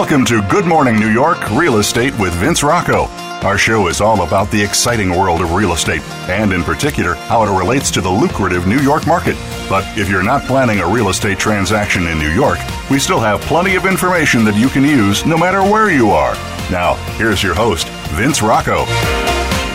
Welcome 0.00 0.24
to 0.24 0.40
Good 0.48 0.64
Morning 0.64 0.98
New 0.98 1.10
York 1.10 1.50
Real 1.50 1.76
Estate 1.76 2.18
with 2.18 2.32
Vince 2.36 2.62
Rocco. 2.62 3.04
Our 3.46 3.58
show 3.58 3.86
is 3.88 4.00
all 4.00 4.22
about 4.22 4.50
the 4.50 4.60
exciting 4.60 5.10
world 5.10 5.42
of 5.42 5.52
real 5.52 5.74
estate, 5.74 6.00
and 6.26 6.54
in 6.54 6.62
particular, 6.62 7.16
how 7.16 7.42
it 7.42 7.54
relates 7.54 7.90
to 7.90 8.00
the 8.00 8.08
lucrative 8.08 8.66
New 8.66 8.78
York 8.78 9.06
market. 9.06 9.36
But 9.68 9.84
if 9.98 10.08
you're 10.08 10.22
not 10.22 10.44
planning 10.44 10.80
a 10.80 10.88
real 10.88 11.10
estate 11.10 11.38
transaction 11.38 12.06
in 12.06 12.18
New 12.18 12.30
York, 12.30 12.58
we 12.88 12.98
still 12.98 13.20
have 13.20 13.42
plenty 13.42 13.74
of 13.74 13.84
information 13.84 14.42
that 14.46 14.56
you 14.56 14.70
can 14.70 14.84
use 14.84 15.26
no 15.26 15.36
matter 15.36 15.60
where 15.60 15.90
you 15.90 16.08
are. 16.08 16.32
Now, 16.70 16.94
here's 17.18 17.42
your 17.42 17.54
host, 17.54 17.86
Vince 18.12 18.40
Rocco. 18.40 18.86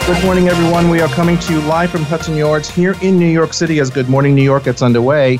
Good 0.07 0.25
morning, 0.25 0.47
everyone. 0.49 0.89
We 0.89 1.01
are 1.01 1.09
coming 1.09 1.37
to 1.37 1.53
you 1.53 1.61
live 1.61 1.91
from 1.91 2.01
Hudson 2.01 2.35
Yards 2.35 2.67
here 2.67 2.95
in 3.03 3.19
New 3.19 3.29
York 3.29 3.53
City 3.53 3.79
as 3.79 3.91
Good 3.91 4.09
Morning 4.09 4.33
New 4.33 4.41
York 4.41 4.63
gets 4.63 4.81
underway 4.81 5.39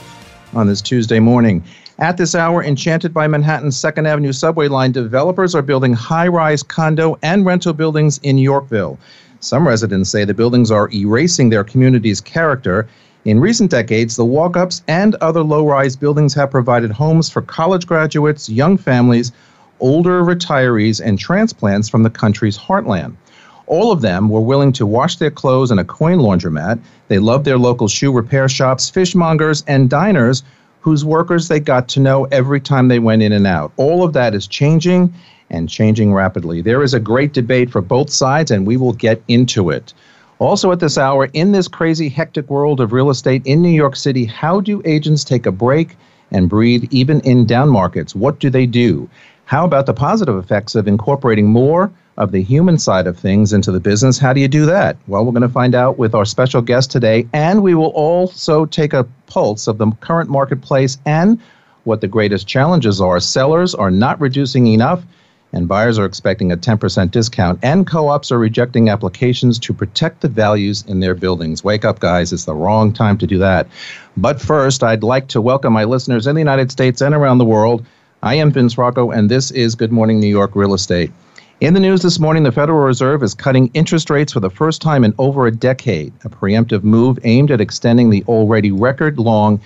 on 0.54 0.68
this 0.68 0.80
Tuesday 0.80 1.20
morning. 1.20 1.64
At 1.98 2.18
this 2.18 2.36
hour, 2.36 2.62
enchanted 2.62 3.14
by 3.14 3.26
Manhattan's 3.26 3.78
2nd 3.78 4.06
Avenue 4.06 4.34
subway 4.34 4.68
line, 4.68 4.92
developers 4.92 5.56
are 5.56 5.62
building 5.62 5.94
high 5.94 6.28
rise 6.28 6.62
condo 6.62 7.18
and 7.22 7.46
rental 7.46 7.72
buildings 7.72 8.20
in 8.22 8.38
Yorkville. 8.38 9.00
Some 9.40 9.66
residents 9.66 10.10
say 10.10 10.26
the 10.26 10.34
buildings 10.34 10.72
are 10.72 10.90
erasing 10.94 11.50
their 11.50 11.64
community's 11.64 12.20
character. 12.20 12.86
In 13.24 13.40
recent 13.40 13.72
decades, 13.72 14.18
the 14.18 14.26
walk 14.26 14.58
ups 14.58 14.82
and 14.90 15.16
other 15.16 15.42
low 15.42 15.66
rise 15.66 15.96
buildings 15.96 16.34
have 16.34 16.52
provided 16.52 16.92
homes 16.92 17.30
for 17.30 17.42
college 17.42 17.88
graduates, 17.88 18.50
young 18.50 18.76
families, 18.76 19.32
older 19.80 20.22
retirees, 20.22 21.00
and 21.02 21.18
transplants 21.18 21.88
from 21.88 22.04
the 22.04 22.10
country's 22.10 22.58
heartland. 22.58 23.16
All 23.68 23.94
of 23.94 24.02
them 24.02 24.28
were 24.28 24.42
willing 24.42 24.74
to 24.74 24.86
wash 24.86 25.16
their 25.16 25.32
clothes 25.32 25.72
in 25.72 25.80
a 25.80 25.86
coin 25.86 26.20
laundromat. 26.20 26.78
They 27.08 27.20
loved 27.20 27.46
their 27.46 27.58
local 27.58 27.88
shoe 27.88 28.12
repair 28.12 28.50
shops, 28.50 28.92
fishmongers, 28.92 29.64
and 29.66 29.90
diners 29.90 30.44
whose 30.86 31.04
workers 31.04 31.48
they 31.48 31.60
got 31.60 31.88
to 31.88 32.00
know 32.00 32.26
every 32.26 32.62
time 32.62 32.90
they 32.90 33.00
went 33.00 33.24
in 33.24 33.32
and 33.32 33.48
out. 33.48 33.72
All 33.76 34.04
of 34.04 34.14
that 34.14 34.36
is 34.36 34.46
changing 34.46 35.12
and 35.50 35.68
changing 35.68 36.14
rapidly. 36.14 36.62
There 36.62 36.84
is 36.84 36.94
a 36.94 37.00
great 37.00 37.34
debate 37.34 37.72
for 37.72 37.82
both 37.82 38.12
sides, 38.12 38.52
and 38.52 38.68
we 38.68 38.78
will 38.78 38.94
get 38.94 39.20
into 39.28 39.72
it. 39.72 39.96
Also, 40.38 40.72
at 40.72 40.80
this 40.80 40.96
hour, 40.96 41.28
in 41.34 41.54
this 41.54 41.68
crazy, 41.68 42.08
hectic 42.08 42.52
world 42.52 42.80
of 42.80 42.94
real 42.94 43.10
estate 43.10 43.42
in 43.48 43.64
New 43.64 43.70
York 43.70 43.96
City, 43.96 44.26
how 44.26 44.62
do 44.62 44.84
agents 44.86 45.24
take 45.24 45.48
a 45.48 45.52
break 45.52 45.98
and 46.30 46.50
breathe 46.50 46.88
even 46.92 47.20
in 47.22 47.48
down 47.48 47.70
markets? 47.70 48.14
What 48.14 48.40
do 48.40 48.52
they 48.52 48.68
do? 48.68 49.10
How 49.46 49.66
about 49.66 49.88
the 49.88 49.94
positive 49.96 50.38
effects 50.38 50.76
of 50.76 50.88
incorporating 50.88 51.48
more 51.48 51.92
of 52.18 52.32
the 52.32 52.42
human 52.42 52.78
side 52.78 53.08
of 53.08 53.18
things 53.18 53.52
into 53.52 53.72
the 53.72 53.80
business. 53.80 54.18
How 54.18 54.32
do 54.32 54.40
you 54.40 54.48
do 54.48 54.66
that? 54.66 54.98
Well, 55.08 55.26
we're 55.26 55.32
going 55.32 55.42
to 55.42 55.50
find 55.50 55.76
out 55.76 55.98
with 55.98 56.16
our 56.16 56.26
special 56.26 56.62
guest 56.62 56.90
today, 56.90 57.28
and 57.34 57.62
we 57.62 57.76
will 57.76 57.92
also 57.92 58.66
take 58.66 58.94
a 58.94 59.08
pulse 59.28 59.68
of 59.68 59.78
the 59.78 59.92
current 60.00 60.30
marketplace 60.30 60.98
and 61.06 61.40
what 61.84 62.02
the 62.02 62.08
greatest 62.08 62.48
challenges 62.48 63.02
are. 63.02 63.20
Sellers 63.20 63.76
are 63.76 63.92
not 63.92 64.20
reducing 64.22 64.68
enough, 64.68 65.04
and 65.52 65.68
buyers 65.68 66.00
are 66.00 66.06
expecting 66.06 66.52
a 66.52 66.58
10% 66.58 67.12
discount, 67.12 67.60
and 67.62 67.86
co 67.86 68.08
ops 68.08 68.32
are 68.32 68.40
rejecting 68.40 68.90
applications 68.90 69.60
to 69.60 69.74
protect 69.74 70.22
the 70.22 70.28
values 70.30 70.84
in 70.88 71.02
their 71.02 71.16
buildings. 71.16 71.64
Wake 71.64 71.86
up, 71.86 72.00
guys, 72.00 72.32
it's 72.32 72.46
the 72.46 72.56
wrong 72.56 72.94
time 72.94 73.18
to 73.18 73.28
do 73.28 73.38
that. 73.38 73.68
But 74.16 74.42
first, 74.42 74.84
I'd 74.84 75.04
like 75.04 75.28
to 75.30 75.42
welcome 75.42 75.74
my 75.74 75.84
listeners 75.84 76.28
in 76.28 76.36
the 76.36 76.42
United 76.42 76.72
States 76.72 77.02
and 77.02 77.14
around 77.14 77.40
the 77.40 77.46
world. 77.46 77.86
I 78.24 78.36
am 78.36 78.52
Vince 78.52 78.78
Rocco, 78.78 79.12
and 79.12 79.30
this 79.30 79.52
is 79.52 79.76
Good 79.76 79.92
Morning 79.92 80.20
New 80.20 80.28
York 80.28 80.56
Real 80.56 80.74
Estate. 80.74 81.12
In 81.62 81.74
the 81.74 81.80
news 81.80 82.02
this 82.02 82.20
morning, 82.20 82.44
the 82.44 82.52
Federal 82.52 82.80
Reserve 82.80 83.24
is 83.24 83.34
cutting 83.34 83.72
interest 83.74 84.10
rates 84.10 84.34
for 84.34 84.42
the 84.42 84.50
first 84.50 84.82
time 84.82 85.06
in 85.06 85.16
over 85.18 85.48
a 85.48 85.56
decade, 85.56 86.12
a 86.26 86.30
preemptive 86.30 86.84
move 86.84 87.18
aimed 87.24 87.50
at 87.50 87.62
extending 87.62 88.10
the 88.10 88.26
already 88.28 88.74
record 88.74 89.18
long 89.18 89.62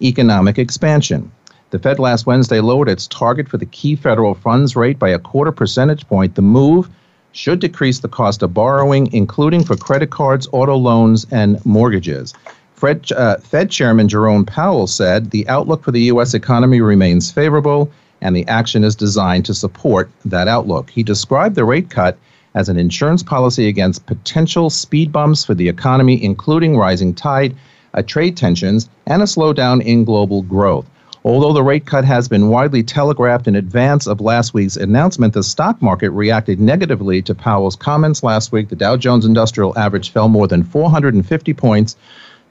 economic 0.00 0.56
expansion. 0.56 1.32
The 1.70 1.80
Fed 1.80 1.98
last 1.98 2.26
Wednesday 2.26 2.60
lowered 2.60 2.88
its 2.88 3.08
target 3.08 3.48
for 3.48 3.58
the 3.58 3.66
key 3.66 3.96
federal 3.96 4.34
funds 4.34 4.76
rate 4.76 5.00
by 5.00 5.08
a 5.08 5.18
quarter 5.18 5.50
percentage 5.50 6.06
point. 6.06 6.36
The 6.36 6.42
move 6.42 6.88
should 7.32 7.58
decrease 7.58 7.98
the 7.98 8.08
cost 8.08 8.44
of 8.44 8.54
borrowing, 8.54 9.12
including 9.12 9.64
for 9.64 9.76
credit 9.76 10.10
cards, 10.10 10.48
auto 10.52 10.76
loans, 10.76 11.26
and 11.32 11.64
mortgages. 11.66 12.34
Fred, 12.74 13.10
uh, 13.10 13.38
Fed 13.38 13.68
Chairman 13.68 14.08
Jerome 14.08 14.44
Powell 14.44 14.86
said 14.86 15.32
the 15.32 15.48
outlook 15.48 15.82
for 15.82 15.90
the 15.90 16.02
U.S. 16.02 16.34
economy 16.34 16.80
remains 16.80 17.32
favorable 17.32 17.90
and 18.22 18.34
the 18.34 18.46
action 18.48 18.84
is 18.84 18.94
designed 18.94 19.44
to 19.44 19.54
support 19.54 20.10
that 20.24 20.48
outlook. 20.48 20.88
He 20.88 21.02
described 21.02 21.56
the 21.56 21.64
rate 21.64 21.90
cut 21.90 22.16
as 22.54 22.68
an 22.68 22.78
insurance 22.78 23.22
policy 23.22 23.68
against 23.68 24.06
potential 24.06 24.70
speed 24.70 25.10
bumps 25.10 25.44
for 25.44 25.54
the 25.54 25.68
economy, 25.68 26.22
including 26.22 26.76
rising 26.76 27.14
tide, 27.14 27.54
uh, 27.94 28.02
trade 28.02 28.36
tensions, 28.36 28.88
and 29.06 29.22
a 29.22 29.26
slowdown 29.26 29.82
in 29.82 30.04
global 30.04 30.42
growth. 30.42 30.88
Although 31.24 31.52
the 31.52 31.62
rate 31.62 31.86
cut 31.86 32.04
has 32.04 32.28
been 32.28 32.48
widely 32.48 32.82
telegraphed 32.82 33.46
in 33.46 33.54
advance 33.54 34.06
of 34.06 34.20
last 34.20 34.54
week's 34.54 34.76
announcement, 34.76 35.34
the 35.34 35.42
stock 35.42 35.80
market 35.80 36.10
reacted 36.10 36.60
negatively 36.60 37.22
to 37.22 37.34
Powell's 37.34 37.76
comments 37.76 38.22
last 38.22 38.50
week. 38.50 38.68
The 38.68 38.76
Dow 38.76 38.96
Jones 38.96 39.24
Industrial 39.24 39.76
Average 39.78 40.10
fell 40.10 40.28
more 40.28 40.48
than 40.48 40.64
450 40.64 41.54
points 41.54 41.96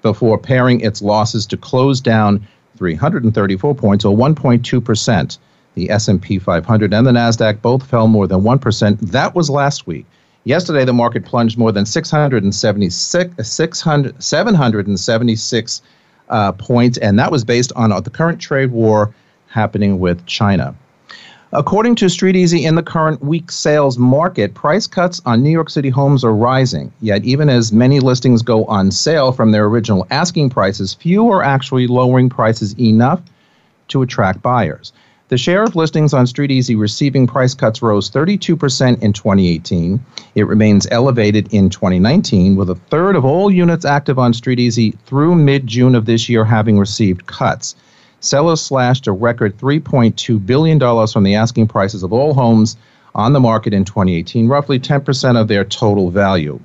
before 0.01 0.37
paring 0.37 0.79
its 0.81 1.01
losses 1.01 1.45
to 1.47 1.57
close 1.57 1.99
down 1.99 2.47
334 2.77 3.75
points, 3.75 4.05
or 4.05 4.15
1.2 4.15 4.83
percent. 4.83 5.37
The 5.75 5.89
S&P 5.89 6.39
500 6.39 6.93
and 6.93 7.07
the 7.07 7.11
Nasdaq 7.11 7.61
both 7.61 7.85
fell 7.85 8.07
more 8.07 8.27
than 8.27 8.41
1%. 8.41 8.99
That 9.11 9.35
was 9.35 9.49
last 9.49 9.87
week. 9.87 10.05
Yesterday 10.43 10.85
the 10.85 10.93
market 10.93 11.23
plunged 11.23 11.57
more 11.57 11.71
than 11.71 11.85
676 11.85 13.49
600, 13.49 14.23
776 14.23 15.81
uh, 16.29 16.51
points 16.53 16.97
and 16.97 17.19
that 17.19 17.31
was 17.31 17.43
based 17.43 17.71
on 17.75 17.91
uh, 17.91 17.99
the 17.99 18.09
current 18.09 18.41
trade 18.41 18.71
war 18.71 19.13
happening 19.47 19.99
with 19.99 20.25
China. 20.25 20.75
According 21.53 21.95
to 21.95 22.05
StreetEasy, 22.05 22.63
in 22.63 22.75
the 22.75 22.83
current 22.83 23.21
weak 23.21 23.51
sales 23.51 23.97
market, 23.97 24.53
price 24.53 24.87
cuts 24.87 25.21
on 25.25 25.43
New 25.43 25.49
York 25.49 25.69
City 25.69 25.89
homes 25.89 26.23
are 26.23 26.33
rising. 26.33 26.93
Yet, 27.01 27.25
even 27.25 27.49
as 27.49 27.73
many 27.73 27.99
listings 27.99 28.41
go 28.41 28.63
on 28.65 28.89
sale 28.89 29.33
from 29.33 29.51
their 29.51 29.65
original 29.65 30.07
asking 30.11 30.51
prices, 30.51 30.93
few 30.93 31.29
are 31.29 31.43
actually 31.43 31.87
lowering 31.87 32.29
prices 32.29 32.73
enough 32.79 33.21
to 33.89 34.01
attract 34.01 34.41
buyers. 34.41 34.93
The 35.31 35.37
share 35.37 35.63
of 35.63 35.77
listings 35.77 36.13
on 36.13 36.25
StreetEasy 36.25 36.77
receiving 36.77 37.25
price 37.25 37.53
cuts 37.53 37.81
rose 37.81 38.11
32% 38.11 39.01
in 39.01 39.13
2018. 39.13 40.05
It 40.35 40.45
remains 40.45 40.87
elevated 40.91 41.53
in 41.53 41.69
2019, 41.69 42.57
with 42.57 42.69
a 42.69 42.75
third 42.75 43.15
of 43.15 43.23
all 43.23 43.49
units 43.49 43.85
active 43.85 44.19
on 44.19 44.33
StreetEasy 44.33 44.99
through 45.05 45.35
mid 45.35 45.67
June 45.67 45.95
of 45.95 46.05
this 46.05 46.27
year 46.27 46.43
having 46.43 46.77
received 46.77 47.27
cuts. 47.27 47.77
Sellers 48.19 48.61
slashed 48.61 49.07
a 49.07 49.13
record 49.13 49.57
$3.2 49.57 50.45
billion 50.45 51.07
from 51.07 51.23
the 51.23 51.35
asking 51.35 51.69
prices 51.69 52.03
of 52.03 52.11
all 52.11 52.33
homes 52.33 52.75
on 53.15 53.31
the 53.31 53.39
market 53.39 53.73
in 53.73 53.85
2018, 53.85 54.49
roughly 54.49 54.81
10% 54.81 55.39
of 55.39 55.47
their 55.47 55.63
total 55.63 56.11
value. 56.11 56.59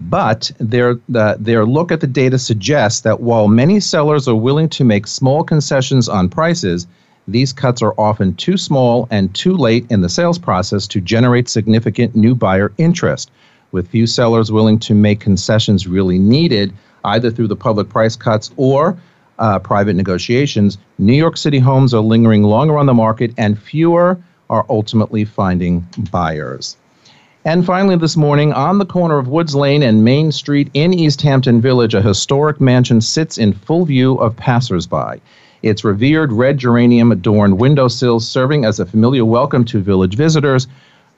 But 0.00 0.52
their, 0.60 1.00
their 1.08 1.66
look 1.66 1.90
at 1.90 2.00
the 2.00 2.06
data 2.06 2.38
suggests 2.38 3.00
that 3.00 3.22
while 3.22 3.48
many 3.48 3.80
sellers 3.80 4.28
are 4.28 4.36
willing 4.36 4.68
to 4.68 4.84
make 4.84 5.08
small 5.08 5.42
concessions 5.42 6.08
on 6.08 6.28
prices, 6.28 6.86
these 7.28 7.52
cuts 7.52 7.82
are 7.82 7.94
often 7.98 8.34
too 8.34 8.56
small 8.56 9.06
and 9.10 9.34
too 9.34 9.56
late 9.56 9.86
in 9.90 10.00
the 10.00 10.08
sales 10.08 10.38
process 10.38 10.86
to 10.88 11.00
generate 11.00 11.48
significant 11.48 12.16
new 12.16 12.34
buyer 12.34 12.72
interest. 12.78 13.30
With 13.70 13.88
few 13.88 14.06
sellers 14.06 14.50
willing 14.50 14.78
to 14.80 14.94
make 14.94 15.20
concessions 15.20 15.86
really 15.86 16.18
needed, 16.18 16.72
either 17.04 17.30
through 17.30 17.48
the 17.48 17.56
public 17.56 17.88
price 17.88 18.16
cuts 18.16 18.50
or 18.56 18.98
uh, 19.38 19.58
private 19.58 19.94
negotiations, 19.94 20.78
New 20.98 21.14
York 21.14 21.36
City 21.36 21.58
homes 21.58 21.94
are 21.94 22.00
lingering 22.00 22.42
longer 22.42 22.76
on 22.76 22.86
the 22.86 22.94
market 22.94 23.32
and 23.38 23.58
fewer 23.58 24.18
are 24.50 24.66
ultimately 24.68 25.24
finding 25.24 25.86
buyers. 26.10 26.76
And 27.44 27.66
finally, 27.66 27.96
this 27.96 28.16
morning, 28.16 28.52
on 28.52 28.78
the 28.78 28.86
corner 28.86 29.18
of 29.18 29.26
Woods 29.26 29.54
Lane 29.54 29.82
and 29.82 30.04
Main 30.04 30.30
Street 30.30 30.70
in 30.74 30.94
East 30.94 31.22
Hampton 31.22 31.60
Village, 31.60 31.94
a 31.94 32.02
historic 32.02 32.60
mansion 32.60 33.00
sits 33.00 33.36
in 33.36 33.52
full 33.52 33.84
view 33.84 34.14
of 34.16 34.36
passersby. 34.36 35.20
Its 35.62 35.84
revered 35.84 36.32
red 36.32 36.58
geranium 36.58 37.12
adorned 37.12 37.56
windowsills 37.60 38.28
serving 38.28 38.64
as 38.64 38.80
a 38.80 38.86
familiar 38.86 39.24
welcome 39.24 39.64
to 39.64 39.80
village 39.80 40.16
visitors 40.16 40.66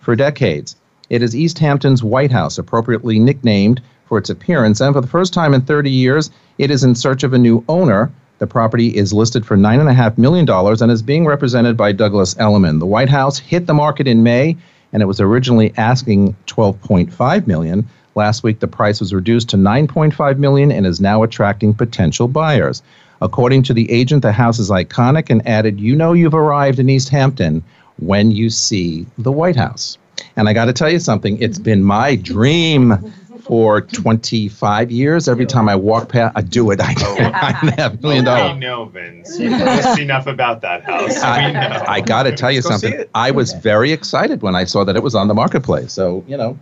for 0.01 0.15
decades. 0.15 0.77
It 1.09 1.23
is 1.23 1.35
East 1.35 1.59
Hampton's 1.59 2.05
White 2.05 2.31
House, 2.31 2.59
appropriately 2.59 3.19
nicknamed 3.19 3.81
for 4.07 4.19
its 4.19 4.29
appearance, 4.29 4.83
and 4.83 4.95
for 4.95 5.01
the 5.01 5.07
first 5.07 5.33
time 5.33 5.55
in 5.55 5.63
30 5.63 5.91
years, 5.91 6.31
it 6.59 6.71
is 6.71 6.85
in 6.85 6.95
search 6.95 7.25
of 7.25 7.33
a 7.33 7.39
new 7.39 7.65
owner. 7.71 8.13
The 8.39 8.47
property 8.47 8.89
is 8.89 9.15
listed 9.15 9.47
for 9.47 9.57
$9.5 9.57 10.19
million 10.19 10.47
and 10.51 10.93
is 10.93 11.01
being 11.01 11.25
represented 11.25 11.77
by 11.77 11.93
Douglas 11.93 12.37
Elliman. 12.39 12.81
The 12.81 12.87
White 12.87 13.09
House 13.09 13.39
hit 13.39 13.67
the 13.67 13.73
market 13.73 14.07
in 14.07 14.23
May, 14.23 14.59
and 14.93 15.03
it 15.03 15.07
was 15.07 15.21
originally 15.21 15.73
asking 15.79 16.37
12.5 16.49 17.47
million. 17.47 17.89
Last 18.15 18.43
week, 18.43 18.61
the 18.61 18.69
price 18.69 19.01
was 19.01 19.15
reduced 19.15 19.49
to 19.51 19.57
9.5 19.57 20.37
million 20.37 20.71
and 20.71 20.87
is 20.87 21.01
now 21.01 21.23
attracting 21.23 21.73
potential 21.73 22.29
buyers. 22.29 22.83
According 23.23 23.63
to 23.65 23.75
the 23.75 23.91
agent, 23.91 24.23
the 24.23 24.33
house 24.33 24.59
is 24.59 24.71
iconic 24.71 25.31
and 25.31 25.47
added, 25.47 25.81
You 25.81 25.97
know 25.97 26.13
you've 26.13 26.35
arrived 26.35 26.79
in 26.79 26.89
East 26.91 27.09
Hampton 27.09 27.63
when 27.99 28.31
you 28.31 28.51
see 28.51 29.07
the 29.19 29.33
White 29.33 29.57
House. 29.57 29.99
And 30.37 30.49
I 30.49 30.53
got 30.53 30.65
to 30.67 30.73
tell 30.73 30.91
you 30.91 30.99
something, 30.99 31.41
it's 31.41 31.59
been 31.59 31.83
my 31.85 32.17
dream 32.17 32.95
for 33.43 33.83
25 33.83 34.91
years. 34.91 35.29
Every 35.29 35.45
time 35.47 35.69
I 35.69 35.77
walk 35.77 36.09
past, 36.09 36.33
I 36.37 36.41
do 36.43 36.71
it. 36.71 36.81
I, 36.83 36.95
Oh. 36.99 37.31
I 37.35 37.53
have 37.77 37.95
a 37.95 38.03
million 38.03 38.25
We 38.25 38.31
dollars. 38.31 38.59
know, 38.61 38.85
Vince. 38.87 39.39
You've 39.39 39.53
just 39.59 39.99
enough 39.99 40.27
about 40.27 40.61
that 40.63 40.83
house. 40.83 41.15
We 41.15 41.53
know. 41.53 41.61
I, 41.87 41.95
I 41.97 42.01
got 42.01 42.23
to 42.25 42.33
tell 42.33 42.51
you 42.51 42.63
Let's 42.63 42.81
something. 42.81 43.05
I 43.15 43.31
was 43.31 43.53
very 43.53 43.93
excited 43.93 44.43
when 44.43 44.55
I 44.57 44.65
saw 44.65 44.83
that 44.85 44.97
it 44.97 45.03
was 45.03 45.15
on 45.15 45.29
the 45.29 45.35
marketplace. 45.35 45.93
So, 45.93 46.25
you 46.27 46.37
know, 46.37 46.59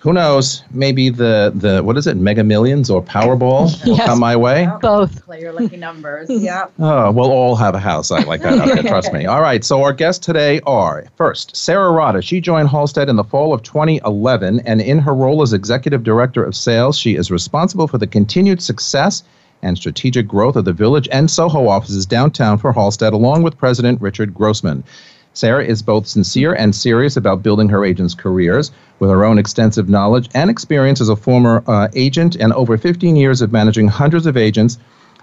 who 0.00 0.12
knows? 0.14 0.62
Maybe 0.70 1.10
the, 1.10 1.52
the 1.54 1.82
what 1.82 1.96
is 1.98 2.06
it, 2.06 2.16
Mega 2.16 2.42
Millions 2.42 2.88
or 2.90 3.02
Powerball 3.02 3.84
will 3.86 3.96
Yes. 3.98 4.06
come 4.06 4.18
my 4.18 4.34
way. 4.34 4.66
Both. 4.80 5.24
Play 5.26 5.40
your 5.40 5.52
lucky 5.52 5.76
numbers. 5.76 6.28
yeah. 6.30 6.66
Oh, 6.78 7.10
we'll 7.12 7.30
all 7.30 7.54
have 7.54 7.74
a 7.74 7.78
house 7.78 8.10
like 8.10 8.26
like 8.26 8.40
that 8.42 8.58
out 8.58 8.66
there, 8.66 8.82
trust 8.82 9.12
me. 9.12 9.26
All 9.26 9.42
right, 9.42 9.62
so 9.62 9.82
our 9.82 9.92
guests 9.92 10.24
today 10.24 10.60
are 10.66 11.04
first, 11.16 11.54
Sarah 11.54 11.92
Rada. 11.92 12.22
She 12.22 12.40
joined 12.40 12.68
Halstead 12.70 13.08
in 13.10 13.16
the 13.16 13.24
fall 13.24 13.52
of 13.52 13.62
2011, 13.62 14.60
and 14.60 14.80
in 14.80 14.98
her 14.98 15.14
role 15.14 15.42
as 15.42 15.52
Executive 15.52 16.02
Director 16.02 16.42
of 16.42 16.54
Sales, 16.56 16.98
she 16.98 17.14
is 17.16 17.30
responsible 17.30 17.86
for 17.86 17.98
the 17.98 18.06
continued 18.06 18.62
success 18.62 19.22
and 19.62 19.76
strategic 19.76 20.26
growth 20.26 20.56
of 20.56 20.64
the 20.64 20.72
Village 20.72 21.06
and 21.12 21.30
Soho 21.30 21.68
offices 21.68 22.06
downtown 22.06 22.56
for 22.56 22.72
Halstead, 22.72 23.12
along 23.12 23.42
with 23.42 23.58
President 23.58 24.00
Richard 24.00 24.32
Grossman. 24.34 24.82
Sarah 25.32 25.64
is 25.64 25.82
both 25.82 26.06
sincere 26.06 26.52
and 26.54 26.74
serious 26.74 27.16
about 27.16 27.42
building 27.42 27.68
her 27.68 27.84
agents' 27.84 28.14
careers 28.14 28.72
with 28.98 29.10
her 29.10 29.24
own 29.24 29.38
extensive 29.38 29.88
knowledge 29.88 30.28
and 30.34 30.50
experience 30.50 31.00
as 31.00 31.08
a 31.08 31.16
former 31.16 31.62
uh, 31.66 31.88
agent 31.94 32.36
and 32.36 32.52
over 32.52 32.76
15 32.76 33.16
years 33.16 33.40
of 33.40 33.52
managing 33.52 33.88
hundreds 33.88 34.26
of 34.26 34.36
agents. 34.36 34.78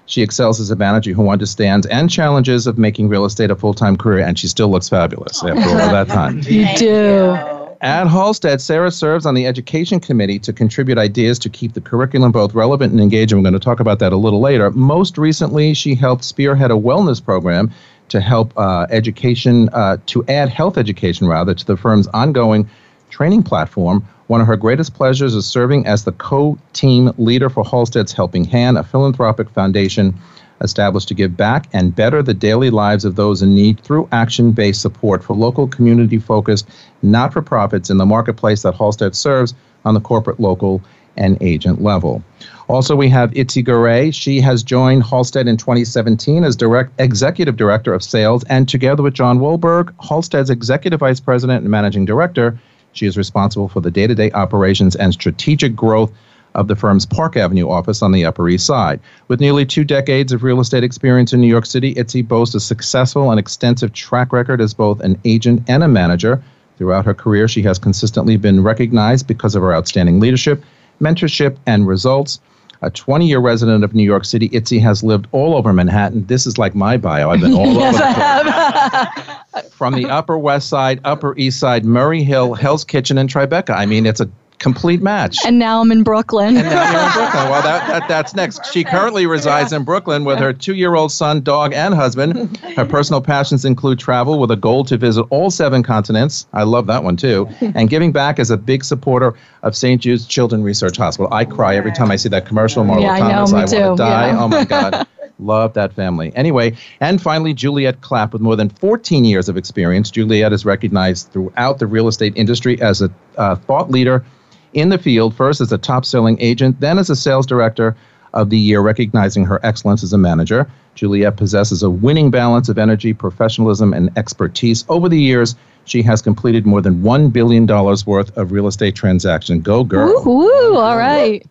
She 0.06 0.22
excels 0.22 0.62
as 0.62 0.72
a 0.72 0.76
manager 0.78 1.12
who 1.12 1.30
understands 1.30 1.86
and 1.88 2.10
challenges 2.10 2.66
of 2.66 2.78
making 2.78 3.10
real 3.10 3.26
estate 3.26 3.52
a 3.52 3.56
full 3.56 3.74
time 3.74 3.98
career, 3.98 4.26
and 4.26 4.40
she 4.40 4.48
still 4.48 4.70
looks 4.70 4.88
fabulous 4.88 5.44
after 5.44 5.70
all 5.70 5.92
that 5.92 6.08
time. 6.08 6.42
You 6.48 6.66
do. 6.78 6.86
you. 6.86 7.58
At 7.82 8.08
Halstead, 8.08 8.60
Sarah 8.60 8.90
serves 8.90 9.28
on 9.28 9.36
the 9.36 9.46
education 9.46 10.00
committee 10.00 10.40
to 10.40 10.52
contribute 10.52 10.98
ideas 10.98 11.38
to 11.40 11.50
keep 11.50 11.74
the 11.74 11.82
curriculum 11.82 12.32
both 12.32 12.56
relevant 12.56 12.92
and 12.92 13.00
engaging. 13.00 13.38
We're 13.38 13.44
going 13.44 13.54
to 13.54 13.60
talk 13.60 13.80
about 13.80 14.00
that 14.00 14.14
a 14.14 14.18
little 14.18 14.40
later. 14.40 14.72
Most 14.72 15.18
recently, 15.18 15.76
she 15.76 15.94
helped 15.94 16.24
spearhead 16.24 16.72
a 16.72 16.76
wellness 16.76 17.24
program 17.24 17.72
to 18.10 18.22
help 18.22 18.58
uh, 18.58 18.88
education, 18.90 19.70
uh, 19.70 19.98
to 20.08 20.24
add 20.28 20.50
health 20.50 20.78
education 20.78 21.28
rather, 21.28 21.54
to 21.54 21.66
the 21.66 21.78
firm's 21.78 22.08
ongoing 22.08 22.70
training 23.10 23.44
platform. 23.44 24.08
One 24.28 24.42
of 24.42 24.48
her 24.48 24.58
greatest 24.58 24.94
pleasures 24.94 25.36
is 25.36 25.46
serving 25.46 25.86
as 25.86 26.04
the 26.04 26.12
co 26.12 26.58
team 26.74 27.12
leader 27.18 27.50
for 27.50 27.64
Halstead's 27.64 28.12
Helping 28.12 28.44
Hand, 28.44 28.78
a 28.78 28.84
philanthropic 28.84 29.50
foundation 29.50 30.18
established 30.62 31.08
to 31.08 31.14
give 31.14 31.38
back 31.38 31.68
and 31.74 31.96
better 31.96 32.24
the 32.24 32.34
daily 32.34 32.70
lives 32.70 33.06
of 33.06 33.16
those 33.16 33.42
in 33.42 33.54
need 33.54 33.80
through 33.82 34.10
action 34.12 34.52
based 34.52 34.82
support 34.82 35.24
for 35.24 35.36
local 35.36 35.68
community 35.68 36.18
focused 36.18 36.68
not 37.04 37.32
for 37.32 37.42
profits 37.42 37.90
in 37.90 37.98
the 37.98 38.06
marketplace 38.06 38.64
that 38.64 38.76
Halstead 38.76 39.16
serves 39.16 39.54
on 39.86 39.94
the 39.94 40.02
corporate, 40.02 40.40
local, 40.40 40.82
and 41.16 41.38
agent 41.42 41.82
level. 41.82 42.24
Also, 42.70 42.98
we 42.98 43.08
have 43.08 43.32
Itzi 43.32 43.64
Garay. 43.64 44.14
She 44.14 44.42
has 44.42 44.62
joined 44.62 45.04
Halstead 45.04 45.48
in 45.48 45.56
2017 45.56 46.44
as 46.44 46.54
direct 46.54 46.92
executive 47.00 47.56
director 47.56 47.94
of 47.94 48.04
sales, 48.04 48.44
and 48.46 48.68
together 48.68 49.02
with 49.02 49.14
John 49.14 49.40
Wolberg, 49.40 49.94
Halstead's 50.02 50.50
executive 50.50 51.00
vice 51.00 51.22
president 51.22 51.62
and 51.62 51.72
managing 51.72 52.04
director, 52.04 52.60
she 52.92 53.06
is 53.06 53.16
responsible 53.16 53.70
for 53.70 53.80
the 53.80 53.92
day 53.92 54.06
to 54.06 54.14
day 54.14 54.32
operations 54.32 54.98
and 54.98 55.14
strategic 55.14 55.78
growth 55.78 56.12
of 56.56 56.68
the 56.68 56.76
firm's 56.76 57.06
Park 57.06 57.38
Avenue 57.38 57.70
office 57.70 58.02
on 58.02 58.12
the 58.12 58.26
Upper 58.26 58.50
East 58.50 58.66
Side. 58.66 59.00
With 59.30 59.40
nearly 59.40 59.66
two 59.66 59.86
decades 59.86 60.34
of 60.34 60.44
real 60.44 60.60
estate 60.60 60.84
experience 60.84 61.32
in 61.32 61.40
New 61.40 61.48
York 61.48 61.66
City, 61.66 61.96
Itzi 61.96 62.28
boasts 62.28 62.56
a 62.56 62.60
successful 62.60 63.32
and 63.32 63.40
extensive 63.40 63.94
track 63.94 64.34
record 64.34 64.60
as 64.60 64.74
both 64.74 65.00
an 65.00 65.18
agent 65.24 65.64
and 65.70 65.84
a 65.84 65.88
manager. 65.88 66.44
Throughout 66.78 67.06
her 67.06 67.14
career, 67.14 67.48
she 67.48 67.62
has 67.62 67.80
consistently 67.80 68.36
been 68.36 68.62
recognized 68.62 69.26
because 69.26 69.56
of 69.56 69.62
her 69.62 69.74
outstanding 69.74 70.20
leadership, 70.20 70.64
mentorship, 71.00 71.56
and 71.66 71.88
results. 71.88 72.42
A 72.82 72.92
20 72.92 73.28
year 73.28 73.40
resident 73.40 73.84
of 73.84 73.94
New 73.96 74.04
York 74.04 74.24
City, 74.26 74.50
Itzi 74.50 74.80
has 74.82 75.04
lived 75.04 75.28
all 75.32 75.56
over 75.56 75.74
Manhattan. 75.74 76.26
This 76.28 76.46
is 76.46 76.58
like 76.58 76.76
my 76.76 76.98
bio. 76.98 77.32
I've 77.32 77.42
been 77.42 77.54
all 77.54 77.66
yes, 77.74 77.96
over 77.96 78.04
the 78.04 78.10
I 78.10 79.12
place. 79.14 79.64
have. 79.64 79.72
From 79.72 79.94
the 79.96 80.06
Upper 80.06 80.38
West 80.38 80.70
Side, 80.70 81.00
Upper 81.04 81.36
East 81.38 81.60
Side, 81.60 81.86
Murray 81.86 82.24
Hill, 82.24 82.54
Hell's 82.54 82.84
Kitchen, 82.84 83.18
and 83.18 83.30
Tribeca. 83.30 83.76
I 83.76 83.86
mean, 83.86 84.06
it's 84.06 84.20
a 84.20 84.30
complete 84.60 85.02
match. 85.02 85.38
and 85.46 85.60
now 85.60 85.82
I'm 85.82 85.92
in 85.92 86.04
Brooklyn. 86.04 86.58
And 86.58 86.68
now 86.68 86.92
you're 86.92 87.02
in 87.08 87.12
Brooklyn. 87.14 87.50
Well, 87.50 87.62
that, 87.62 87.88
that 87.88 88.08
that's 88.08 88.34
next. 88.36 88.66
She 88.74 88.84
currently 88.84 89.26
resides 89.28 89.72
in 89.72 89.84
Brooklyn 89.84 90.26
with 90.26 90.40
her 90.40 90.52
two-year-old 90.54 91.12
son, 91.12 91.42
dog, 91.42 91.74
and 91.74 91.94
husband. 91.94 92.58
Her 92.76 92.86
personal 92.86 93.22
passions 93.22 93.66
include 93.66 94.00
travel 94.00 94.40
with 94.40 94.50
a 94.52 94.56
goal 94.56 94.84
to 94.86 94.98
visit 94.98 95.24
all 95.30 95.52
seven 95.52 95.84
continents. 95.84 96.48
I 96.54 96.64
love 96.64 96.88
that 96.88 97.04
one 97.04 97.18
too. 97.18 97.48
And 97.76 97.90
giving 97.90 98.12
back 98.12 98.40
as 98.40 98.50
a 98.50 98.58
big 98.58 98.84
supporter 98.84 99.36
of 99.62 99.76
St. 99.76 100.02
Jude's 100.02 100.26
Children 100.26 100.64
Research 100.64 100.98
Hospital. 100.98 101.32
I 101.34 101.46
cry 101.46 101.76
every 101.76 101.92
time 101.92 102.10
I 102.12 102.16
see 102.16 102.30
that 102.30 102.46
commercial. 102.48 102.84
Marlo 102.84 103.02
Yeah, 103.02 103.12
I 103.12 103.20
know, 103.20 103.28
Thomas. 103.46 103.52
want 103.52 103.70
too, 103.70 103.76
to 103.78 103.96
die. 103.96 104.28
yeah. 104.28 104.44
Oh 104.44 104.48
my 104.48 104.66
God. 104.76 105.06
Love 105.40 105.74
that 105.74 105.94
family. 105.94 106.32
Anyway, 106.36 106.76
and 107.00 107.22
finally, 107.22 107.54
Juliet 107.54 108.02
Clapp, 108.02 108.34
with 108.34 108.42
more 108.42 108.56
than 108.56 108.70
14 108.70 109.24
years 109.24 109.48
of 109.50 109.56
experience. 109.58 110.10
Juliet 110.10 110.52
is 110.52 110.66
recognized 110.66 111.32
throughout 111.32 111.78
the 111.78 111.86
real 111.86 112.08
estate 112.08 112.34
industry 112.36 112.82
as 112.82 113.04
a 113.04 113.12
uh, 113.38 113.56
thought 113.56 113.92
leader 113.92 114.26
in 114.74 114.90
the 114.90 114.98
field, 114.98 115.36
first 115.36 115.62
as 115.62 115.72
a 115.72 115.78
top 115.78 116.06
selling 116.06 116.40
agent, 116.40 116.80
then 116.80 116.98
as 117.00 117.10
a 117.10 117.16
sales 117.16 117.46
director 117.46 117.96
of 118.34 118.50
the 118.50 118.58
year, 118.58 118.82
recognizing 118.82 119.46
her 119.46 119.60
excellence 119.64 120.04
as 120.04 120.14
a 120.14 120.18
manager. 120.18 120.70
Juliet 120.96 121.38
possesses 121.38 121.84
a 121.84 121.90
winning 121.90 122.32
balance 122.32 122.70
of 122.70 122.78
energy, 122.78 123.14
professionalism, 123.14 123.94
and 123.94 124.10
expertise. 124.18 124.84
Over 124.90 125.10
the 125.10 125.20
years, 125.20 125.56
she 125.86 126.02
has 126.02 126.22
completed 126.22 126.66
more 126.66 126.82
than 126.82 127.02
$1 127.02 127.32
billion 127.32 127.66
worth 127.66 128.36
of 128.38 128.52
real 128.52 128.68
estate 128.68 128.96
transactions. 128.96 129.64
Go, 129.64 129.84
girl. 129.84 130.24
Woo, 130.24 130.40
woo, 130.40 130.76
all 130.76 130.98
right. 130.98 131.46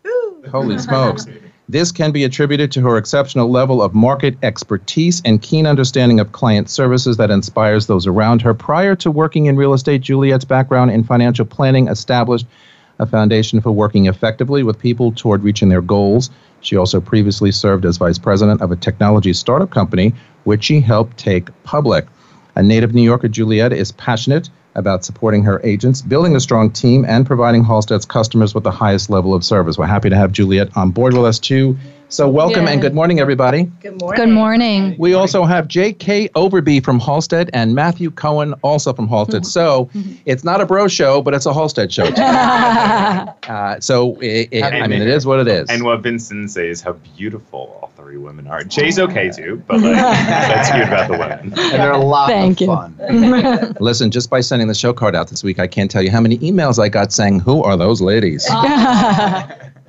Holy 0.50 0.78
smokes. 0.78 1.26
This 1.68 1.90
can 1.90 2.12
be 2.12 2.22
attributed 2.22 2.70
to 2.72 2.82
her 2.82 2.96
exceptional 2.96 3.50
level 3.50 3.82
of 3.82 3.92
market 3.92 4.36
expertise 4.44 5.20
and 5.24 5.42
keen 5.42 5.66
understanding 5.66 6.20
of 6.20 6.30
client 6.30 6.70
services 6.70 7.16
that 7.16 7.32
inspires 7.32 7.88
those 7.88 8.06
around 8.06 8.40
her. 8.42 8.54
Prior 8.54 8.94
to 8.96 9.10
working 9.10 9.46
in 9.46 9.56
real 9.56 9.74
estate, 9.74 10.00
Juliet's 10.02 10.44
background 10.44 10.92
in 10.92 11.02
financial 11.02 11.44
planning 11.44 11.88
established 11.88 12.46
a 12.98 13.06
foundation 13.06 13.60
for 13.60 13.72
working 13.72 14.06
effectively 14.06 14.62
with 14.62 14.78
people 14.78 15.12
toward 15.12 15.42
reaching 15.42 15.68
their 15.68 15.82
goals. 15.82 16.30
She 16.60 16.76
also 16.76 17.00
previously 17.00 17.52
served 17.52 17.84
as 17.84 17.96
vice 17.96 18.18
president 18.18 18.62
of 18.62 18.72
a 18.72 18.76
technology 18.76 19.32
startup 19.32 19.70
company, 19.70 20.14
which 20.44 20.64
she 20.64 20.80
helped 20.80 21.16
take 21.16 21.50
public. 21.62 22.06
A 22.54 22.62
native 22.62 22.94
New 22.94 23.02
Yorker, 23.02 23.28
Juliet 23.28 23.72
is 23.72 23.92
passionate 23.92 24.48
about 24.74 25.04
supporting 25.04 25.42
her 25.42 25.60
agents, 25.64 26.02
building 26.02 26.36
a 26.36 26.40
strong 26.40 26.70
team, 26.70 27.04
and 27.06 27.26
providing 27.26 27.64
Halstead's 27.64 28.04
customers 28.04 28.54
with 28.54 28.64
the 28.64 28.70
highest 28.70 29.10
level 29.10 29.34
of 29.34 29.44
service. 29.44 29.78
We're 29.78 29.86
happy 29.86 30.10
to 30.10 30.16
have 30.16 30.32
Juliet 30.32 30.76
on 30.76 30.90
board 30.90 31.14
with 31.14 31.24
us 31.24 31.38
too. 31.38 31.76
So, 32.08 32.28
welcome 32.28 32.66
Yay. 32.66 32.74
and 32.74 32.80
good 32.80 32.94
morning, 32.94 33.18
everybody. 33.18 33.64
Good 33.82 34.00
morning. 34.00 34.24
Good 34.24 34.32
morning. 34.32 34.96
We 34.96 35.14
also 35.14 35.44
have 35.44 35.66
J.K. 35.66 36.28
Overby 36.30 36.84
from 36.84 37.00
Halstead 37.00 37.50
and 37.52 37.74
Matthew 37.74 38.12
Cohen, 38.12 38.54
also 38.62 38.92
from 38.92 39.08
Halstead. 39.08 39.44
So, 39.44 39.90
it's 40.24 40.44
not 40.44 40.60
a 40.60 40.66
bro 40.66 40.86
show, 40.86 41.20
but 41.20 41.34
it's 41.34 41.46
a 41.46 41.52
Halstead 41.52 41.92
show. 41.92 42.06
Uh, 43.46 43.78
so, 43.78 44.18
it, 44.20 44.48
it, 44.50 44.64
I 44.64 44.88
mean, 44.88 45.00
it 45.00 45.06
is 45.06 45.24
what 45.24 45.38
it 45.38 45.46
is. 45.46 45.70
And 45.70 45.84
what 45.84 46.00
Vincent 46.00 46.50
says 46.50 46.80
how 46.80 46.94
beautiful 47.16 47.78
all 47.80 47.92
three 47.96 48.16
women 48.16 48.48
are. 48.48 48.64
Jay's 48.64 48.98
okay 48.98 49.30
too, 49.30 49.62
but 49.68 49.80
like 49.80 49.94
that's 49.94 50.70
cute 50.70 50.82
about 50.82 51.08
the 51.08 51.16
women. 51.16 51.40
and 51.42 51.52
they're 51.54 51.92
a 51.92 51.98
lot 51.98 52.28
Thank 52.28 52.60
of 52.60 52.60
you. 52.62 52.66
fun. 52.66 53.76
Listen, 53.80 54.10
just 54.10 54.30
by 54.30 54.40
sending 54.40 54.66
the 54.66 54.74
show 54.74 54.92
card 54.92 55.14
out 55.14 55.28
this 55.28 55.44
week, 55.44 55.60
I 55.60 55.68
can't 55.68 55.88
tell 55.90 56.02
you 56.02 56.10
how 56.10 56.20
many 56.20 56.38
emails 56.38 56.82
I 56.82 56.88
got 56.88 57.12
saying, 57.12 57.40
Who 57.40 57.62
are 57.62 57.76
those 57.76 58.00
ladies? 58.00 58.46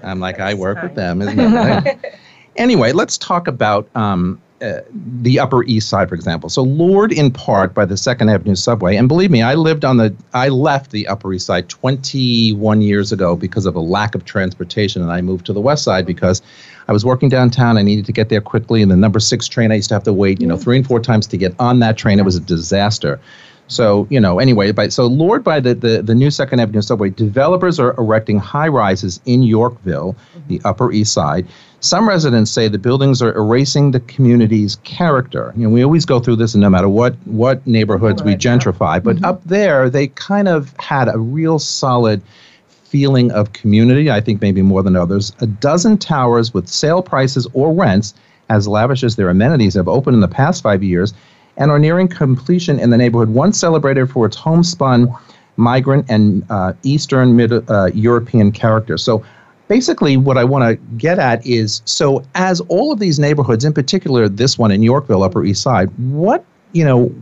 I'm 0.04 0.20
like, 0.20 0.39
I 0.39 0.54
work 0.54 0.82
with 0.82 0.96
them, 0.96 1.22
isn't 1.22 1.39
it? 1.39 2.20
anyway, 2.56 2.92
let's 2.92 3.18
talk 3.18 3.48
about 3.48 3.88
um, 3.96 4.42
uh, 4.62 4.80
the 5.22 5.39
Upper 5.39 5.63
East 5.66 5.89
Side, 5.89 6.10
for 6.10 6.16
example. 6.16 6.50
So, 6.50 6.63
lured 6.63 7.12
in 7.12 7.32
part 7.32 7.74
by 7.74 7.86
the 7.86 7.96
Second 7.96 8.30
Avenue 8.30 8.56
subway, 8.56 8.96
and 8.96 9.08
believe 9.08 9.30
me, 9.30 9.42
I 9.42 9.54
lived 9.54 9.86
on 9.86 9.98
the, 9.98 10.16
I 10.34 10.50
left 10.50 10.92
the 10.92 11.08
Upper 11.08 11.32
East 11.34 11.46
Side 11.46 11.70
21 11.70 12.82
years 12.82 13.12
ago 13.12 13.36
because 13.36 13.66
of 13.66 13.75
a 13.75 13.80
lack 13.80 14.16
of 14.16 14.25
transportation, 14.25 15.01
and 15.01 15.12
I 15.12 15.22
moved 15.22 15.46
to 15.48 15.54
the 15.54 15.62
West 15.62 15.84
Side 15.84 16.06
because 16.06 16.42
I 16.88 16.92
was 16.92 17.06
working 17.06 17.30
downtown. 17.30 17.77
I 17.77 17.84
needed 17.84 18.06
to 18.06 18.12
get 18.12 18.30
there 18.30 18.42
quickly, 18.42 18.82
and 18.82 18.89
the 18.92 18.98
number 18.98 19.20
six 19.20 19.48
train, 19.48 19.72
I 19.72 19.75
used 19.75 19.89
to 19.89 19.96
have 19.96 20.04
to 20.04 20.13
wait, 20.13 20.42
you 20.42 20.48
know, 20.48 20.58
three 20.58 20.77
and 20.77 20.88
four 20.88 21.00
times 21.00 21.27
to 21.27 21.38
get 21.38 21.54
on 21.60 21.80
that 21.80 21.98
train. 21.98 22.18
It 22.18 22.25
was 22.25 22.36
a 22.36 22.42
disaster. 22.42 23.20
So, 23.67 24.07
you 24.09 24.19
know, 24.19 24.39
anyway, 24.39 24.71
by, 24.71 24.88
so 24.88 25.05
lured 25.07 25.43
by 25.43 25.59
the, 25.59 25.75
the, 25.75 26.01
the 26.01 26.15
new 26.15 26.31
Second 26.31 26.59
Avenue 26.59 26.81
subway, 26.81 27.09
developers 27.09 27.79
are 27.79 27.93
erecting 27.97 28.39
high 28.39 28.69
rises 28.69 29.19
in 29.25 29.43
Yorkville, 29.43 30.15
the 30.47 30.59
mm-hmm. 30.59 30.67
Upper 30.67 30.91
East 30.91 31.13
Side. 31.13 31.47
Some 31.79 32.07
residents 32.07 32.50
say 32.50 32.67
the 32.67 32.79
buildings 32.79 33.21
are 33.21 33.36
erasing 33.36 33.91
the 33.91 34.00
community's 34.01 34.77
character. 34.77 35.53
You 35.55 35.67
know, 35.67 35.69
we 35.69 35.83
always 35.83 36.05
go 36.05 36.19
through 36.19 36.38
this, 36.38 36.55
and 36.55 36.62
no 36.62 36.69
matter 36.69 36.89
what 36.89 37.15
what 37.25 37.65
neighborhoods 37.67 38.24
we 38.24 38.36
gentrify, 38.36 39.03
but 39.03 39.17
mm-hmm. 39.17 39.25
up 39.25 39.43
there 39.43 39.88
they 39.88 40.07
kind 40.07 40.47
of 40.47 40.74
had 40.79 41.07
a 41.07 41.19
real 41.19 41.59
solid 41.59 42.24
feeling 42.67 43.31
of 43.31 43.53
community. 43.53 44.09
I 44.09 44.21
think 44.21 44.41
maybe 44.41 44.63
more 44.63 44.81
than 44.81 44.95
others. 44.95 45.33
A 45.39 45.45
dozen 45.45 46.00
towers 46.00 46.51
with 46.51 46.67
sale 46.67 47.03
prices 47.03 47.47
or 47.53 47.71
rents 47.71 48.15
as 48.50 48.67
lavish 48.67 49.03
as 49.03 49.15
their 49.15 49.29
amenities 49.29 49.75
have 49.75 49.88
opened 49.88 50.15
in 50.15 50.21
the 50.21 50.27
past 50.27 50.63
five 50.63 50.81
years 50.81 51.13
and 51.57 51.71
are 51.71 51.79
nearing 51.79 52.07
completion 52.07 52.79
in 52.79 52.89
the 52.89 52.97
neighborhood. 52.97 53.29
once 53.29 53.59
celebrated 53.59 54.09
for 54.09 54.25
its 54.25 54.37
homespun 54.37 55.13
migrant 55.57 56.05
and 56.07 56.45
uh, 56.49 56.73
Eastern 56.83 57.39
uh, 57.69 57.89
European 57.93 58.51
character. 58.51 58.97
So 58.97 59.25
basically, 59.67 60.15
what 60.15 60.37
I 60.37 60.43
want 60.43 60.63
to 60.65 60.75
get 60.97 61.19
at 61.19 61.45
is 61.45 61.81
so 61.85 62.23
as 62.35 62.61
all 62.61 62.91
of 62.91 62.99
these 62.99 63.19
neighborhoods, 63.19 63.65
in 63.65 63.73
particular 63.73 64.29
this 64.29 64.57
one 64.57 64.71
in 64.71 64.83
Yorkville, 64.83 65.23
Upper 65.23 65.43
East 65.43 65.63
Side, 65.63 65.89
what 65.97 66.45
you 66.73 66.85
know, 66.85 67.13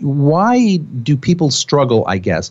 why 0.00 0.78
do 1.02 1.16
people 1.16 1.50
struggle? 1.50 2.04
I 2.08 2.18
guess 2.18 2.50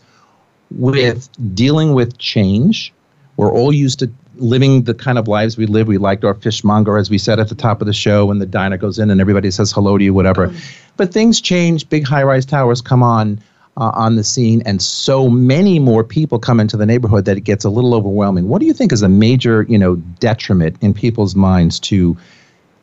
with 0.71 1.29
dealing 1.53 1.93
with 1.93 2.17
change. 2.17 2.93
We're 3.35 3.51
all 3.51 3.73
used 3.73 3.99
to 3.99 4.11
living 4.35 4.83
the 4.83 4.93
kind 4.93 5.17
of 5.17 5.27
lives 5.27 5.57
we 5.57 5.65
live. 5.65 5.87
We 5.87 5.97
liked 5.97 6.23
our 6.23 6.33
fishmonger, 6.33 6.97
as 6.97 7.09
we 7.09 7.17
said 7.17 7.39
at 7.39 7.49
the 7.49 7.55
top 7.55 7.81
of 7.81 7.87
the 7.87 7.93
show, 7.93 8.25
when 8.25 8.39
the 8.39 8.45
diner 8.45 8.77
goes 8.77 8.99
in 8.99 9.09
and 9.09 9.21
everybody 9.21 9.51
says 9.51 9.71
hello 9.71 9.97
to 9.97 10.03
you, 10.03 10.13
whatever. 10.13 10.53
But 10.97 11.13
things 11.13 11.41
change. 11.41 11.89
Big 11.89 12.05
high-rise 12.05 12.45
towers 12.45 12.81
come 12.81 13.03
on 13.03 13.39
uh, 13.77 13.91
on 13.95 14.15
the 14.15 14.23
scene, 14.23 14.61
and 14.65 14.81
so 14.81 15.29
many 15.29 15.79
more 15.79 16.03
people 16.03 16.39
come 16.39 16.59
into 16.59 16.77
the 16.77 16.85
neighborhood 16.85 17.25
that 17.25 17.37
it 17.37 17.41
gets 17.41 17.65
a 17.65 17.69
little 17.69 17.95
overwhelming. 17.95 18.47
What 18.47 18.59
do 18.59 18.67
you 18.67 18.73
think 18.73 18.91
is 18.91 19.01
a 19.01 19.09
major, 19.09 19.63
you 19.67 19.77
know, 19.77 19.95
detriment 20.19 20.77
in 20.81 20.93
people's 20.93 21.35
minds 21.35 21.79
to 21.81 22.15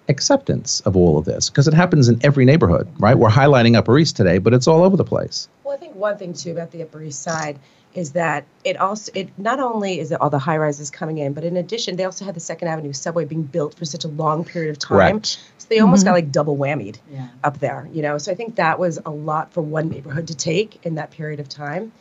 acceptance 0.09 0.81
of 0.81 0.97
all 0.97 1.17
of 1.17 1.25
this? 1.25 1.49
Because 1.49 1.69
it 1.69 1.75
happens 1.75 2.09
in 2.09 2.19
every 2.25 2.45
neighborhood, 2.45 2.89
right? 2.99 3.17
We're 3.17 3.29
highlighting 3.29 3.77
Upper 3.77 3.97
East 3.99 4.17
today, 4.17 4.39
but 4.39 4.53
it's 4.53 4.67
all 4.67 4.83
over 4.83 4.97
the 4.97 5.05
place. 5.05 5.49
Well, 5.63 5.75
I 5.75 5.79
think 5.79 5.95
one 5.95 6.17
thing 6.17 6.33
too 6.33 6.51
about 6.51 6.73
the 6.73 6.83
Upper 6.83 7.01
East 7.03 7.23
Side 7.23 7.61
is 7.95 8.13
that 8.13 8.45
it 8.65 8.77
also 8.77 9.11
it 9.15 9.29
not 9.39 9.59
only 9.59 9.99
is 9.99 10.13
it 10.13 10.21
all 10.21 10.31
the 10.31 10.39
high 10.39 10.57
rises 10.57 10.91
coming 10.91 11.19
in, 11.19 11.33
but 11.33 11.45
in 11.45 11.57
addition, 11.57 11.97
they 11.97 12.05
also 12.05 12.25
had 12.25 12.35
the 12.35 12.41
Second 12.41 12.69
Avenue 12.69 12.93
subway 12.93 13.25
being 13.25 13.43
built 13.43 13.75
for 13.75 13.85
such 13.85 14.05
a 14.05 14.09
long 14.09 14.45
period 14.45 14.71
of 14.71 14.79
time. 14.79 14.97
Correct. 14.99 15.39
So 15.59 15.67
they 15.69 15.81
almost 15.81 16.03
Mhm. 16.03 16.07
got 16.07 16.13
like 16.13 16.33
double 16.33 16.57
whammied 16.57 16.99
Yeah. 17.13 17.27
up 17.43 17.59
there, 17.59 17.89
you 17.93 18.03
know. 18.03 18.19
So 18.19 18.31
I 18.31 18.35
think 18.35 18.57
that 18.57 18.79
was 18.79 19.01
a 19.05 19.11
lot 19.11 19.53
for 19.53 19.61
one 19.63 19.89
neighborhood 19.89 20.29
to 20.29 20.37
take 20.37 20.79
in 20.85 20.95
that 20.97 21.11
period 21.11 21.41
of 21.41 21.49
time. 21.49 21.93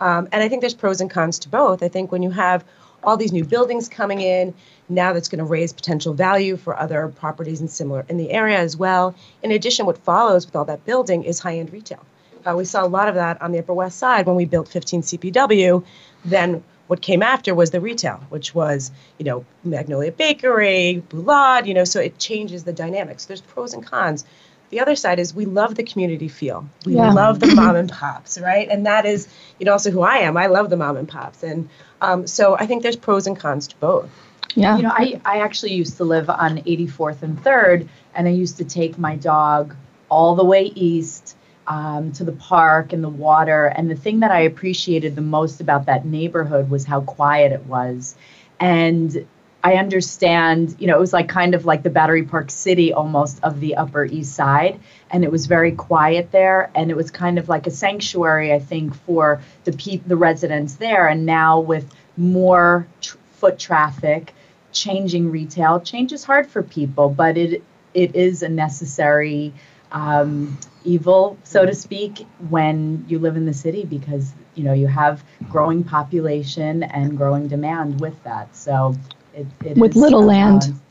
Um, 0.00 0.28
and 0.32 0.42
I 0.42 0.48
think 0.48 0.60
there's 0.60 0.74
pros 0.74 1.00
and 1.00 1.10
cons 1.10 1.38
to 1.40 1.48
both. 1.48 1.82
I 1.82 1.88
think 1.88 2.12
when 2.12 2.22
you 2.22 2.30
have 2.30 2.64
all 3.02 3.16
these 3.16 3.32
new 3.32 3.44
buildings 3.44 3.88
coming 3.88 4.20
in, 4.20 4.52
now 4.88 5.12
that's 5.12 5.28
going 5.28 5.38
to 5.38 5.44
raise 5.44 5.72
potential 5.72 6.14
value 6.14 6.56
for 6.56 6.78
other 6.78 7.08
properties 7.08 7.60
in 7.60 7.68
similar 7.68 8.04
in 8.08 8.16
the 8.16 8.30
area 8.30 8.58
as 8.58 8.76
well. 8.76 9.14
In 9.42 9.50
addition, 9.50 9.86
what 9.86 9.98
follows 9.98 10.46
with 10.46 10.56
all 10.56 10.64
that 10.66 10.84
building 10.84 11.22
is 11.22 11.38
high-end 11.38 11.72
retail. 11.72 12.00
Uh, 12.46 12.54
we 12.56 12.64
saw 12.64 12.84
a 12.84 12.88
lot 12.88 13.08
of 13.08 13.14
that 13.16 13.40
on 13.42 13.52
the 13.52 13.58
Upper 13.58 13.74
West 13.74 13.98
Side 13.98 14.26
when 14.26 14.36
we 14.36 14.44
built 14.44 14.68
15 14.68 15.02
CPW. 15.02 15.84
Then 16.24 16.62
what 16.86 17.00
came 17.02 17.22
after 17.22 17.54
was 17.54 17.70
the 17.70 17.80
retail, 17.80 18.20
which 18.30 18.54
was, 18.54 18.90
you 19.18 19.24
know, 19.24 19.44
Magnolia 19.64 20.12
Bakery, 20.12 21.02
Boulud, 21.08 21.66
you 21.66 21.74
know, 21.74 21.84
so 21.84 22.00
it 22.00 22.18
changes 22.18 22.64
the 22.64 22.72
dynamics. 22.72 23.26
There's 23.26 23.40
pros 23.40 23.74
and 23.74 23.84
cons. 23.84 24.24
The 24.70 24.80
other 24.80 24.96
side 24.96 25.18
is 25.18 25.34
we 25.34 25.46
love 25.46 25.74
the 25.74 25.82
community 25.82 26.28
feel. 26.28 26.68
We 26.84 26.94
Yeah. 26.94 27.12
love 27.12 27.40
the 27.40 27.54
mom 27.54 27.76
and 27.82 27.90
pops, 27.90 28.38
right? 28.38 28.68
And 28.68 28.86
that 28.86 29.06
is, 29.06 29.28
you 29.58 29.66
know, 29.66 29.72
also 29.72 29.90
who 29.90 30.02
I 30.02 30.18
am. 30.18 30.36
I 30.36 30.46
love 30.46 30.70
the 30.70 30.76
mom 30.76 30.96
and 30.96 31.08
pops. 31.08 31.42
And 31.42 31.68
um, 32.00 32.26
so 32.26 32.54
I 32.56 32.66
think 32.66 32.82
there's 32.82 32.96
pros 32.96 33.26
and 33.26 33.38
cons 33.38 33.68
to 33.68 33.76
both. 33.76 34.10
Yeah. 34.54 34.76
You 34.76 34.82
know, 34.82 34.92
I, 34.94 35.20
I 35.24 35.38
actually 35.40 35.72
used 35.74 35.96
to 35.98 36.04
live 36.04 36.28
on 36.30 36.58
84th 36.58 37.22
and 37.22 37.42
3rd, 37.42 37.88
and 38.14 38.26
I 38.28 38.30
used 38.30 38.56
to 38.58 38.64
take 38.64 38.98
my 38.98 39.16
dog 39.16 39.74
all 40.08 40.34
the 40.36 40.44
way 40.44 40.64
east 40.74 41.36
um, 41.68 42.12
to 42.12 42.24
the 42.24 42.32
park 42.32 42.92
and 42.92 43.04
the 43.04 43.08
water. 43.08 43.66
And 43.66 43.90
the 43.90 43.94
thing 43.94 44.20
that 44.20 44.30
I 44.30 44.40
appreciated 44.40 45.14
the 45.14 45.20
most 45.22 45.60
about 45.60 45.86
that 45.86 46.06
neighborhood 46.06 46.70
was 46.70 46.84
how 46.84 47.02
quiet 47.02 47.52
it 47.52 47.66
was. 47.66 48.16
And 48.58 49.26
I 49.62 49.74
understand, 49.74 50.76
you 50.78 50.86
know, 50.86 50.96
it 50.96 51.00
was 51.00 51.12
like 51.12 51.28
kind 51.28 51.54
of 51.54 51.66
like 51.66 51.82
the 51.82 51.90
Battery 51.90 52.22
Park 52.22 52.50
City 52.50 52.92
almost 52.92 53.42
of 53.42 53.60
the 53.60 53.76
Upper 53.76 54.04
East 54.06 54.34
Side. 54.34 54.80
And 55.10 55.24
it 55.24 55.30
was 55.30 55.46
very 55.46 55.72
quiet 55.72 56.32
there. 56.32 56.70
And 56.74 56.90
it 56.90 56.96
was 56.96 57.10
kind 57.10 57.38
of 57.38 57.48
like 57.48 57.66
a 57.66 57.70
sanctuary, 57.70 58.52
I 58.52 58.60
think, 58.60 58.94
for 58.94 59.40
the 59.64 59.72
pe- 59.72 60.00
the 60.06 60.16
residents 60.16 60.76
there. 60.76 61.06
And 61.06 61.26
now 61.26 61.60
with 61.60 61.86
more 62.16 62.86
tr- 63.02 63.18
foot 63.32 63.58
traffic, 63.58 64.32
changing 64.72 65.30
retail, 65.30 65.80
change 65.80 66.12
is 66.12 66.24
hard 66.24 66.46
for 66.46 66.62
people, 66.62 67.10
but 67.10 67.36
it 67.36 67.62
it 67.94 68.14
is 68.14 68.42
a 68.42 68.48
necessary 68.48 69.52
um, 69.92 70.58
evil, 70.84 71.38
so 71.44 71.64
to 71.66 71.74
speak, 71.74 72.26
when 72.48 73.04
you 73.08 73.18
live 73.18 73.36
in 73.36 73.46
the 73.46 73.54
city 73.54 73.84
because 73.84 74.32
you 74.54 74.64
know 74.64 74.72
you 74.72 74.86
have 74.86 75.22
growing 75.48 75.84
population 75.84 76.82
and 76.82 77.16
growing 77.16 77.48
demand 77.48 78.00
with 78.00 78.22
that. 78.24 78.54
So 78.54 78.94
it, 79.34 79.46
it 79.64 79.76
With 79.76 79.92
is 79.92 79.96
little 79.96 80.24
a 80.24 80.26
land. 80.26 80.60
balance. 80.62 80.82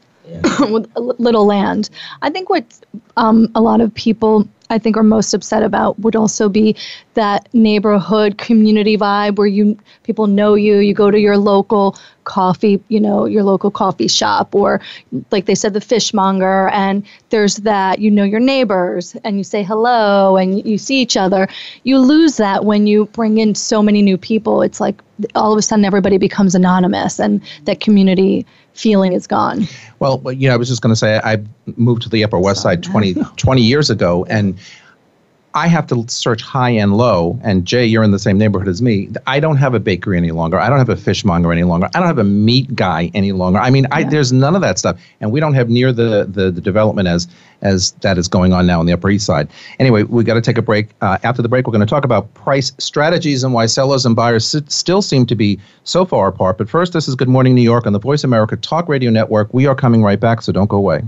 with 0.70 0.92
little 0.96 1.46
land. 1.46 1.89
I 2.22 2.30
think 2.30 2.50
what 2.50 2.66
um, 3.16 3.50
a 3.56 3.62
lot 3.62 3.80
of 3.80 3.94
people 3.94 4.48
I 4.70 4.78
think 4.78 4.98
are 4.98 5.04
most 5.04 5.34
upset 5.34 5.64
about 5.64 6.00
would 6.00 6.16
also 6.16 6.50
be 6.50 6.76
that 7.14 7.48
neighborhood 7.54 8.38
community 8.38 8.98
vibe 8.98 9.38
where 9.38 9.48
you 9.48 9.78
people 10.04 10.28
know 10.28 10.56
you, 10.56 10.78
you 10.78 10.94
go 10.94 11.10
to 11.10 11.20
your 11.20 11.38
local 11.38 11.98
coffee, 12.26 12.84
you 12.90 13.00
know, 13.00 13.26
your 13.26 13.44
local 13.44 13.72
coffee 13.72 14.08
shop 14.08 14.54
or 14.54 14.82
like 15.32 15.46
they 15.46 15.56
said 15.56 15.74
the 15.74 15.82
fishmonger 15.82 16.68
and 16.70 17.06
there's 17.30 17.58
that 17.58 18.00
you 18.00 18.12
know 18.12 18.24
your 18.24 18.42
neighbors 18.42 19.16
and 19.24 19.38
you 19.38 19.44
say 19.44 19.64
hello 19.64 20.36
and 20.36 20.66
you 20.66 20.78
see 20.78 21.02
each 21.02 21.16
other. 21.16 21.48
You 21.84 22.00
lose 22.00 22.38
that 22.38 22.66
when 22.66 22.88
you 22.88 23.06
bring 23.06 23.38
in 23.38 23.56
so 23.56 23.82
many 23.82 24.02
new 24.02 24.18
people. 24.18 24.62
It's 24.62 24.82
like 24.82 25.02
all 25.34 25.52
of 25.52 25.58
a 25.58 25.62
sudden 25.62 25.86
everybody 25.86 26.18
becomes 26.18 26.54
anonymous 26.54 27.20
and 27.20 27.42
that 27.64 27.80
community 27.80 28.46
feeling 28.78 29.14
is 29.14 29.28
gone. 29.28 29.68
Well, 30.00 30.22
you 30.32 30.48
know, 30.48 30.54
I 30.54 30.58
was 30.58 30.68
just 30.68 30.82
going 30.82 30.92
to 30.92 30.96
say 30.96 31.20
I 31.24 31.44
moved 31.76 32.04
to 32.04 32.10
the 32.10 32.24
Upper 32.24 32.40
West 32.40 32.62
Side 32.62 32.84
20, 32.84 33.16
20 33.36 33.62
years 33.62 33.90
ago, 33.90 34.26
and 34.30 34.58
I 35.58 35.66
have 35.66 35.88
to 35.88 36.06
search 36.08 36.44
high 36.44 36.70
and 36.70 36.96
low. 36.98 37.40
And 37.44 37.66
Jay, 37.66 37.84
you're 37.84 38.04
in 38.04 38.12
the 38.12 38.20
same 38.20 38.38
neighborhood 38.38 38.68
as 38.68 38.80
me. 38.80 39.10
I 39.26 39.40
don't 39.40 39.58
have 39.58 39.74
a 39.74 39.80
bakery 39.80 40.16
any 40.16 40.30
longer. 40.30 40.60
I 40.60 40.70
don't 40.70 40.78
have 40.78 40.90
a 40.90 40.96
fishmonger 40.96 41.52
any 41.52 41.64
longer. 41.64 41.90
I 41.96 42.00
don't 42.00 42.08
have 42.08 42.20
a 42.20 42.24
meat 42.24 42.76
guy 42.76 43.10
any 43.16 43.32
longer. 43.32 43.58
I 43.58 43.72
mean, 43.72 43.88
I, 43.92 44.04
there's 44.04 44.32
none 44.32 44.56
of 44.56 44.62
that 44.62 44.78
stuff, 44.78 45.00
and 45.20 45.32
we 45.32 45.40
don't 45.40 45.56
have 45.56 45.68
near 45.68 45.92
the, 45.92 46.28
the, 46.30 46.52
the 46.52 46.62
development 46.62 47.08
as 47.08 47.28
as 47.64 47.94
that 48.02 48.20
is 48.20 48.28
going 48.28 48.54
on 48.54 48.68
now 48.68 48.80
on 48.80 48.86
the 48.86 48.94
Upper 48.94 49.10
East 49.10 49.26
Side. 49.26 49.48
Anyway, 49.80 50.04
we 50.04 50.24
got 50.24 50.36
to 50.36 50.42
take 50.42 50.60
a 50.60 50.62
break. 50.62 50.90
Uh, 51.02 51.18
after 51.24 51.42
the 51.42 51.50
break, 51.50 51.66
we're 51.66 51.72
going 51.72 51.88
to 51.88 51.90
talk 51.90 52.06
about 52.06 52.32
price 52.36 52.72
strategies 52.78 53.44
and 53.44 53.52
why 53.52 53.66
sellers 53.66 54.06
and 54.06 54.16
buyers 54.16 54.54
s- 54.54 54.62
still 54.72 55.02
seem 55.02 55.26
to 55.26 55.34
be 55.34 55.60
so 55.84 56.06
far 56.06 56.28
apart. 56.28 56.60
But 56.60 56.70
first, 56.70 56.94
this 56.94 57.08
is 57.08 57.16
Good 57.16 57.30
Morning 57.30 57.56
New 57.56 57.64
York 57.64 57.88
on 57.88 57.94
the 57.94 58.00
VoiceAmerica 58.00 58.62
Talk 58.62 58.88
Radio 58.88 59.10
Network. 59.10 59.52
We 59.56 59.66
are 59.66 59.74
coming 59.74 60.04
right 60.04 60.20
back, 60.20 60.44
so 60.44 60.52
don't 60.52 60.70
go 60.70 60.78
away. 60.78 61.02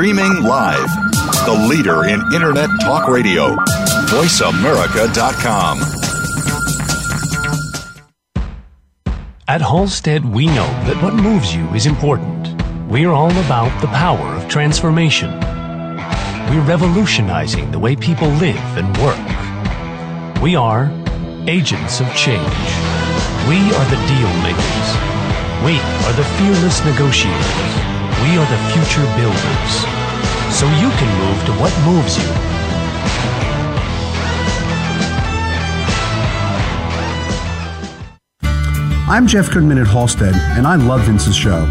Streaming 0.00 0.44
live, 0.44 0.88
the 1.44 1.66
leader 1.68 2.08
in 2.08 2.22
Internet 2.32 2.70
talk 2.80 3.06
radio, 3.06 3.54
voiceamerica.com. 4.08 5.78
At 9.46 9.60
Halstead, 9.60 10.24
we 10.24 10.46
know 10.46 10.70
that 10.86 11.02
what 11.02 11.12
moves 11.12 11.54
you 11.54 11.68
is 11.74 11.84
important. 11.84 12.48
We're 12.90 13.10
all 13.10 13.30
about 13.44 13.78
the 13.82 13.88
power 13.88 14.26
of 14.36 14.48
transformation. 14.48 15.38
We're 16.48 16.64
revolutionizing 16.66 17.70
the 17.70 17.78
way 17.78 17.94
people 17.94 18.28
live 18.28 18.56
and 18.78 18.96
work. 18.96 20.42
We 20.42 20.56
are 20.56 20.90
agents 21.46 22.00
of 22.00 22.06
change. 22.16 22.64
We 23.46 23.60
are 23.76 23.86
the 23.92 24.00
deal 24.08 24.32
makers. 24.40 24.88
We 25.62 25.76
are 26.06 26.14
the 26.14 26.24
fearless 26.38 26.82
negotiators. 26.86 27.89
We 28.22 28.36
are 28.36 28.44
the 28.44 28.58
future 28.74 29.06
builders. 29.16 29.72
So 30.54 30.66
you 30.76 30.90
can 30.90 31.08
move 31.20 31.46
to 31.46 31.52
what 31.52 31.72
moves 31.86 32.18
you. 32.18 32.30
I'm 39.08 39.26
Jeff 39.26 39.50
Goodman 39.50 39.78
at 39.78 39.86
Halstead, 39.86 40.34
and 40.34 40.66
I 40.66 40.76
love 40.76 41.00
Vince's 41.06 41.34
show. 41.34 41.64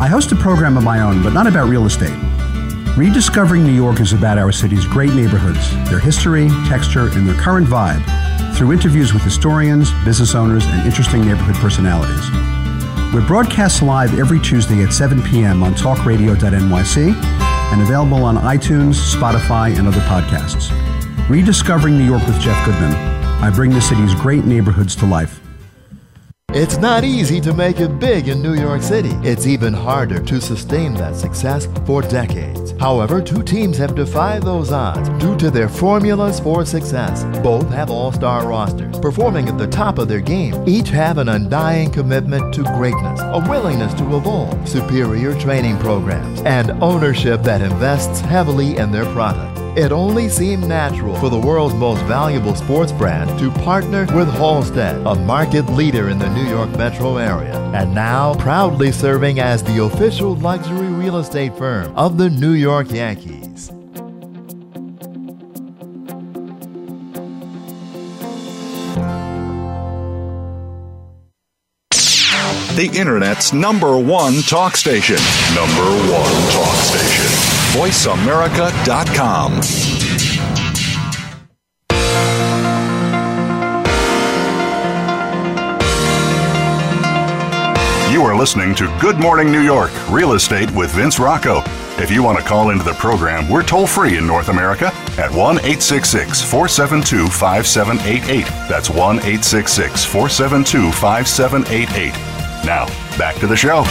I 0.00 0.08
host 0.08 0.32
a 0.32 0.36
program 0.36 0.78
of 0.78 0.84
my 0.84 1.02
own, 1.02 1.22
but 1.22 1.34
not 1.34 1.46
about 1.46 1.68
real 1.68 1.84
estate. 1.84 2.18
Rediscovering 2.96 3.62
New 3.62 3.74
York 3.74 4.00
is 4.00 4.14
about 4.14 4.38
our 4.38 4.52
city's 4.52 4.86
great 4.86 5.12
neighborhoods, 5.12 5.70
their 5.90 5.98
history, 5.98 6.48
texture, 6.66 7.10
and 7.12 7.28
their 7.28 7.38
current 7.38 7.66
vibe 7.66 8.02
through 8.56 8.72
interviews 8.72 9.12
with 9.12 9.22
historians, 9.22 9.92
business 10.02 10.34
owners, 10.34 10.64
and 10.64 10.86
interesting 10.86 11.26
neighborhood 11.26 11.56
personalities. 11.56 12.53
We're 13.14 13.24
broadcast 13.24 13.80
live 13.80 14.18
every 14.18 14.40
Tuesday 14.40 14.82
at 14.82 14.92
7 14.92 15.22
p.m. 15.22 15.62
on 15.62 15.74
talkradio.nyc 15.74 17.14
and 17.72 17.80
available 17.80 18.24
on 18.24 18.36
iTunes, 18.38 19.14
Spotify, 19.14 19.78
and 19.78 19.86
other 19.86 20.00
podcasts. 20.00 20.72
Rediscovering 21.30 21.96
New 21.96 22.04
York 22.04 22.26
with 22.26 22.40
Jeff 22.40 22.66
Goodman. 22.66 22.92
I 22.92 23.50
bring 23.50 23.70
the 23.70 23.80
city's 23.80 24.12
great 24.16 24.44
neighborhoods 24.44 24.96
to 24.96 25.06
life. 25.06 25.40
It's 26.48 26.78
not 26.78 27.04
easy 27.04 27.40
to 27.42 27.54
make 27.54 27.78
it 27.78 28.00
big 28.00 28.26
in 28.26 28.42
New 28.42 28.54
York 28.54 28.82
City. 28.82 29.12
It's 29.22 29.46
even 29.46 29.72
harder 29.72 30.20
to 30.20 30.40
sustain 30.40 30.94
that 30.94 31.14
success 31.14 31.68
for 31.86 32.02
decades. 32.02 32.53
However, 32.84 33.22
two 33.22 33.42
teams 33.42 33.78
have 33.78 33.94
defied 33.94 34.42
those 34.42 34.70
odds 34.70 35.08
due 35.18 35.38
to 35.38 35.50
their 35.50 35.70
formulas 35.70 36.38
for 36.38 36.66
success. 36.66 37.24
Both 37.42 37.70
have 37.70 37.90
all 37.90 38.12
star 38.12 38.46
rosters, 38.46 38.98
performing 38.98 39.48
at 39.48 39.56
the 39.56 39.66
top 39.66 39.96
of 39.96 40.06
their 40.06 40.20
game. 40.20 40.52
Each 40.68 40.90
have 40.90 41.16
an 41.16 41.30
undying 41.30 41.90
commitment 41.90 42.52
to 42.52 42.62
greatness, 42.62 43.20
a 43.22 43.42
willingness 43.48 43.94
to 43.94 44.16
evolve, 44.18 44.68
superior 44.68 45.34
training 45.40 45.78
programs, 45.78 46.42
and 46.42 46.72
ownership 46.82 47.42
that 47.44 47.62
invests 47.62 48.20
heavily 48.20 48.76
in 48.76 48.92
their 48.92 49.06
product. 49.14 49.58
It 49.76 49.90
only 49.90 50.28
seemed 50.28 50.68
natural 50.68 51.16
for 51.16 51.30
the 51.30 51.38
world's 51.38 51.74
most 51.74 52.00
valuable 52.02 52.54
sports 52.54 52.92
brand 52.92 53.36
to 53.40 53.50
partner 53.62 54.06
with 54.14 54.28
Halstead, 54.34 55.04
a 55.04 55.14
market 55.16 55.66
leader 55.70 56.10
in 56.10 56.18
the 56.20 56.32
New 56.34 56.48
York 56.48 56.70
metro 56.76 57.16
area, 57.16 57.58
and 57.74 57.92
now 57.92 58.34
proudly 58.34 58.92
serving 58.92 59.40
as 59.40 59.64
the 59.64 59.82
official 59.82 60.36
luxury 60.36 60.83
real 61.14 61.22
estate 61.22 61.56
firm 61.56 61.96
of 61.96 62.18
the 62.18 62.28
New 62.28 62.54
York 62.54 62.90
Yankees. 62.90 63.68
The 72.74 72.90
Internet's 72.92 73.52
number 73.52 73.96
one 73.96 74.42
talk 74.42 74.76
station. 74.76 75.18
Number 75.54 75.84
one 76.12 76.50
talk 76.50 76.74
station. 76.82 77.30
VoiceAmerica.com. 77.78 80.03
You 88.24 88.30
are 88.30 88.36
listening 88.38 88.74
to 88.76 88.86
Good 89.02 89.18
Morning 89.18 89.52
New 89.52 89.60
York 89.60 89.90
Real 90.08 90.32
Estate 90.32 90.70
with 90.70 90.90
Vince 90.92 91.18
Rocco. 91.18 91.60
If 92.02 92.10
you 92.10 92.22
want 92.22 92.38
to 92.38 92.42
call 92.42 92.70
into 92.70 92.82
the 92.82 92.94
program, 92.94 93.50
we're 93.50 93.62
toll 93.62 93.86
free 93.86 94.16
in 94.16 94.26
North 94.26 94.48
America 94.48 94.86
at 95.18 95.30
1 95.30 95.58
866 95.58 96.40
472 96.40 97.26
5788. 97.26 98.46
That's 98.66 98.88
1 98.88 99.18
866 99.18 100.06
472 100.06 100.90
5788. 100.92 102.12
Now, 102.64 102.86
back 103.18 103.34
to 103.40 103.46
the 103.46 103.54
show. 103.54 103.82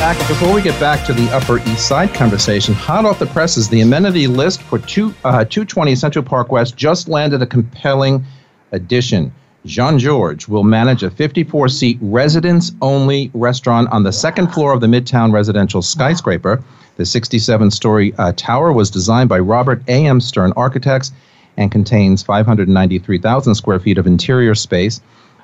Back, 0.00 0.16
before 0.26 0.54
we 0.54 0.62
get 0.62 0.80
back 0.80 1.04
to 1.08 1.12
the 1.12 1.30
Upper 1.30 1.58
East 1.68 1.86
Side 1.86 2.14
conversation, 2.14 2.72
hot 2.72 3.04
off 3.04 3.18
the 3.18 3.26
presses, 3.26 3.68
the 3.68 3.82
amenity 3.82 4.26
list 4.26 4.62
for 4.62 4.78
two, 4.78 5.14
uh, 5.24 5.44
220 5.44 5.94
Central 5.94 6.24
Park 6.24 6.50
West 6.50 6.74
just 6.74 7.06
landed 7.06 7.42
a 7.42 7.46
compelling 7.46 8.24
addition. 8.72 9.30
Jean-Georges 9.68 10.48
will 10.48 10.64
manage 10.64 11.02
a 11.02 11.10
54 11.10 11.68
seat 11.68 11.98
residence 12.00 12.72
only 12.80 13.30
restaurant 13.34 13.86
on 13.92 14.02
the 14.02 14.12
second 14.12 14.48
floor 14.48 14.72
of 14.72 14.80
the 14.80 14.86
Midtown 14.86 15.30
residential 15.30 15.82
skyscraper. 15.82 16.64
The 16.96 17.04
67 17.04 17.70
story 17.70 18.14
uh, 18.16 18.32
tower 18.34 18.72
was 18.72 18.90
designed 18.90 19.28
by 19.28 19.38
Robert 19.40 19.82
A.M. 19.86 20.22
Stern 20.22 20.54
Architects 20.56 21.12
and 21.58 21.70
contains 21.70 22.22
593,000 22.22 23.54
square 23.54 23.78
feet 23.78 23.98
of 23.98 24.06
interior 24.06 24.54
space. 24.54 25.02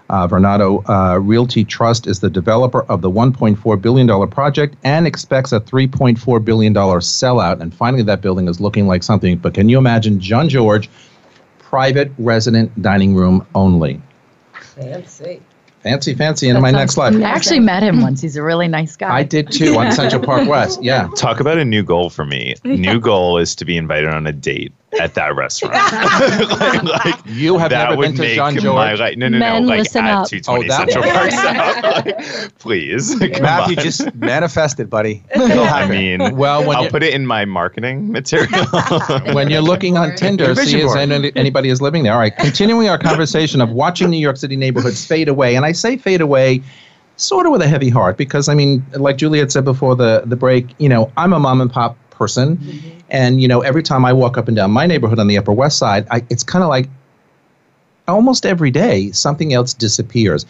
Uh, 0.08 0.26
Vornado 0.26 0.82
uh, 0.88 1.18
Realty 1.20 1.62
Trust 1.62 2.06
is 2.06 2.20
the 2.20 2.30
developer 2.30 2.82
of 2.84 3.02
the 3.02 3.10
$1.4 3.10 3.82
billion 3.82 4.28
project 4.30 4.74
and 4.84 5.06
expects 5.06 5.52
a 5.52 5.60
$3.4 5.60 6.42
billion 6.42 6.72
sellout. 6.72 7.60
And 7.60 7.74
finally, 7.74 8.02
that 8.04 8.22
building 8.22 8.48
is 8.48 8.58
looking 8.58 8.86
like 8.86 9.02
something. 9.02 9.36
But 9.36 9.52
can 9.52 9.68
you 9.68 9.76
imagine 9.76 10.18
John 10.18 10.48
George, 10.48 10.88
private 11.58 12.10
resident 12.16 12.80
dining 12.80 13.14
room 13.14 13.46
only? 13.54 14.00
Fancy. 14.76 15.42
Fancy, 15.82 16.14
fancy 16.14 16.48
in 16.48 16.58
my 16.62 16.70
next 16.70 16.96
life. 16.96 17.14
I 17.14 17.20
actually 17.20 17.60
met 17.60 17.82
him 17.82 18.00
once. 18.00 18.22
He's 18.22 18.36
a 18.36 18.42
really 18.42 18.68
nice 18.68 18.96
guy. 18.96 19.14
I 19.14 19.22
did 19.22 19.52
too 19.52 19.76
on 19.76 19.92
Central 19.92 20.22
Park 20.22 20.48
West. 20.48 20.82
Yeah. 20.82 21.08
Talk 21.14 21.40
about 21.40 21.58
a 21.58 21.64
new 21.64 21.82
goal 21.82 22.08
for 22.08 22.24
me. 22.24 22.54
New 22.64 22.98
goal 22.98 23.36
is 23.36 23.54
to 23.56 23.66
be 23.66 23.76
invited 23.76 24.08
on 24.08 24.26
a 24.26 24.32
date 24.32 24.72
at 25.00 25.14
that 25.14 25.34
restaurant. 25.34 25.74
like, 26.84 27.04
like, 27.04 27.20
You 27.26 27.58
have 27.58 27.70
that 27.70 27.90
never 27.90 27.96
would 27.96 28.06
been 28.08 28.16
to 28.16 28.22
make 28.22 28.34
Jean 28.34 28.54
my 28.54 28.60
Georges. 28.60 29.00
life. 29.00 29.16
No, 29.16 29.28
no, 29.28 29.38
Men, 29.38 29.62
no. 29.62 29.68
Like 29.68 29.78
listen 29.80 30.04
at 30.04 30.14
up. 30.14 30.28
220 30.28 30.64
Oh, 30.64 30.68
that 30.68 30.90
Central. 30.90 31.12
Park 31.12 31.30
South. 31.30 31.84
Like, 32.44 32.58
please. 32.58 33.14
Come 33.18 33.42
Matthew, 33.42 33.76
on. 33.76 33.82
just 33.82 34.14
manifest 34.14 34.80
it, 34.80 34.90
buddy. 34.90 35.22
It'll 35.34 35.60
I 35.64 35.86
mean, 35.88 36.36
Well, 36.36 36.66
when 36.66 36.76
I'll 36.76 36.88
put 36.88 37.02
it 37.02 37.14
in 37.14 37.26
my 37.26 37.44
marketing 37.44 38.10
material. 38.12 38.66
when 39.34 39.50
you're 39.50 39.60
looking 39.62 39.96
on 39.96 40.14
Tinder, 40.16 40.54
see 40.54 40.80
if 40.80 40.94
anybody 41.36 41.68
is 41.68 41.80
living 41.80 42.02
there. 42.02 42.12
All 42.12 42.18
right, 42.18 42.36
continuing 42.36 42.88
our 42.88 42.98
conversation 42.98 43.60
of 43.60 43.70
watching 43.70 44.10
New 44.10 44.18
York 44.18 44.36
City 44.36 44.56
neighborhoods 44.56 45.04
fade 45.06 45.28
away, 45.28 45.56
and 45.56 45.64
I 45.64 45.72
say 45.72 45.96
fade 45.96 46.20
away 46.20 46.62
sort 47.16 47.46
of 47.46 47.52
with 47.52 47.62
a 47.62 47.68
heavy 47.68 47.88
heart 47.90 48.16
because 48.16 48.48
I 48.48 48.54
mean, 48.54 48.84
like 48.94 49.16
Juliet 49.18 49.52
said 49.52 49.64
before 49.64 49.94
the 49.96 50.22
the 50.26 50.36
break, 50.36 50.68
you 50.78 50.88
know, 50.88 51.12
I'm 51.16 51.32
a 51.32 51.38
mom 51.40 51.60
and 51.60 51.70
pop 51.70 51.96
person, 52.10 52.56
mm-hmm. 52.56 52.98
And 53.14 53.40
you 53.40 53.46
know, 53.46 53.60
every 53.60 53.82
time 53.82 54.04
I 54.04 54.12
walk 54.12 54.36
up 54.36 54.48
and 54.48 54.56
down 54.56 54.72
my 54.72 54.86
neighborhood 54.86 55.20
on 55.20 55.28
the 55.28 55.38
Upper 55.38 55.52
West 55.52 55.78
Side, 55.78 56.04
I, 56.10 56.22
it's 56.30 56.42
kind 56.42 56.64
of 56.64 56.68
like 56.68 56.88
almost 58.08 58.44
every 58.44 58.72
day 58.72 59.12
something 59.12 59.54
else 59.54 59.72
disappears. 59.72 60.44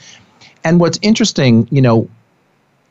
And 0.64 0.80
what's 0.80 0.98
interesting, 1.02 1.68
you 1.70 1.82
know, 1.82 2.08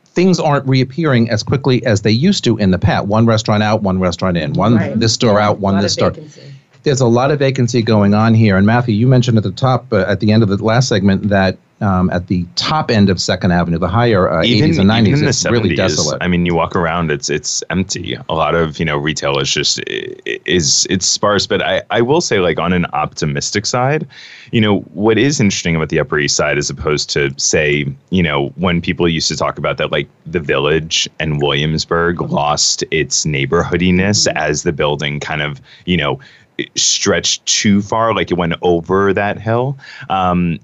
things 0.04 0.38
aren't 0.38 0.66
reappearing 0.68 1.28
as 1.28 1.42
quickly 1.42 1.84
as 1.84 2.02
they 2.02 2.12
used 2.12 2.44
to 2.44 2.56
in 2.58 2.70
the 2.70 2.78
past. 2.78 3.06
One 3.08 3.26
restaurant 3.26 3.64
out, 3.64 3.82
one 3.82 3.98
restaurant 3.98 4.36
in. 4.36 4.52
One 4.52 4.76
Right. 4.76 4.98
this 4.98 5.12
store 5.12 5.40
out, 5.40 5.58
one 5.58 5.80
this 5.82 5.94
store. 5.94 6.10
vacancy. 6.10 6.42
There's 6.84 7.00
a 7.00 7.06
lot 7.06 7.30
of 7.30 7.38
vacancy 7.38 7.82
going 7.82 8.14
on 8.14 8.34
here. 8.34 8.56
And 8.56 8.66
Matthew, 8.66 8.94
you 8.94 9.06
mentioned 9.06 9.36
at 9.36 9.42
the 9.42 9.52
top, 9.52 9.92
uh, 9.92 10.04
at 10.06 10.20
the 10.20 10.32
end 10.32 10.42
of 10.42 10.48
the 10.48 10.62
last 10.62 10.88
segment, 10.88 11.28
that 11.28 11.58
um, 11.80 12.08
at 12.10 12.28
the 12.28 12.46
top 12.54 12.90
end 12.90 13.10
of 13.10 13.20
Second 13.20 13.52
Avenue, 13.52 13.78
the 13.78 13.88
higher 13.88 14.30
uh, 14.30 14.42
80s 14.42 14.78
and 14.78 14.90
90s, 14.90 15.00
even 15.00 15.14
in 15.14 15.20
the 15.20 15.28
it's 15.28 15.44
really 15.44 15.74
desolate. 15.74 16.18
I 16.22 16.28
mean, 16.28 16.46
you 16.46 16.54
walk 16.54 16.76
around, 16.76 17.10
it's 17.10 17.28
it's 17.28 17.62
empty. 17.68 18.16
A 18.28 18.34
lot 18.34 18.54
of 18.54 18.78
you 18.78 18.84
know 18.84 18.96
retail 18.96 19.38
is 19.38 19.52
just 19.52 19.80
is 19.86 20.86
it's 20.88 21.06
sparse. 21.06 21.46
But 21.46 21.62
I 21.62 21.82
I 21.90 22.00
will 22.00 22.20
say 22.20 22.38
like 22.38 22.58
on 22.58 22.72
an 22.72 22.86
optimistic 22.92 23.66
side, 23.66 24.06
you 24.52 24.60
know 24.60 24.80
what 24.94 25.18
is 25.18 25.40
interesting 25.40 25.76
about 25.76 25.88
the 25.88 25.98
Upper 25.98 26.18
East 26.18 26.36
Side 26.36 26.58
as 26.58 26.70
opposed 26.70 27.10
to 27.10 27.30
say 27.38 27.86
you 28.10 28.22
know 28.22 28.48
when 28.56 28.80
people 28.80 29.08
used 29.08 29.28
to 29.28 29.36
talk 29.36 29.58
about 29.58 29.76
that 29.78 29.90
like 29.90 30.08
the 30.26 30.40
Village 30.40 31.08
and 31.18 31.42
Williamsburg 31.42 32.20
lost 32.20 32.84
its 32.92 33.24
neighborhoodiness 33.24 34.28
as 34.34 34.62
the 34.62 34.72
building 34.72 35.20
kind 35.20 35.42
of 35.42 35.60
you 35.86 35.96
know 35.96 36.20
stretched 36.74 37.44
too 37.46 37.82
far, 37.82 38.14
like 38.14 38.30
it 38.30 38.34
went 38.34 38.54
over 38.62 39.12
that 39.12 39.40
hill. 39.40 39.76
Um, 40.08 40.58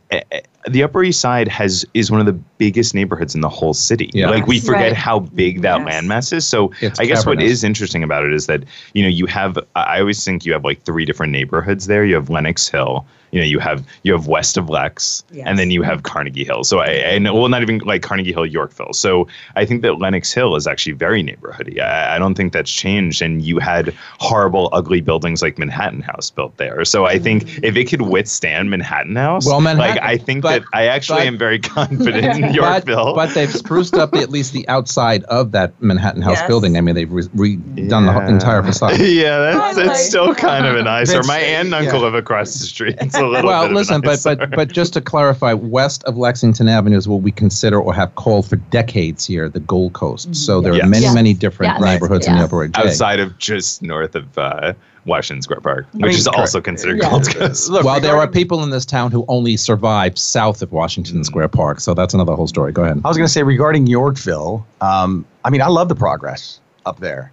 the 0.68 0.83
Upper 0.83 1.03
East 1.03 1.20
Side 1.20 1.48
has 1.48 1.87
is 1.94 2.11
one 2.11 2.20
of 2.20 2.26
the 2.26 2.35
biggest 2.59 2.94
neighborhoods 2.94 3.35
in 3.35 3.40
the 3.40 3.48
whole 3.48 3.72
city. 3.74 4.11
Yeah. 4.12 4.29
Like 4.31 4.46
we 4.46 4.61
forget 4.61 4.81
Right. 4.90 4.92
how 4.92 5.20
big 5.20 5.62
that 5.62 5.81
Yes. 5.81 6.05
landmass 6.05 6.33
is. 6.33 6.46
So 6.46 6.70
It's 6.81 7.00
I 7.00 7.07
guess 7.07 7.24
what 7.24 7.38
cavernous. 7.38 7.53
is 7.53 7.64
interesting 7.64 8.03
about 8.03 8.24
it 8.24 8.33
is 8.33 8.46
that 8.46 8.64
you 8.94 9.03
know 9.03 9.09
you 9.09 9.26
have. 9.26 9.59
I 9.74 10.00
always 10.00 10.22
think 10.24 10.44
you 10.44 10.53
have 10.53 10.64
like 10.64 10.83
three 10.83 11.05
different 11.05 11.33
neighborhoods 11.33 11.87
there. 11.87 12.05
You 12.05 12.14
have 12.16 12.29
Lenox 12.31 12.68
Hill. 12.68 13.07
You 13.32 13.40
know 13.40 13.46
you 13.46 13.58
have 13.58 13.86
you 14.02 14.12
have 14.12 14.26
west 14.26 14.56
of 14.56 14.68
Lex, 14.68 15.24
Yes. 15.30 15.46
and 15.46 15.58
then 15.58 15.70
you 15.70 15.82
have 15.82 16.02
Carnegie 16.02 16.44
Hill. 16.44 16.64
So 16.64 16.80
I 16.80 16.86
and 16.88 17.24
well 17.24 17.48
not 17.48 17.62
even 17.62 17.78
like 17.78 18.02
Carnegie 18.02 18.32
Hill 18.32 18.46
Yorkville. 18.46 18.92
So 18.92 19.28
I 19.56 19.64
think 19.64 19.82
that 19.82 19.98
Lenox 19.98 20.32
Hill 20.32 20.56
is 20.56 20.66
actually 20.66 20.92
very 20.92 21.22
neighborhoody. 21.22 21.80
I, 21.80 22.16
I 22.16 22.18
don't 22.18 22.34
think 22.34 22.52
that's 22.52 22.70
changed. 22.72 23.22
And 23.22 23.42
you 23.42 23.58
had 23.58 23.94
horrible, 24.18 24.68
ugly 24.72 25.00
buildings 25.00 25.42
like 25.42 25.58
Manhattan 25.58 26.00
House 26.02 26.30
built 26.30 26.56
there. 26.56 26.84
So 26.84 27.06
I 27.06 27.18
think 27.18 27.44
mm. 27.44 27.60
if 27.64 27.76
it 27.76 27.84
could 27.88 28.02
withstand 28.02 28.70
Manhattan 28.70 29.16
House, 29.16 29.46
Well, 29.46 29.60
Manhattan- 29.60 29.96
like 29.96 30.02
I 30.02 30.16
think 30.16 30.42
but- 30.42 30.62
that 30.62 30.68
I 30.72 30.86
actually 30.86 31.20
but- 31.20 31.26
am 31.28 31.38
very 31.38 31.58
confident 31.76 32.36
in 32.44 32.54
Yorkville. 32.54 33.14
but 33.14 33.32
they've 33.34 33.52
spruced 33.52 33.94
up 33.94 34.10
the, 34.12 34.18
at 34.20 34.30
least 34.30 34.52
the 34.52 34.66
outside 34.68 35.22
of 35.24 35.52
that 35.52 35.80
Manhattan 35.80 36.22
House 36.22 36.38
Yes. 36.38 36.48
building. 36.48 36.76
I 36.76 36.80
mean, 36.80 36.94
they've 36.94 37.10
re- 37.12 37.24
redone 37.24 38.06
the 38.26 38.28
entire 38.32 38.62
facade. 38.62 38.98
yeah, 39.00 39.38
that's, 39.38 39.78
I 39.78 39.82
like 39.82 39.90
it's 39.92 40.06
still 40.06 40.34
kind 40.34 40.66
of 40.66 40.76
an 40.76 40.86
eyesore. 40.86 41.16
Vince, 41.16 41.28
My 41.28 41.38
aunt 41.38 41.66
and 41.66 41.74
uncle 41.74 41.98
yeah. 42.00 42.04
live 42.06 42.14
across 42.14 42.52
the 42.58 42.64
street. 42.66 42.96
It's 43.20 43.26
a 43.26 43.28
little 43.30 43.48
Well, 43.50 43.62
bit 43.62 43.64
of 43.66 43.70
an 43.70 43.76
listen, 43.76 44.00
but 44.00 44.20
but 44.24 44.50
but 44.56 44.68
just 44.72 44.92
to 44.94 45.00
clarify, 45.00 45.52
west 45.52 46.04
of 46.04 46.16
Lexington 46.16 46.68
Avenue 46.68 46.96
is 46.96 47.06
what 47.09 47.22
we 47.22 47.33
consider 47.33 47.80
or 47.80 47.94
have 47.94 48.14
called 48.14 48.48
for 48.48 48.56
decades 48.56 49.26
here 49.26 49.48
the 49.48 49.61
Gold 49.61 49.92
Coast. 49.92 50.35
So 50.35 50.61
there 50.61 50.72
are 50.72 50.87
many, 50.87 51.04
Yes. 51.04 51.14
many 51.14 51.35
different 51.35 51.74
Yes. 51.74 51.83
neighborhoods 51.83 52.26
in 52.26 52.37
the 52.37 52.44
Upper 52.44 52.66
J. 52.68 52.80
outside 52.83 53.20
of 53.20 53.37
just 53.38 53.83
north 53.83 54.14
of 54.14 54.37
uh, 54.38 54.72
Washington 55.06 55.42
Square 55.42 55.61
Park, 55.61 55.87
which 55.92 56.02
mean, 56.02 56.11
is 56.12 56.26
also 56.26 56.61
considered 56.61 56.98
Yeah. 56.98 57.11
Gold 57.11 57.28
Coast. 57.35 57.70
Look, 57.70 57.85
well, 57.85 58.00
there 58.00 58.16
are 58.16 58.28
people 58.28 58.62
in 58.62 58.70
this 58.70 58.85
town 58.85 59.11
who 59.11 59.24
only 59.28 59.56
survive 59.56 60.18
south 60.18 60.62
of 60.62 60.72
Washington 60.72 61.24
Square 61.24 61.48
Park, 61.48 61.80
so 61.80 61.94
that's 61.94 62.12
another 62.14 62.35
whole 62.35 62.46
story. 62.46 62.72
Go 62.72 62.85
ahead. 62.85 63.00
I 63.04 63.09
was 63.09 63.16
going 63.16 63.26
to 63.26 63.33
say 63.33 63.42
regarding 63.42 63.87
Yorkville, 63.87 64.64
um, 64.80 65.24
I 65.44 65.50
mean, 65.50 65.62
I 65.62 65.68
love 65.68 65.88
the 65.88 65.94
progress 65.94 66.61
up 66.87 67.00
there. 67.00 67.33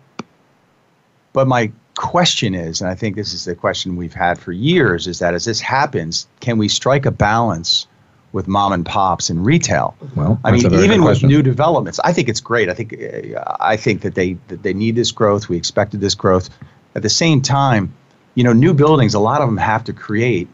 But 1.34 1.48
my 1.48 1.72
question 1.98 2.56
is, 2.56 2.82
and 2.82 2.90
I 2.90 2.96
think 2.96 3.16
this 3.16 3.34
is 3.34 3.46
the 3.46 3.56
question 3.56 3.98
we've 3.98 4.14
had 4.14 4.40
for 4.40 4.52
years, 4.52 5.08
is 5.08 5.20
that 5.20 5.34
as 5.34 5.46
this 5.46 5.60
happens, 5.60 6.28
can 6.40 6.58
we 6.58 6.70
strike 6.70 7.06
a 7.06 7.12
balance 7.12 7.88
with 8.32 8.48
mom 8.48 8.74
and 8.74 8.86
pops 8.86 9.30
and 9.30 9.46
retail? 9.46 9.96
Well, 10.16 10.40
I 10.44 10.52
mean, 10.52 10.74
even 10.74 11.04
with 11.04 11.24
new 11.24 11.42
developments, 11.42 12.00
I 12.04 12.14
think 12.14 12.30
it's 12.30 12.42
great. 12.42 12.70
I 12.70 12.74
think 12.74 12.96
I 13.60 13.78
think 13.78 14.02
that 14.02 14.16
they 14.16 14.38
that 14.48 14.64
they 14.64 14.74
need 14.74 14.96
this 14.96 15.12
growth. 15.12 15.50
We 15.50 15.58
expected 15.58 16.02
this 16.02 16.16
growth. 16.16 16.50
At 16.96 17.04
the 17.04 17.10
same 17.10 17.42
time, 17.42 17.94
you 18.36 18.44
know, 18.44 18.54
new 18.54 18.74
buildings, 18.74 19.14
a 19.14 19.20
lot 19.20 19.42
of 19.42 19.48
them 19.48 19.58
have 19.58 19.84
to 19.86 19.94
create 19.94 20.48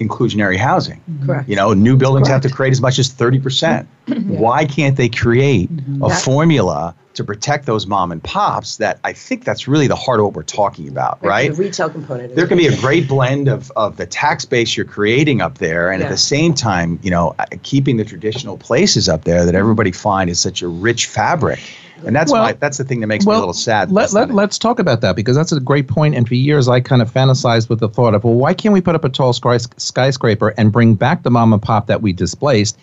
inclusionary 0.00 0.56
housing. 0.56 1.00
Correct. 1.26 1.48
You 1.48 1.56
know, 1.56 1.74
new 1.74 1.96
buildings 1.96 2.28
have 2.28 2.40
to 2.42 2.48
create 2.50 2.70
as 2.70 2.80
much 2.80 2.98
as 2.98 3.08
30%. 3.10 3.86
Why 4.26 4.64
can't 4.64 4.96
they 4.96 5.08
create 5.08 5.70
a 6.02 6.08
Yeah. 6.08 6.16
formula 6.16 6.94
to 7.14 7.24
protect 7.24 7.66
those 7.66 7.86
mom 7.88 8.12
and 8.12 8.22
pops 8.22 8.76
that 8.76 9.00
I 9.02 9.12
think 9.12 9.42
that's 9.44 9.66
really 9.66 9.88
the 9.88 9.96
heart 9.96 10.20
of 10.20 10.24
what 10.26 10.34
we're 10.34 10.44
talking 10.44 10.86
about, 10.86 11.18
right? 11.20 11.50
The 11.50 11.56
retail 11.60 11.90
component. 11.90 12.36
there 12.36 12.46
can 12.46 12.58
be 12.58 12.68
a 12.68 12.76
great 12.76 13.08
blend 13.08 13.48
of, 13.48 13.72
of 13.74 13.96
the 13.96 14.06
tax 14.06 14.44
base 14.44 14.76
you're 14.76 14.86
creating 14.86 15.40
up 15.40 15.58
there 15.58 15.90
and 15.90 16.00
at 16.00 16.10
the 16.10 16.16
same 16.16 16.54
time 16.54 17.00
you 17.02 17.10
know 17.10 17.34
uh, 17.40 17.44
keeping 17.64 17.96
the 17.96 18.04
traditional 18.04 18.56
places 18.56 19.08
up 19.08 19.24
there 19.24 19.44
that 19.44 19.56
everybody 19.56 19.90
find 19.90 20.30
is 20.30 20.38
such 20.38 20.62
a 20.62 20.68
rich 20.68 21.06
fabric 21.06 21.58
and 22.06 22.14
that's 22.14 22.32
Well- 22.32 22.42
why 22.42 22.52
that's 22.52 22.78
the 22.78 22.84
thing 22.84 23.00
that 23.00 23.06
makes 23.08 23.26
me 23.26 23.32
a 23.34 23.38
little 23.38 23.52
sad 23.52 23.90
Let, 23.90 24.12
let, 24.12 24.30
let's 24.32 24.58
talk 24.58 24.78
about 24.78 25.00
that 25.00 25.16
because 25.16 25.36
that's 25.36 25.52
a 25.52 25.60
great 25.60 25.88
point. 25.88 26.14
And 26.14 26.26
for 26.28 26.34
years, 26.34 26.68
I 26.68 26.80
kind 26.80 27.02
of 27.02 27.12
fantasized 27.12 27.68
with 27.68 27.80
the 27.80 27.88
thought 27.88 28.14
of, 28.14 28.24
well, 28.24 28.34
why 28.34 28.54
can't 28.54 28.72
we 28.72 28.80
put 28.80 28.94
up 28.94 29.04
a 29.04 29.08
tall 29.08 29.32
skys- 29.32 29.68
skyscraper 29.80 30.54
and 30.56 30.70
bring 30.72 30.94
back 30.94 31.22
the 31.22 31.30
mom 31.30 31.52
and 31.52 31.60
pop 31.62 31.86
that 31.88 32.02
we 32.02 32.12
displaced 32.12 32.78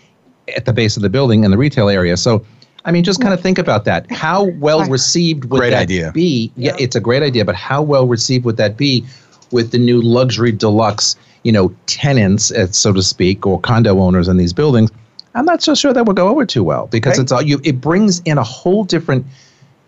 at 0.56 0.64
the 0.64 0.72
base 0.72 0.96
of 0.96 1.02
the 1.02 1.08
building 1.08 1.44
in 1.44 1.50
the 1.50 1.58
retail 1.58 1.88
area? 1.88 2.16
So, 2.16 2.44
I 2.84 2.92
mean, 2.92 3.02
just 3.04 3.20
kind 3.20 3.34
of 3.34 3.40
think 3.40 3.58
about 3.58 3.84
that. 3.86 4.10
How 4.12 4.44
well 4.44 4.84
received 4.88 5.46
would 5.46 5.58
Great 5.58 5.70
that 5.70 5.82
idea. 5.82 6.12
be? 6.12 6.52
Yeah, 6.56 6.72
Yeah. 6.72 6.76
it's 6.84 6.94
a 6.94 7.00
great 7.00 7.22
idea, 7.22 7.44
but 7.44 7.56
how 7.56 7.82
well 7.82 8.06
received 8.06 8.44
would 8.44 8.56
that 8.58 8.76
be 8.76 9.04
with 9.50 9.70
the 9.72 9.78
new 9.78 10.00
luxury 10.02 10.52
deluxe, 10.52 11.16
you 11.42 11.50
know, 11.52 11.74
tenants, 11.86 12.52
uh, 12.52 12.66
so 12.70 12.92
to 12.92 13.02
speak, 13.02 13.46
or 13.46 13.58
condo 13.60 13.98
owners 14.00 14.28
in 14.28 14.36
these 14.36 14.52
buildings? 14.52 14.90
I'm 15.36 15.44
not 15.44 15.62
so 15.62 15.74
sure 15.74 15.92
that 15.92 16.06
will 16.06 16.14
go 16.14 16.28
over 16.28 16.46
too 16.46 16.64
well 16.64 16.88
because 16.88 17.18
Right. 17.18 17.22
it's 17.22 17.32
all 17.32 17.42
you. 17.42 17.60
It 17.62 17.80
brings 17.80 18.20
in 18.24 18.38
a 18.38 18.42
whole 18.42 18.84
different. 18.84 19.26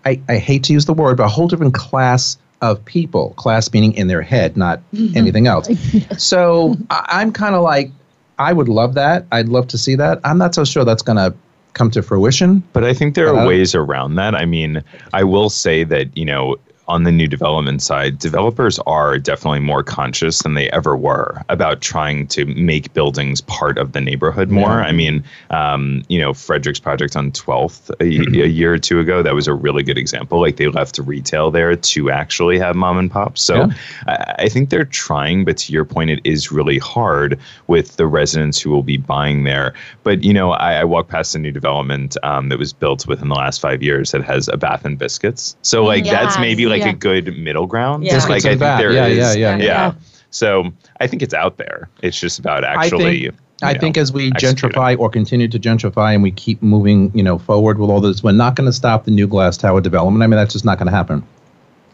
I, 0.05 0.21
I 0.29 0.37
hate 0.37 0.63
to 0.65 0.73
use 0.73 0.85
the 0.85 0.95
word, 0.95 1.17
but 1.17 1.25
a 1.25 1.29
whole 1.29 1.49
different 1.49 1.75
class 1.75 2.37
of 2.61 2.85
people. 2.85 3.31
Class 3.31 3.73
meaning 3.73 3.95
in 3.95 4.07
their 4.07 4.23
head, 4.23 4.57
not 4.57 4.81
mm-hmm. 4.93 5.17
anything 5.17 5.47
else. 5.47 5.69
So 6.19 6.77
I, 6.91 7.05
I'm 7.21 7.33
kind 7.33 7.55
of 7.55 7.63
like, 7.63 7.91
I 8.39 8.53
would 8.53 8.69
love 8.69 8.95
that. 8.95 9.27
I'd 9.33 9.49
love 9.49 9.67
to 9.69 9.79
see 9.79 9.95
that. 9.97 10.21
I'm 10.25 10.39
not 10.39 10.55
so 10.55 10.65
sure 10.65 10.85
that's 10.85 11.03
going 11.03 11.17
to 11.17 11.35
come 11.75 11.91
to 11.93 12.03
fruition. 12.03 12.63
But 12.73 12.85
I 12.85 12.93
think 12.95 13.15
there 13.15 13.35
are 13.35 13.47
ways 13.47 13.75
around 13.75 14.17
that. 14.17 14.35
I 14.35 14.45
mean, 14.45 14.83
I 15.13 15.25
will 15.25 15.51
say 15.51 15.85
that, 15.85 16.17
you 16.17 16.25
know, 16.25 16.57
on 16.89 17.05
the 17.05 17.13
new 17.13 17.29
development 17.29 17.83
side, 17.83 18.19
developers 18.19 18.79
are 18.81 19.19
definitely 19.19 19.61
more 19.61 19.83
conscious 19.83 20.43
than 20.43 20.55
they 20.55 20.71
ever 20.71 20.97
were 20.97 21.43
about 21.49 21.81
trying 21.81 22.27
to 22.29 22.47
make 22.47 22.93
buildings 22.95 23.43
part 23.43 23.77
of 23.79 23.93
the 23.93 24.01
neighborhood 24.01 24.51
more. 24.51 24.69
Yeah. 24.69 24.87
I 24.87 24.93
mean, 24.93 25.23
um, 25.51 26.03
you 26.09 26.19
know, 26.19 26.33
Frederick's 26.33 26.81
project 26.81 27.15
on 27.15 27.31
12th 27.33 27.91
a, 28.01 28.43
a 28.43 28.49
year 28.49 28.73
or 28.73 28.79
two 28.79 29.01
ago, 29.01 29.23
that 29.23 29.35
was 29.35 29.47
a 29.47 29.55
really 29.55 29.83
good 29.83 29.99
example. 29.99 30.41
Like 30.41 30.57
they 30.57 30.69
left 30.69 30.99
retail 30.99 31.51
there 31.51 31.77
to 31.77 32.11
actually 32.11 32.59
have 32.59 32.75
mom 32.75 32.99
and 32.99 33.11
pop. 33.11 33.37
So 33.37 33.57
Yeah. 33.57 33.67
I, 34.07 34.35
I 34.39 34.49
think 34.49 34.71
they're 34.71 34.85
trying, 34.85 35.45
but 35.45 35.59
to 35.59 35.73
your 35.73 35.85
point, 35.85 36.11
it 36.11 36.21
is 36.25 36.51
really 36.51 36.79
hard 36.79 37.39
with 37.67 37.97
the 37.97 38.07
residents 38.07 38.61
who 38.61 38.71
will 38.71 38.83
be 38.83 38.97
buying 38.97 39.45
there. 39.45 39.75
But 40.05 40.25
you 40.25 40.33
know, 40.33 40.53
I, 40.53 40.75
I 40.81 40.85
walked 40.85 41.11
past 41.11 41.35
a 41.35 41.39
new 41.39 41.53
development 41.53 42.17
um, 42.23 42.49
that 42.49 42.59
was 42.59 42.73
built 42.73 43.07
within 43.07 43.29
the 43.29 43.35
last 43.35 43.61
five 43.61 43.83
years 43.83 44.13
that 44.13 44.25
has 44.25 44.49
a 44.49 44.57
bath 44.57 44.85
and 44.85 44.99
biscuits. 44.99 45.57
So 45.63 45.85
like 45.85 46.05
that's 46.05 46.39
maybe 46.39 46.67
like 46.67 46.78
yeah. 46.81 46.91
a 46.91 46.95
good 46.95 47.37
middle 47.39 47.67
ground. 47.67 48.05
Yeah. 48.05 48.17
Like 48.19 48.31
I 48.31 48.41
think 48.41 48.61
bath. 48.61 48.79
there 48.81 48.93
Yeah, 48.93 49.07
is- 49.07 49.17
yeah, 49.19 49.33
yeah, 49.35 49.57
yeah. 49.57 49.65
yeah. 49.65 49.93
So 50.31 50.71
I 51.01 51.07
think 51.07 51.23
it's 51.23 51.35
out 51.35 51.57
there. 51.57 51.89
It's 52.03 52.19
just 52.19 52.39
about 52.39 52.63
I 52.65 52.85
actually. 52.85 53.23
think, 53.29 53.35
I 53.63 53.73
you 53.73 53.79
think 53.81 53.97
as 53.97 54.13
we 54.13 54.31
executing. 54.33 54.71
gentrify 54.71 54.99
or 54.99 55.09
continue 55.11 55.49
to 55.49 55.59
gentrify 55.59 56.15
and 56.15 56.23
we 56.23 56.31
keep 56.31 56.63
moving, 56.63 57.11
you 57.15 57.23
know, 57.23 57.39
forward 57.39 57.79
with 57.79 57.89
all 57.91 58.01
this, 58.01 58.23
we're 58.23 58.33
not 58.33 58.55
going 58.55 58.67
to 58.67 58.73
stop 58.73 59.05
the 59.05 59.11
new 59.11 59.27
glass 59.27 59.57
tower 59.57 59.81
development. 59.81 60.23
I 60.23 60.27
mean, 60.27 60.37
that's 60.37 60.53
just 60.53 60.65
not 60.67 60.79
going 60.79 60.87
to 60.87 60.95
happen. 60.95 61.23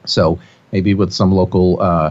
So 0.04 0.38
maybe 0.72 0.94
with 0.94 1.12
some 1.12 1.30
local 1.32 1.80
uh, 1.80 2.10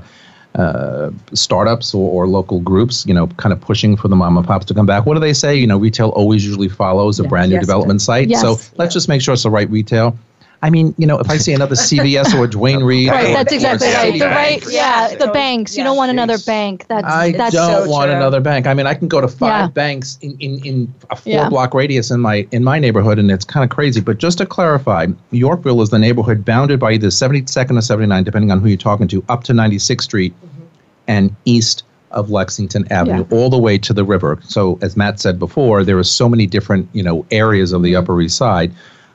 uh, 0.55 1.11
startups 1.33 1.93
or, 1.93 2.09
or 2.09 2.27
local 2.27 2.59
groups, 2.61 3.05
you 3.05 3.13
know, 3.13 3.27
kind 3.27 3.51
of 3.51 3.59
pushing 3.59 3.97
for 3.97 4.07
the 4.07 4.15
mom 4.15 4.37
and 4.37 4.45
pops 4.47 4.65
to 4.67 4.73
come 4.73 4.85
back. 4.85 5.05
What 5.05 5.15
do 5.15 5.19
they 5.19 5.33
say? 5.33 5.55
You 5.55 5.67
know, 5.67 5.77
retail 5.77 6.09
always 6.09 6.45
usually 6.45 6.69
follows 6.69 7.19
a 7.19 7.23
Yes. 7.23 7.29
brand 7.29 7.49
new 7.49 7.55
Yes, 7.57 7.63
development 7.65 8.01
site. 8.01 8.29
Yes. 8.29 8.41
So 8.41 8.57
let's 8.77 8.93
just 8.93 9.09
make 9.09 9.21
sure 9.21 9.33
it's 9.33 9.43
the 9.43 9.49
right 9.49 9.69
retail. 9.69 10.17
I 10.63 10.69
mean, 10.69 10.95
you 10.97 11.05
know, 11.05 11.19
if 11.19 11.29
I 11.29 11.35
see 11.37 11.53
another 11.53 11.75
CVS 11.89 12.33
or 12.33 12.45
a 12.45 12.47
Duane 12.47 12.83
Reade, 12.83 13.09
Right, 13.09 13.31
or- 13.31 13.33
that's 13.33 13.51
exactly 13.51 13.89
right. 13.89 14.17
The 14.17 14.25
right, 14.25 14.63
yeah, 14.71 15.09
Yeah. 15.09 15.15
the 15.17 15.27
banks. 15.27 15.75
You 15.77 15.83
don't 15.83 15.97
want 15.97 16.09
another 16.09 16.37
bank. 16.37 16.85
That's 16.87 17.05
I 17.05 17.33
that's 17.33 17.53
don't 17.53 17.83
so 17.83 17.89
want 17.89 18.07
true. 18.07 18.15
another 18.15 18.39
bank. 18.39 18.65
I 18.65 18.73
mean, 18.73 18.87
I 18.87 18.93
can 18.93 19.09
go 19.09 19.19
to 19.19 19.27
five 19.27 19.65
Yeah. 19.65 19.67
banks 19.67 20.17
in, 20.21 20.37
in, 20.39 20.65
in 20.65 20.93
a 21.11 21.17
four 21.17 21.33
Yeah. 21.33 21.49
block 21.49 21.73
radius 21.73 22.09
in 22.11 22.21
my 22.21 22.47
in 22.51 22.63
my 22.63 22.79
neighborhood, 22.79 23.19
and 23.19 23.29
it's 23.29 23.43
kind 23.43 23.65
of 23.65 23.69
crazy. 23.75 23.99
But 23.99 24.19
just 24.19 24.37
to 24.37 24.45
clarify, 24.45 25.07
Yorkville 25.31 25.81
is 25.81 25.89
the 25.89 25.99
neighborhood 25.99 26.45
bounded 26.45 26.79
by 26.79 26.93
either 26.93 27.07
72nd 27.07 27.77
or 27.77 27.81
79, 27.81 28.23
depending 28.23 28.49
on 28.49 28.61
who 28.61 28.69
you're 28.69 28.77
talking 28.77 29.09
to, 29.09 29.23
up 29.27 29.43
to 29.43 29.53
96th 29.53 30.03
Street 30.03 30.33
mm-hmm. 30.33 30.63
and 31.09 31.35
east 31.43 31.83
of 32.11 32.29
Lexington 32.29 32.89
Avenue, 32.91 33.25
all 33.31 33.49
the 33.49 33.57
way 33.57 33.77
to 33.79 33.91
the 33.91 34.05
river. 34.05 34.39
So, 34.43 34.79
as 34.81 34.95
Matt 34.95 35.19
said 35.19 35.39
before, 35.39 35.83
there 35.83 35.97
are 35.97 36.03
so 36.03 36.29
many 36.29 36.45
different 36.45 36.87
you 36.93 37.03
know 37.03 37.25
areas 37.31 37.73
of 37.73 37.83
the 37.83 37.93
mm-hmm. 37.93 38.03
Upper 38.03 38.21
East 38.21 38.37
Side, 38.37 38.71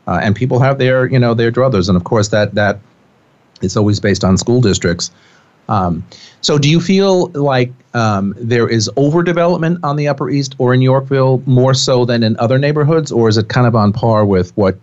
uh, 0.09 0.19
and 0.23 0.35
people 0.35 0.59
have 0.59 0.79
their 0.79 1.07
you 1.07 1.19
know 1.19 1.35
their 1.35 1.53
druthers, 1.53 1.89
and 1.89 1.97
of 1.97 2.03
course 2.03 2.29
that 2.29 2.55
that 2.55 2.81
it's 3.61 3.77
always 3.77 4.01
based 4.01 4.25
on 4.25 4.37
school 4.37 4.61
districts. 4.61 5.11
Um, 5.69 6.03
so, 6.41 6.57
do 6.57 6.71
you 6.71 6.81
feel 6.81 7.29
like 7.29 7.73
um, 7.93 8.35
there 8.39 8.67
is 8.69 8.91
overdevelopment 8.97 9.81
on 9.83 9.97
the 9.97 10.09
Upper 10.09 10.31
East 10.31 10.55
or 10.57 10.73
in 10.73 10.81
Yorkville 10.81 11.43
more 11.45 11.75
so 11.75 12.07
than 12.07 12.23
in 12.23 12.39
other 12.39 12.59
neighborhoods, 12.59 13.13
or 13.13 13.29
is 13.29 13.37
it 13.37 13.49
kind 13.49 13.67
of 13.67 13.77
on 13.77 13.93
par 13.93 14.25
with 14.25 14.57
what 14.57 14.79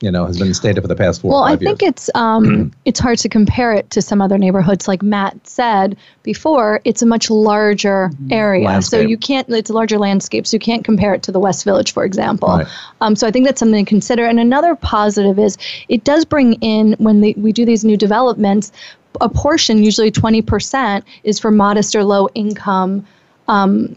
you 0.00 0.10
know 0.10 0.26
has 0.26 0.38
been 0.38 0.54
stated 0.54 0.80
for 0.80 0.88
the 0.88 0.94
past 0.94 1.20
four 1.20 1.32
well, 1.32 1.40
or 1.40 1.48
I 1.48 1.56
think 1.56 1.82
years? 1.82 1.90
it's 1.90 2.10
um, 2.14 2.72
it's 2.84 3.00
hard 3.00 3.18
to 3.18 3.28
compare 3.28 3.72
it 3.72 3.90
to 3.90 4.02
some 4.02 4.20
other 4.20 4.38
neighborhoods. 4.38 4.86
Like 4.86 5.02
Matt 5.02 5.46
said 5.46 5.96
before, 6.22 6.80
it's 6.84 7.02
a 7.02 7.06
much 7.06 7.30
larger 7.30 8.10
area, 8.30 8.80
so 8.82 9.00
you 9.00 9.16
can't. 9.16 9.48
It's 9.48 9.70
a 9.70 9.72
larger 9.72 9.98
landscape, 9.98 10.46
so 10.46 10.54
you 10.54 10.60
can't 10.60 10.84
compare 10.84 11.14
it 11.14 11.22
to 11.24 11.32
the 11.32 11.40
West 11.40 11.64
Village, 11.64 11.92
for 11.92 12.04
example. 12.04 12.48
Right. 12.48 12.66
Um, 13.00 13.16
so 13.16 13.26
I 13.26 13.30
think 13.30 13.46
that's 13.46 13.58
something 13.58 13.84
to 13.84 13.88
consider. 13.88 14.24
And 14.24 14.38
another 14.38 14.74
positive 14.76 15.38
is 15.38 15.58
it 15.88 16.04
does 16.04 16.24
bring 16.24 16.54
in 16.54 16.94
when 16.98 17.20
the, 17.20 17.34
we 17.36 17.52
do 17.52 17.64
these 17.64 17.84
new 17.84 17.96
developments, 17.96 18.72
a 19.20 19.28
portion, 19.28 19.82
usually 19.82 20.10
twenty 20.10 20.42
percent, 20.42 21.04
is 21.24 21.38
for 21.38 21.50
modest 21.50 21.96
or 21.96 22.04
low 22.04 22.28
income. 22.34 23.06
Um, 23.48 23.96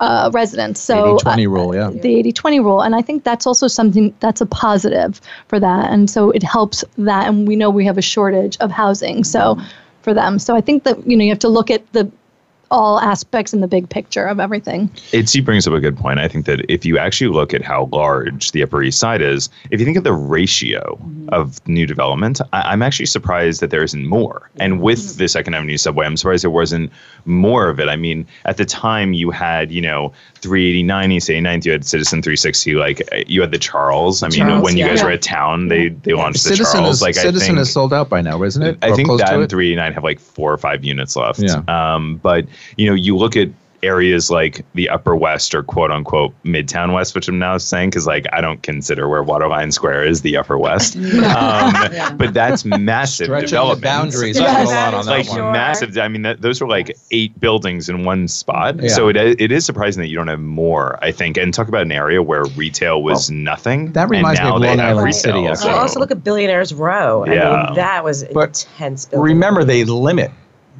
uh, 0.00 0.30
residents. 0.32 0.80
So 0.80 1.18
80-20 1.18 1.46
uh, 1.46 1.50
rule, 1.50 1.74
yeah. 1.74 1.90
the 1.90 2.16
80 2.16 2.32
20 2.32 2.60
rule. 2.60 2.80
And 2.82 2.94
I 2.94 3.02
think 3.02 3.24
that's 3.24 3.46
also 3.46 3.68
something 3.68 4.14
that's 4.20 4.40
a 4.40 4.46
positive 4.46 5.20
for 5.48 5.60
that. 5.60 5.90
And 5.90 6.10
so 6.10 6.30
it 6.30 6.42
helps 6.42 6.84
that. 6.98 7.28
And 7.28 7.46
we 7.46 7.56
know 7.56 7.70
we 7.70 7.84
have 7.84 7.98
a 7.98 8.02
shortage 8.02 8.56
of 8.58 8.70
housing. 8.70 9.24
So 9.24 9.58
for 10.02 10.14
them. 10.14 10.38
So 10.38 10.56
I 10.56 10.60
think 10.60 10.84
that, 10.84 11.06
you 11.06 11.16
know, 11.16 11.24
you 11.24 11.30
have 11.30 11.38
to 11.40 11.48
look 11.48 11.70
at 11.70 11.90
the 11.92 12.10
all 12.70 13.00
aspects 13.00 13.52
in 13.52 13.60
the 13.60 13.66
big 13.68 13.88
picture 13.88 14.26
of 14.26 14.38
everything. 14.38 14.90
Itzy 15.12 15.40
brings 15.40 15.66
up 15.66 15.74
a 15.74 15.80
good 15.80 15.96
point. 15.96 16.18
I 16.18 16.28
think 16.28 16.46
that 16.46 16.64
if 16.70 16.84
you 16.84 16.98
actually 16.98 17.28
look 17.28 17.52
at 17.52 17.62
how 17.62 17.88
large 17.92 18.52
the 18.52 18.62
Upper 18.62 18.82
East 18.82 18.98
Side 18.98 19.22
is, 19.22 19.48
if 19.70 19.80
you 19.80 19.86
think 19.86 19.96
of 19.96 20.04
the 20.04 20.12
ratio 20.12 20.98
of 21.28 21.66
new 21.66 21.86
development, 21.86 22.40
I, 22.52 22.62
I'm 22.62 22.82
actually 22.82 23.06
surprised 23.06 23.60
that 23.60 23.70
there 23.70 23.82
isn't 23.82 24.06
more. 24.06 24.50
And 24.56 24.80
with 24.80 25.16
the 25.16 25.28
Second 25.28 25.54
Avenue 25.54 25.76
subway, 25.76 26.06
I'm 26.06 26.16
surprised 26.16 26.44
there 26.44 26.50
wasn't 26.50 26.92
more 27.24 27.68
of 27.68 27.80
it. 27.80 27.88
I 27.88 27.96
mean, 27.96 28.26
at 28.44 28.56
the 28.56 28.64
time 28.64 29.12
you 29.12 29.30
had, 29.30 29.72
you 29.72 29.80
know, 29.80 30.12
389 30.36 31.12
East 31.12 31.28
89th, 31.28 31.64
you 31.64 31.72
had 31.72 31.84
Citizen 31.84 32.22
360, 32.22 32.74
like 32.74 33.02
you 33.26 33.40
had 33.40 33.50
the 33.50 33.58
Charles. 33.58 34.22
I 34.22 34.28
mean, 34.28 34.40
Charles, 34.40 34.62
when 34.62 34.76
you 34.76 34.86
guys 34.86 35.00
yeah. 35.00 35.04
were 35.04 35.10
at 35.10 35.22
town, 35.22 35.68
they 35.68 35.88
they 35.88 36.12
launched 36.12 36.44
the 36.44 36.50
Citizen 36.50 36.80
Charles. 36.80 36.96
is 36.96 37.02
like 37.02 37.14
Citizen 37.14 37.42
I 37.42 37.46
think, 37.46 37.58
is 37.58 37.72
sold 37.72 37.92
out 37.92 38.08
by 38.08 38.20
now, 38.20 38.42
isn't 38.42 38.62
it? 38.62 38.78
I 38.82 38.90
Or 38.90 38.96
think 38.96 39.08
close 39.08 39.20
that 39.20 39.34
and 39.34 39.48
389 39.48 39.92
have 39.92 40.04
like 40.04 40.20
four 40.20 40.52
or 40.52 40.58
five 40.58 40.84
units 40.84 41.16
left. 41.16 41.40
Yeah. 41.40 41.62
Um, 41.68 42.16
but 42.16 42.46
you 42.76 42.86
know, 42.88 42.94
you 42.94 43.16
look 43.16 43.36
at 43.36 43.48
areas 43.82 44.30
like 44.30 44.62
the 44.74 44.90
Upper 44.90 45.16
West 45.16 45.54
or 45.54 45.62
quote 45.62 45.90
unquote 45.90 46.34
Midtown 46.44 46.92
West, 46.92 47.14
which 47.14 47.28
I'm 47.28 47.38
now 47.38 47.56
saying 47.56 47.88
because 47.88 48.06
like 48.06 48.26
I 48.30 48.42
don't 48.42 48.62
consider 48.62 49.08
where 49.08 49.22
Waterline 49.22 49.72
Square 49.72 50.04
is 50.04 50.20
the 50.20 50.36
Upper 50.36 50.58
West. 50.58 50.96
um, 51.40 52.16
But 52.18 52.34
that's 52.34 52.66
massive 52.66 53.28
development. 53.28 53.82
boundaries 53.82 54.38
Yes. 54.38 54.68
a 54.68 54.74
lot 54.74 54.92
on 54.92 55.06
that 55.06 55.10
Like 55.10 55.28
one. 55.28 55.36
Sure. 55.38 55.52
massive. 55.52 55.96
I 55.96 56.08
mean, 56.08 56.20
that, 56.22 56.42
those 56.42 56.60
are 56.60 56.68
like 56.68 56.94
eight 57.10 57.40
buildings 57.40 57.88
in 57.88 58.04
one 58.04 58.28
spot. 58.28 58.82
Yeah. 58.82 58.88
So 58.90 59.08
it 59.08 59.16
it 59.16 59.50
is 59.50 59.64
surprising 59.64 60.02
that 60.02 60.08
you 60.08 60.16
don't 60.18 60.28
have 60.28 60.40
more. 60.40 60.98
I 61.02 61.10
think, 61.10 61.38
and 61.38 61.54
talk 61.54 61.68
about 61.68 61.80
an 61.82 61.92
area 61.92 62.22
where 62.22 62.44
retail 62.56 63.02
was 63.02 63.30
nothing. 63.30 63.92
that 63.92 64.10
reminds 64.10 64.40
and 64.40 64.50
me 64.50 64.54
of 64.56 64.60
they 64.60 64.68
Long 64.68 64.78
have 64.78 64.88
Island 64.90 65.04
retail, 65.06 65.20
City, 65.20 65.38
Well, 65.40 65.52
actually. 65.52 65.70
so- 65.72 65.78
also 65.78 66.00
look 66.00 66.10
at 66.10 66.22
Billionaires 66.22 66.74
Row. 66.74 67.24
I 67.24 67.32
Yeah. 67.32 67.64
mean, 67.68 67.76
that 67.76 68.04
was 68.04 68.24
But 68.24 68.66
intense. 68.74 69.06
Building. 69.06 69.24
remember 69.24 69.64
they 69.64 69.84
limit 69.84 70.30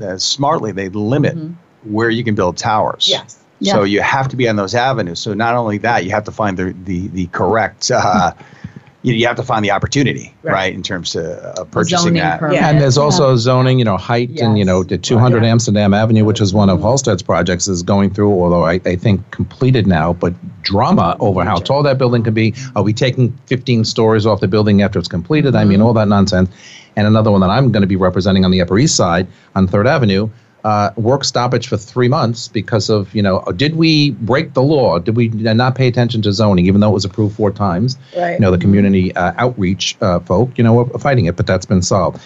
uh, 0.03 0.19
smartly 0.19 0.73
they 0.73 0.91
limit 0.91 1.37
where 1.85 2.11
you 2.11 2.23
can 2.25 2.35
build 2.35 2.57
towers 2.57 3.09
Yes. 3.09 3.39
Yeah. 3.63 3.75
So 3.75 3.83
you 3.83 4.01
have 4.01 4.29
to 4.29 4.37
be 4.37 4.49
on 4.49 4.57
those 4.57 4.75
avenues. 4.75 5.19
So 5.19 5.35
not 5.35 5.55
only 5.55 5.77
that, 5.79 6.05
you 6.05 6.11
have 6.13 6.25
to 6.25 6.33
find 6.33 6.57
the 6.57 6.75
the 6.85 7.09
the 7.09 7.27
correct. 7.27 7.91
Uh, 7.91 8.33
you, 9.03 9.15
you 9.15 9.27
have 9.27 9.37
to 9.37 9.43
find 9.43 9.65
the 9.65 9.71
opportunity, 9.71 10.35
right, 10.43 10.53
Right. 10.53 10.75
in 10.75 10.83
terms 10.83 11.15
of 11.17 11.25
uh, 11.25 11.65
purchasing 11.65 11.99
Zoning 11.99 12.23
that. 12.23 12.39
permit. 12.41 12.57
Yeah. 12.57 12.69
And 12.71 12.81
there's 12.81 12.99
also 12.99 13.35
zoning, 13.37 13.79
you 13.79 13.85
know, 13.85 13.97
height 13.97 14.39
and, 14.41 14.59
you 14.59 14.65
know, 14.65 14.83
the 14.83 14.99
200 14.99 15.43
Yeah. 15.43 15.49
Amsterdam 15.51 15.95
Avenue, 15.95 16.25
which 16.27 16.39
is 16.41 16.53
one 16.53 16.69
of 16.69 16.81
Halstead's 16.83 17.23
projects, 17.23 17.67
is 17.67 17.83
going 17.83 18.11
through, 18.13 18.31
although 18.31 18.65
I, 18.67 18.75
I 18.85 18.97
think 18.97 19.31
completed 19.31 19.87
now, 19.87 20.13
but 20.13 20.35
drama 20.63 21.17
over 21.19 21.45
how 21.45 21.57
tall 21.57 21.83
that 21.85 21.97
building 21.97 22.23
can 22.23 22.35
be. 22.35 22.53
Are 22.77 22.83
we 22.83 22.93
taking 22.93 23.33
15 23.47 23.85
stories 23.87 24.27
off 24.27 24.41
the 24.41 24.49
building 24.49 24.83
after 24.83 24.99
it's 24.99 25.09
completed? 25.09 25.55
I 25.57 25.65
mean, 25.65 25.81
all 25.81 25.95
that 25.95 26.09
nonsense. 26.09 26.51
And 26.97 27.07
another 27.07 27.31
one 27.31 27.41
that 27.41 27.49
I'm 27.51 27.73
going 27.73 27.83
to 27.83 27.87
be 27.87 27.97
representing 27.97 28.45
on 28.45 28.51
the 28.51 28.61
Upper 28.61 28.79
East 28.79 28.97
Side 28.97 29.27
on 29.55 29.67
3rd 29.67 29.87
Avenue, 29.87 30.29
uh, 30.65 30.91
work 30.97 31.25
stoppage 31.25 31.69
for 31.69 31.77
three 31.77 32.09
months 32.09 32.49
because 32.49 32.91
of 32.91 33.15
you 33.15 33.23
know 33.23 33.43
did 33.57 33.77
we 33.77 34.13
break 34.13 34.55
the 34.55 34.63
law? 34.63 34.99
Did 34.99 35.17
we 35.17 35.29
not 35.29 35.75
pay 35.75 35.89
attention 35.89 36.23
to 36.23 36.33
zoning 36.33 36.67
even 36.67 36.81
though 36.81 36.91
it 36.91 36.95
was 36.95 37.05
approved 37.05 37.37
four 37.37 37.51
times? 37.51 37.97
Right. 38.17 38.35
You 38.35 38.41
know 38.41 38.51
the 38.51 38.59
community 38.59 39.15
uh, 39.15 39.33
outreach 39.37 39.97
uh, 40.01 40.21
folk 40.21 40.57
you 40.57 40.65
know 40.65 40.81
are 40.81 40.99
fighting 40.99 41.27
it, 41.27 41.37
but 41.37 41.47
that's 41.47 41.67
been 41.67 41.83
solved. 41.83 42.21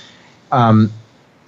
Um, 0.52 0.92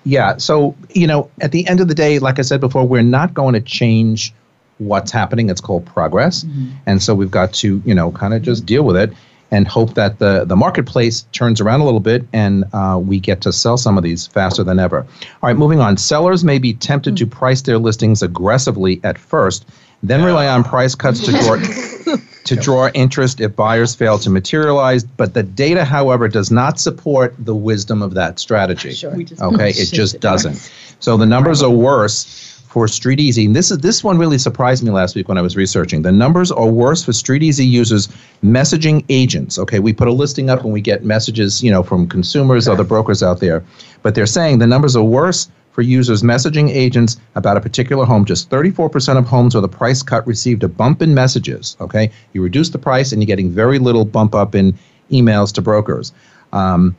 yeah. 0.05 0.37
So 0.37 0.77
you 0.91 1.07
know 1.07 1.31
at 1.41 1.53
the 1.53 1.67
end 1.67 1.81
of 1.81 1.89
the 1.89 1.95
day, 1.95 2.19
like 2.19 2.39
I 2.39 2.43
said 2.43 2.61
before, 2.61 2.87
we're 2.87 3.03
not 3.03 3.35
going 3.35 3.55
to 3.55 3.61
change 3.61 4.33
what's 4.79 5.11
happening. 5.11 5.51
It's 5.51 5.61
called 5.61 5.87
progress, 5.87 6.45
and 6.87 7.03
so 7.03 7.15
we've 7.15 7.31
got 7.31 7.53
to 7.55 7.83
you 7.85 7.95
know 7.95 8.13
kind 8.13 8.35
of 8.35 8.43
just 8.43 8.67
deal 8.67 8.85
with 8.85 8.97
it 8.97 9.13
and 9.51 9.69
hope 9.69 9.95
that 9.95 10.19
the, 10.19 10.45
the 10.45 10.57
marketplace 10.57 11.23
turns 11.33 11.61
around 11.61 11.81
a 11.81 11.85
little 11.85 12.01
bit 12.01 12.27
and 12.33 12.65
uh, 12.73 12.99
we 13.01 13.21
get 13.21 13.41
to 13.43 13.53
sell 13.53 13.77
some 13.77 13.97
of 13.97 14.05
these 14.05 14.27
faster 14.27 14.65
than 14.65 14.79
ever. 14.79 15.01
All 15.01 15.49
right, 15.49 15.57
moving 15.57 15.81
on. 15.81 15.97
Sellers 15.97 16.45
may 16.45 16.59
be 16.59 16.75
tempted 16.75 17.17
to 17.17 17.27
price 17.27 17.63
their 17.63 17.79
listings 17.79 18.23
aggressively 18.23 19.01
at 19.05 19.19
first, 19.19 19.67
then 20.03 20.25
rely 20.25 20.47
on 20.47 20.65
price 20.65 20.95
cuts 20.95 21.25
to 21.25 21.33
draw, 21.33 22.17
to 22.45 22.57
draw 22.61 22.89
interest 22.89 23.41
if 23.41 23.55
buyers 23.55 23.95
fail 23.95 24.19
to 24.19 24.31
materialize. 24.31 25.05
But 25.05 25.35
the 25.35 25.43
data, 25.43 25.85
however, 25.85 26.29
does 26.29 26.51
not 26.51 26.81
support 26.81 27.35
the 27.39 27.55
wisdom 27.55 28.03
of 28.03 28.15
that 28.15 28.39
strategy. 28.39 28.93
Sure. 28.93 29.13
Okay, 29.15 29.71
it 29.71 29.93
just 29.93 30.21
doesn't. 30.21 30.71
So 31.01 31.17
the 31.17 31.27
numbers 31.27 31.63
are 31.63 31.71
worse 31.71 32.46
for 32.77 32.87
StreetEasy. 32.87 33.47
And 33.47 33.57
this 33.57 33.71
is 33.71 33.79
this 33.79 34.05
one 34.05 34.19
really 34.19 34.37
surprised 34.37 34.85
me 34.85 34.91
last 34.91 35.17
week 35.17 35.29
when 35.29 35.39
I 35.39 35.41
was 35.41 35.57
researching. 35.57 36.03
The 36.03 36.13
numbers 36.13 36.53
are 36.53 36.67
worse 36.67 37.03
for 37.03 37.13
StreetEasy 37.13 37.67
users 37.67 38.07
messaging 38.45 39.03
agents. 39.09 39.59
Okay, 39.59 39.79
we 39.79 39.95
put 39.95 40.09
a 40.09 40.13
listing 40.13 40.51
up 40.51 40.63
and 40.63 40.75
we 40.75 40.83
get 40.83 41.03
messages, 41.03 41.63
you 41.63 41.71
know, 41.71 41.83
from 41.83 42.07
consumers, 42.07 42.69
other 42.69 42.85
brokers 42.85 43.23
out 43.23 43.41
there. 43.41 43.65
But 44.03 44.15
they're 44.15 44.27
saying 44.27 44.59
the 44.59 44.67
numbers 44.67 44.95
are 44.95 45.03
worse 45.03 45.49
for 45.73 45.81
users 45.81 46.23
messaging 46.23 46.69
agents 46.69 47.17
about 47.35 47.57
a 47.57 47.63
particular 47.63 48.05
home. 48.05 48.27
Just 48.27 48.51
34% 48.51 49.17
of 49.17 49.25
homes 49.25 49.55
with 49.55 49.65
a 49.65 49.69
price 49.69 50.03
cut 50.03 50.27
received 50.27 50.63
a 50.63 50.69
bump 50.69 51.01
in 51.01 51.15
messages. 51.15 51.79
Okay, 51.81 52.11
you 52.35 52.43
reduce 52.43 52.69
the 52.69 52.79
price 52.79 53.11
and 53.11 53.23
you're 53.23 53.27
getting 53.27 53.49
very 53.49 53.79
little 53.79 54.05
bump 54.05 54.35
up 54.35 54.55
in 54.55 54.79
emails 55.11 55.51
to 55.55 55.63
brokers. 55.63 56.13
Um, 56.53 56.95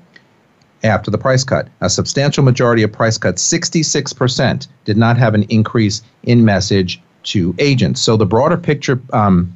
after 0.84 1.12
the 1.12 1.18
price 1.18 1.44
cut. 1.44 1.68
A 1.82 1.90
substantial 1.90 2.44
majority 2.44 2.84
of 2.84 2.92
price 2.92 3.18
cuts, 3.18 3.48
66%, 3.52 4.68
did 4.86 4.98
not 4.98 5.18
have 5.18 5.34
an 5.34 5.44
increase 5.44 6.02
in 6.24 6.46
message 6.46 7.02
to 7.24 7.56
agents. 7.60 8.02
So 8.02 8.18
the 8.18 8.26
broader 8.26 8.58
picture 8.58 9.02
um, 9.12 9.56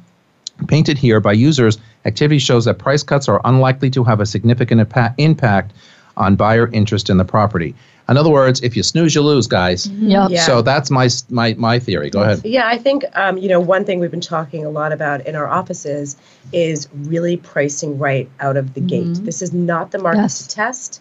painted 0.68 0.98
here 0.98 1.20
by 1.20 1.32
users 1.32 1.78
activity 2.04 2.38
shows 2.38 2.64
that 2.64 2.78
price 2.78 3.02
cuts 3.02 3.28
are 3.28 3.40
unlikely 3.44 3.90
to 3.90 4.04
have 4.04 4.20
a 4.20 4.26
significant 4.26 4.88
impa- 4.88 5.14
impact 5.18 5.72
on 6.16 6.36
buyer 6.36 6.68
interest 6.72 7.08
in 7.08 7.16
the 7.16 7.24
property. 7.24 7.74
In 8.08 8.16
other 8.18 8.30
words, 8.30 8.60
if 8.62 8.76
you 8.76 8.82
snooze, 8.82 9.14
you 9.14 9.22
lose, 9.22 9.46
guys. 9.46 9.86
Yep. 9.86 10.30
Yeah. 10.30 10.42
So 10.42 10.60
that's 10.60 10.90
my 10.90 11.08
my 11.30 11.54
my 11.54 11.78
theory. 11.78 12.10
Go 12.10 12.22
ahead. 12.22 12.42
Yeah, 12.44 12.66
I 12.66 12.76
think 12.76 13.04
um, 13.14 13.38
you 13.38 13.48
know 13.48 13.60
one 13.60 13.84
thing 13.84 14.00
we've 14.00 14.10
been 14.10 14.20
talking 14.20 14.66
a 14.66 14.70
lot 14.70 14.92
about 14.92 15.24
in 15.26 15.36
our 15.36 15.46
offices 15.48 16.16
is 16.52 16.88
really 16.92 17.36
pricing 17.36 17.98
right 17.98 18.28
out 18.40 18.56
of 18.56 18.74
the 18.74 18.80
gate. 18.80 19.14
This 19.24 19.40
is 19.40 19.52
not 19.52 19.92
the 19.92 19.98
market 19.98 20.22
Yes. 20.22 20.46
to 20.46 20.54
test. 20.54 21.00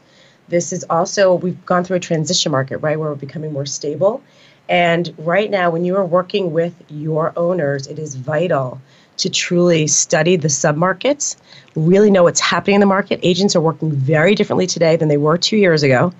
This 0.51 0.71
is 0.73 0.85
also 0.89 1.33
we've 1.33 1.65
gone 1.65 1.83
through 1.83 1.97
a 1.97 2.01
transition 2.01 2.51
market, 2.51 2.77
right, 2.77 2.99
where 2.99 3.09
we're 3.09 3.15
becoming 3.15 3.53
more 3.53 3.65
stable. 3.65 4.21
And 4.69 5.13
right 5.17 5.49
now, 5.49 5.71
when 5.71 5.83
you 5.85 5.95
are 5.95 6.05
working 6.05 6.51
with 6.51 6.73
your 6.89 7.33
owners, 7.35 7.87
it 7.87 7.97
is 7.97 8.15
vital 8.15 8.79
to 9.17 9.29
truly 9.29 9.87
study 9.87 10.35
the 10.35 10.47
submarkets, 10.47 11.35
really 11.75 12.11
know 12.11 12.23
what's 12.23 12.39
happening 12.39 12.75
in 12.75 12.79
the 12.79 12.87
market. 12.87 13.19
Agents 13.23 13.55
are 13.55 13.61
working 13.61 13.91
very 13.91 14.35
differently 14.35 14.67
today 14.67 14.95
than 14.95 15.07
they 15.07 15.17
were 15.17 15.37
two 15.37 15.57
years 15.57 15.83
ago. 15.83 16.13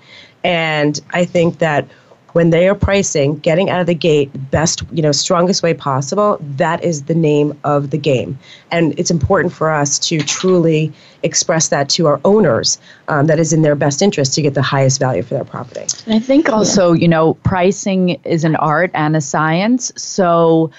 And 0.44 1.00
I 1.10 1.24
think 1.24 1.58
that 1.58 1.86
when 2.32 2.50
they 2.50 2.68
are 2.68 2.74
pricing, 2.74 3.36
getting 3.38 3.70
out 3.70 3.80
of 3.80 3.86
the 3.86 3.94
gate 3.94 4.30
best, 4.50 4.82
you 4.92 5.02
know, 5.02 5.12
strongest 5.12 5.62
way 5.62 5.74
possible, 5.74 6.38
that 6.40 6.82
is 6.82 7.04
the 7.04 7.14
name 7.14 7.58
of 7.64 7.90
the 7.90 7.98
game. 7.98 8.38
And 8.70 8.98
it's 8.98 9.10
important 9.10 9.52
for 9.52 9.70
us 9.70 9.98
to 10.00 10.18
truly 10.18 10.92
express 11.22 11.68
that 11.68 11.88
to 11.90 12.06
our 12.06 12.20
owners 12.24 12.78
um, 13.08 13.26
that 13.26 13.38
is 13.38 13.52
in 13.52 13.62
their 13.62 13.74
best 13.74 14.02
interest 14.02 14.34
to 14.34 14.42
get 14.42 14.54
the 14.54 14.62
highest 14.62 14.98
value 14.98 15.22
for 15.22 15.34
their 15.34 15.44
property. 15.44 15.86
And 16.06 16.14
I 16.14 16.18
think 16.18 16.48
also, 16.48 16.92
you 16.92 17.08
know, 17.08 17.34
pricing 17.34 18.20
is 18.24 18.44
an 18.44 18.56
art 18.56 18.90
and 18.94 19.16
a 19.16 19.20
science. 19.20 19.92
So 19.96 20.70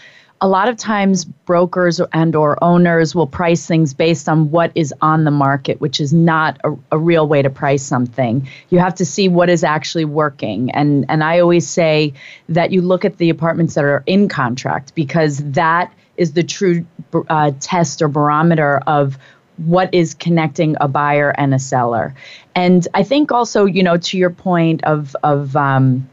a 0.43 0.47
lot 0.47 0.67
of 0.67 0.75
times 0.75 1.23
brokers 1.23 2.01
and 2.12 2.36
or 2.36 2.62
owners 2.62 3.15
will 3.15 3.25
price 3.25 3.65
things 3.65 3.93
based 3.93 4.27
on 4.27 4.51
what 4.51 4.73
is 4.75 4.93
on 5.01 5.23
the 5.23 5.32
market, 5.32 5.79
which 5.79 6.01
is 6.01 6.12
not 6.12 6.60
a, 6.65 6.75
a 6.91 6.97
real 6.97 7.25
way 7.25 7.41
to 7.41 7.49
price 7.49 7.82
something. 7.82 8.45
You 8.69 8.79
have 8.79 8.93
to 8.95 9.06
see 9.06 9.29
what 9.29 9.49
is 9.49 9.63
actually 9.63 10.03
working. 10.03 10.69
And 10.71 11.06
and 11.08 11.23
I 11.23 11.39
always 11.39 11.65
say 11.65 12.12
that 12.49 12.71
you 12.71 12.82
look 12.82 13.06
at 13.06 13.19
the 13.19 13.29
apartments 13.29 13.75
that 13.75 13.86
are 13.86 14.03
in 14.06 14.27
contract 14.27 14.93
because 14.95 15.38
that 15.53 15.93
is 16.17 16.34
the 16.34 16.43
true 16.43 16.86
uh, 17.29 17.51
test 17.62 18.01
or 18.01 18.10
barometer 18.10 18.79
of 18.86 19.17
what 19.56 19.93
is 19.93 20.13
connecting 20.13 20.75
a 20.82 20.89
buyer 20.89 21.34
and 21.38 21.53
a 21.53 21.60
seller. 21.60 22.13
And 22.53 22.86
I 22.93 23.03
think 23.03 23.32
also, 23.32 23.63
you 23.63 23.82
know, 23.82 23.95
to 23.95 24.17
your 24.17 24.29
point 24.29 24.84
of 24.84 25.15
of 25.23 25.56
um, 25.56 26.10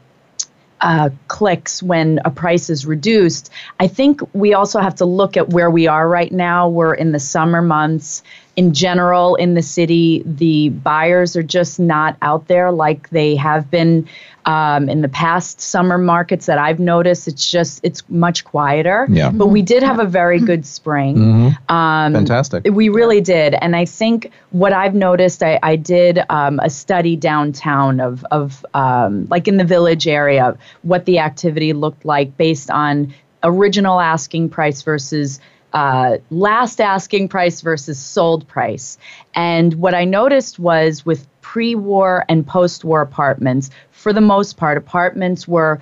uh, 0.81 1.09
clicks 1.27 1.81
when 1.81 2.19
a 2.25 2.31
price 2.31 2.69
is 2.69 2.85
reduced. 2.85 3.51
I 3.79 3.87
think 3.87 4.21
we 4.33 4.53
also 4.53 4.79
have 4.79 4.95
to 4.95 5.05
look 5.05 5.37
at 5.37 5.49
where 5.49 5.69
we 5.69 5.87
are 5.87 6.07
right 6.07 6.31
now. 6.31 6.67
We're 6.67 6.93
in 6.93 7.11
the 7.11 7.19
summer 7.19 7.61
months. 7.61 8.23
In 8.57 8.73
general, 8.73 9.35
in 9.35 9.53
the 9.53 9.61
city, 9.61 10.23
the 10.25 10.69
buyers 10.69 11.35
are 11.35 11.43
just 11.43 11.79
not 11.79 12.17
out 12.21 12.47
there 12.47 12.71
like 12.71 13.09
they 13.09 13.35
have 13.35 13.71
been 13.71 14.07
um, 14.45 14.89
in 14.89 15.01
the 15.01 15.09
past 15.09 15.61
summer 15.61 15.97
markets 15.97 16.45
that 16.45 16.57
I've 16.57 16.79
noticed. 16.79 17.27
It's 17.27 17.49
just 17.49 17.79
it's 17.83 18.03
much 18.09 18.43
quieter. 18.45 19.07
Yeah. 19.09 19.31
But 19.31 19.47
we 19.47 19.61
did 19.61 19.83
have 19.83 19.99
a 19.99 20.05
very 20.05 20.39
good 20.39 20.65
spring. 20.65 21.17
Mhm. 21.17 21.71
Um, 21.71 22.13
Fantastic. 22.13 22.65
we 22.71 22.89
really 22.89 23.21
did. 23.21 23.55
And 23.55 23.75
I 23.75 23.85
think 23.85 24.31
what 24.51 24.73
I've 24.73 24.95
noticed, 24.95 25.43
I, 25.43 25.59
I 25.61 25.75
did 25.75 26.19
um, 26.29 26.59
a 26.59 26.69
study 26.69 27.15
downtown 27.15 27.99
of, 27.99 28.25
of 28.31 28.65
um, 28.73 29.27
like 29.29 29.47
in 29.47 29.57
the 29.57 29.65
village 29.65 30.07
area, 30.07 30.57
what 30.81 31.05
the 31.05 31.19
activity 31.19 31.73
looked 31.73 32.05
like 32.05 32.35
based 32.37 32.69
on 32.69 33.13
original 33.43 33.99
asking 33.99 34.49
price 34.49 34.81
versus 34.81 35.39
uh, 35.73 36.17
last 36.29 36.81
asking 36.81 37.29
price 37.29 37.61
versus 37.61 37.97
sold 37.97 38.47
price. 38.47 38.97
And 39.33 39.73
what 39.75 39.93
I 39.93 40.05
noticed 40.05 40.59
was 40.59 41.05
with 41.05 41.27
pre 41.41 41.75
war 41.75 42.25
and 42.29 42.45
post 42.45 42.83
war 42.83 43.01
apartments, 43.01 43.69
for 43.91 44.13
the 44.13 44.21
most 44.21 44.57
part, 44.57 44.77
apartments 44.77 45.47
were 45.47 45.81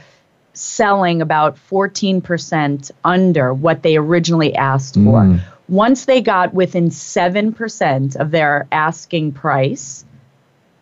selling 0.53 1.21
about 1.21 1.57
14% 1.69 2.91
under 3.05 3.53
what 3.53 3.81
they 3.81 3.97
originally 3.97 4.55
asked 4.55 4.95
for. 4.95 5.23
Mm. 5.23 5.41
Once 5.69 6.05
they 6.05 6.19
got 6.19 6.53
within 6.53 6.89
7% 6.89 8.15
of 8.15 8.31
their 8.31 8.67
asking 8.71 9.31
price, 9.31 10.03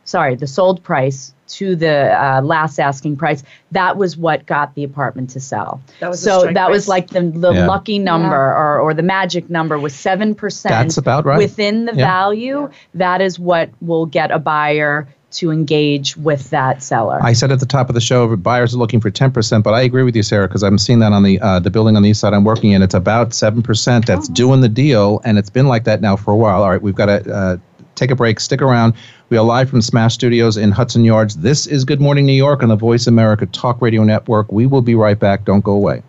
sorry, 0.07 0.35
the 0.35 0.47
sold 0.47 0.81
price 0.81 1.33
to 1.47 1.75
the 1.75 2.11
uh, 2.21 2.41
last 2.41 2.79
asking 2.79 3.15
price, 3.17 3.43
that 3.71 3.95
was 3.97 4.17
what 4.17 4.45
got 4.45 4.73
the 4.75 4.83
apartment 4.83 5.29
to 5.29 5.39
sell. 5.39 5.79
That 5.99 6.09
was 6.09 6.21
so 6.21 6.39
strike 6.39 6.55
that 6.55 6.69
was 6.69 6.87
like 6.87 7.09
the, 7.09 7.21
the 7.21 7.53
Yeah. 7.53 7.67
lucky 7.67 7.99
number 7.99 8.35
or, 8.35 8.79
or 8.79 8.93
the 8.93 9.03
magic 9.03 9.49
number 9.49 9.77
was 9.79 9.93
7% 9.93 10.63
That's 10.63 10.97
about 10.97 11.25
right. 11.25 11.37
within 11.37 11.85
the 11.85 11.93
Yeah. 11.95 12.05
value. 12.05 12.69
That 12.95 13.21
is 13.21 13.37
what 13.39 13.69
will 13.81 14.05
get 14.07 14.31
a 14.31 14.39
buyer 14.39 15.07
to 15.29 15.51
engage 15.51 16.15
with 16.17 16.49
that 16.51 16.81
seller. 16.81 17.19
I 17.21 17.33
said 17.33 17.51
at 17.51 17.59
the 17.59 17.65
top 17.65 17.89
of 17.89 17.95
the 17.95 18.01
show, 18.01 18.33
buyers 18.37 18.73
are 18.73 18.77
looking 18.77 18.99
for 19.01 19.11
10%, 19.11 19.61
but 19.63 19.73
I 19.73 19.81
agree 19.81 20.03
with 20.03 20.15
you, 20.15 20.23
Sarah, 20.23 20.47
because 20.47 20.63
I'm 20.63 20.77
seeing 20.77 20.99
that 20.99 21.11
on 21.13 21.23
the 21.23 21.39
uh, 21.41 21.59
the 21.59 21.69
building 21.69 21.95
on 21.97 22.01
the 22.03 22.09
east 22.09 22.21
side 22.21 22.33
I'm 22.33 22.45
working 22.45 22.71
in. 22.71 22.81
It's 22.81 22.93
about 22.95 23.31
7% 23.31 24.05
that's 24.05 24.29
doing 24.29 24.61
the 24.61 24.69
deal, 24.69 25.21
and 25.25 25.37
it's 25.37 25.49
been 25.49 25.67
like 25.67 25.83
that 25.83 26.01
now 26.01 26.15
for 26.15 26.31
a 26.31 26.35
while. 26.35 26.63
All 26.63 26.69
right, 26.69 26.81
we've 26.81 26.95
got 26.95 27.07
to 27.07 27.33
uh, 27.33 27.57
take 27.97 28.11
a 28.11 28.15
break. 28.15 28.39
Stick 28.39 28.61
around. 28.61 28.93
We 29.29 29.37
are 29.37 29.43
live 29.43 29.69
from 29.69 29.81
Smash 29.81 30.13
Studios 30.13 30.55
in 30.55 30.71
Hudson 30.71 31.03
Yards. 31.03 31.35
This 31.35 31.67
is 31.67 31.83
Good 31.83 31.99
Morning 31.99 32.25
New 32.25 32.31
York 32.33 32.63
on 32.63 32.69
the 32.69 32.77
VoiceAmerica 32.77 33.51
Talk 33.51 33.81
Radio 33.81 34.03
Network. 34.05 34.49
We 34.51 34.67
will 34.67 34.81
be 34.81 34.95
right 34.95 35.19
back. 35.19 35.43
Don't 35.43 35.63
go 35.63 35.73
away. 35.73 36.01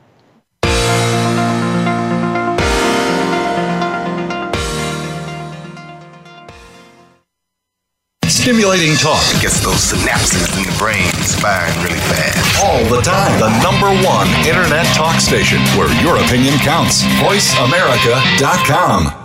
Stimulating 8.27 8.94
talk 8.96 9.22
Gets 9.40 9.61
those 9.61 9.92
synapses 9.92 10.48
in 10.57 10.62
the 10.64 10.74
brain 10.79 11.11
firing 11.40 11.77
really 11.83 11.98
fast. 12.09 12.64
all 12.64 12.83
the 12.85 13.01
time. 13.03 13.38
The 13.40 13.51
number 13.62 13.88
one 14.07 14.29
internet 14.46 14.87
talk 14.94 15.20
station 15.20 15.59
where 15.77 15.90
your 16.03 16.16
opinion 16.18 16.57
counts. 16.59 17.03
VoiceAmerica.com. 17.20 19.17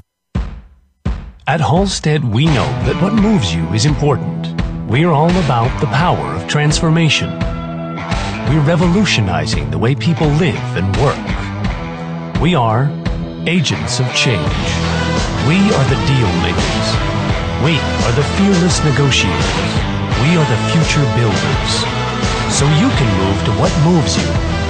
At 1.45 1.59
Halstead, 1.59 2.23
we 2.23 2.45
know 2.45 2.71
that 2.87 2.95
what 3.01 3.13
moves 3.13 3.53
you 3.53 3.67
is 3.73 3.85
important. 3.85 4.47
We're 4.87 5.11
all 5.11 5.29
about 5.43 5.77
the 5.81 5.87
power 5.87 6.33
of 6.39 6.47
transformation. 6.47 7.29
We're 8.47 8.63
revolutionizing 8.63 9.69
the 9.69 9.77
way 9.77 9.93
people 9.93 10.27
live 10.39 10.63
and 10.79 10.87
work. 11.03 11.19
We 12.39 12.55
are 12.55 12.87
agents 13.45 13.99
of 13.99 14.07
change. 14.15 14.63
We 15.43 15.59
are 15.67 15.87
the 15.91 15.99
deal 16.07 16.31
makers. 16.39 16.87
We 17.59 17.75
are 17.75 18.15
the 18.15 18.27
fearless 18.39 18.79
negotiators. 18.87 19.71
We 20.23 20.39
are 20.39 20.47
the 20.47 20.61
future 20.71 21.03
builders. 21.19 21.73
so 22.53 22.65
you 22.79 22.87
can 22.95 23.09
move 23.19 23.39
to 23.45 23.51
what 23.59 23.73
moves 23.83 24.15
you. 24.15 24.62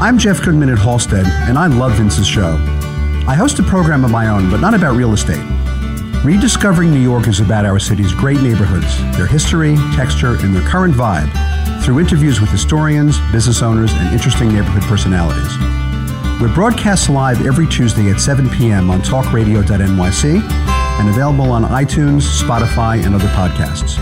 I'm 0.00 0.16
Jeff 0.16 0.44
Goodman 0.44 0.68
at 0.68 0.78
Halstead, 0.78 1.26
and 1.26 1.58
I 1.58 1.66
love 1.66 1.94
Vince's 1.94 2.24
show. 2.24 2.54
I 3.26 3.34
host 3.34 3.58
a 3.58 3.64
program 3.64 4.04
of 4.04 4.12
my 4.12 4.28
own, 4.28 4.48
but 4.48 4.60
not 4.60 4.72
about 4.72 4.94
real 4.94 5.12
estate. 5.12 5.44
Rediscovering 6.24 6.92
New 6.92 7.00
York 7.00 7.26
is 7.26 7.40
about 7.40 7.66
our 7.66 7.80
city's 7.80 8.12
great 8.12 8.40
neighborhoods, 8.40 8.96
their 9.16 9.26
history, 9.26 9.74
texture, 9.96 10.36
and 10.38 10.54
their 10.54 10.62
current 10.62 10.94
vibe 10.94 11.28
through 11.84 11.98
interviews 11.98 12.40
with 12.40 12.48
historians, 12.48 13.18
business 13.32 13.60
owners, 13.60 13.92
and 13.92 14.14
interesting 14.14 14.52
neighborhood 14.52 14.84
personalities. 14.84 15.58
We're 16.40 16.54
broadcast 16.54 17.10
live 17.10 17.44
every 17.44 17.66
Tuesday 17.66 18.08
at 18.08 18.20
7 18.20 18.48
p.m. 18.50 18.90
on 18.90 19.00
talkradio.nyc 19.00 20.42
and 21.00 21.08
available 21.08 21.50
on 21.50 21.64
iTunes, 21.64 22.40
Spotify, 22.40 23.04
and 23.04 23.16
other 23.16 23.28
podcasts. 23.30 23.98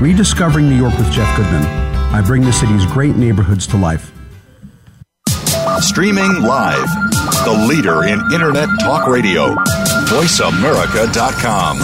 Rediscovering 0.00 0.68
New 0.68 0.76
York 0.76 0.96
with 0.96 1.10
Jeff 1.10 1.36
Goodman. 1.36 1.64
I 2.14 2.22
bring 2.24 2.42
the 2.42 2.52
city's 2.52 2.86
great 2.86 3.16
neighborhoods 3.16 3.66
to 3.66 3.76
life. 3.76 4.12
Streaming 5.82 6.40
live. 6.42 6.86
The 7.44 7.66
leader 7.68 8.04
in 8.04 8.20
Internet 8.32 8.68
talk 8.80 9.08
radio. 9.08 9.54
VoiceAmerica.com. 10.06 11.78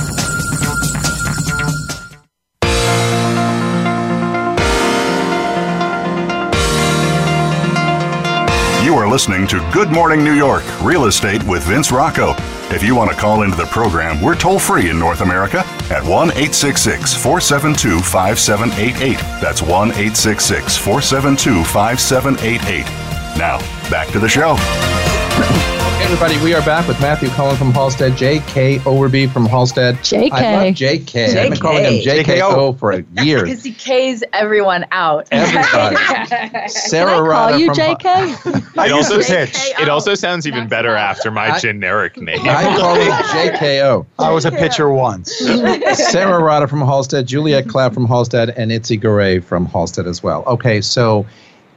You 8.84 8.94
are 8.94 9.08
listening 9.10 9.48
to 9.48 9.68
Good 9.72 9.90
Morning 9.90 10.22
New 10.22 10.32
York 10.32 10.62
Real 10.80 11.06
Estate 11.06 11.42
with 11.42 11.64
Vince 11.64 11.90
Rocco. 11.90 12.34
If 12.70 12.84
you 12.84 12.94
want 12.94 13.10
to 13.10 13.16
call 13.16 13.42
into 13.42 13.56
the 13.56 13.66
program, 13.66 14.22
we're 14.22 14.36
toll 14.36 14.60
free 14.60 14.90
in 14.90 14.98
North 14.98 15.22
America 15.22 15.64
at 15.90 16.04
1 16.04 16.30
866 16.30 17.14
472 17.14 17.98
5788. 18.00 19.18
That's 19.42 19.60
1 19.60 19.70
866 19.90 20.76
472 20.76 21.64
5788. 21.64 23.07
Now, 23.38 23.58
back 23.88 24.08
to 24.08 24.18
the 24.18 24.28
show. 24.28 24.56
Hey 24.56 26.04
everybody, 26.04 26.42
we 26.42 26.54
are 26.54 26.64
back 26.64 26.88
with 26.88 27.00
Matthew 27.00 27.28
Cullen 27.28 27.56
from 27.56 27.70
Halstead, 27.72 28.16
J.K. 28.16 28.78
Overby 28.78 29.30
from 29.30 29.46
Halstead. 29.46 29.94
JK. 29.96 30.32
I 30.32 30.64
love 30.64 30.74
J.K. 30.74 31.38
I've 31.38 31.50
been 31.50 31.60
calling 31.60 31.84
him 31.84 31.92
JKO 32.04 32.76
for 32.80 33.04
years. 33.22 33.42
Because 33.48 33.62
he 33.62 33.72
K's 33.72 34.24
everyone 34.32 34.86
out. 34.90 35.28
Everybody. 35.30 35.96
Sarah 36.68 37.10
Can 37.10 37.14
I 37.14 37.14
call 37.14 37.22
Rada 37.22 37.60
you 37.60 37.66
from 37.66 37.76
JK? 37.76 38.86
It 38.86 38.92
also, 38.92 39.22
pitch. 39.22 39.56
it 39.80 39.88
also 39.88 40.16
sounds 40.16 40.44
even 40.48 40.66
better 40.66 40.96
after 40.96 41.30
my 41.30 41.50
I- 41.52 41.58
generic 41.60 42.16
name. 42.16 42.40
I 42.42 42.76
call 42.76 42.96
him 42.96 43.12
JKO. 43.12 44.04
I 44.18 44.32
was 44.32 44.46
a 44.46 44.50
pitcher 44.50 44.90
once. 44.90 45.32
Sarah 46.10 46.42
Rada 46.42 46.66
from 46.66 46.80
Halstead, 46.80 47.28
Juliet 47.28 47.68
Clapp 47.68 47.94
from 47.94 48.06
Halstead, 48.06 48.50
and 48.50 48.72
Itzy 48.72 48.96
Garay 48.96 49.38
from 49.38 49.64
Halstead 49.66 50.08
as 50.08 50.24
well. 50.24 50.42
Okay, 50.48 50.80
so 50.80 51.24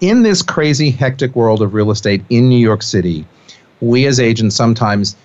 in 0.01 0.23
this 0.23 0.41
crazy, 0.41 0.89
hectic 0.91 1.35
world 1.35 1.61
of 1.61 1.73
real 1.73 1.91
estate 1.91 2.21
in 2.29 2.49
New 2.49 2.57
York 2.59 2.81
City, 2.83 3.23
we 3.79 4.05
as 4.07 4.19
agents 4.19 4.55
sometimes 4.55 5.15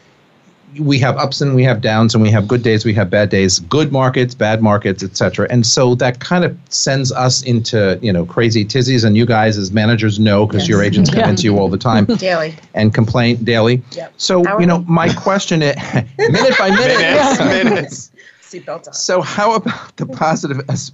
we 0.79 0.99
have 0.99 1.17
ups 1.17 1.41
and 1.41 1.55
we 1.55 1.63
have 1.63 1.81
downs 1.81 2.15
and 2.15 2.23
we 2.23 2.31
have 2.31 2.47
good 2.47 2.63
days 2.63 2.85
we 2.85 2.93
have 2.93 3.09
bad 3.09 3.31
days 3.31 3.61
good 3.61 3.91
markets 3.93 4.35
bad 4.35 4.61
markets 4.63 5.03
etc 5.03 5.47
and 5.49 5.65
so 5.65 5.95
that 5.95 6.21
kind 6.21 6.45
of 6.45 6.55
sends 6.69 7.11
us 7.13 7.43
into 7.45 7.99
you 8.03 8.13
know 8.13 8.27
crazy 8.27 8.63
tizzies 8.63 9.03
and 9.03 9.17
you 9.17 9.25
guys 9.25 9.57
as 9.57 9.73
managers 9.73 10.19
know 10.21 10.45
because 10.47 10.69
your 10.69 10.83
agents 10.83 11.09
come 11.09 11.21
Yeah. 11.21 11.31
into 11.31 11.45
you 11.45 11.59
all 11.59 11.69
the 11.71 11.79
time 11.79 12.05
Daily. 12.19 12.55
and 12.75 12.93
complain 12.93 13.43
daily 13.43 13.83
Yep. 13.93 14.13
so 14.19 14.59
you 14.61 14.67
know 14.67 14.81
my 14.87 15.09
question 15.15 15.63
is 15.63 15.77
minute 16.19 16.59
by 16.59 16.69
minute 16.79 16.99
minutes, 16.99 17.39
minutes. 17.39 18.11
Seatbelt 18.61 18.87
on. 18.89 18.93
so 18.95 19.21
how 19.21 19.55
about 19.55 19.97
the 19.97 20.07
positive 20.07 20.61
as- 20.69 20.93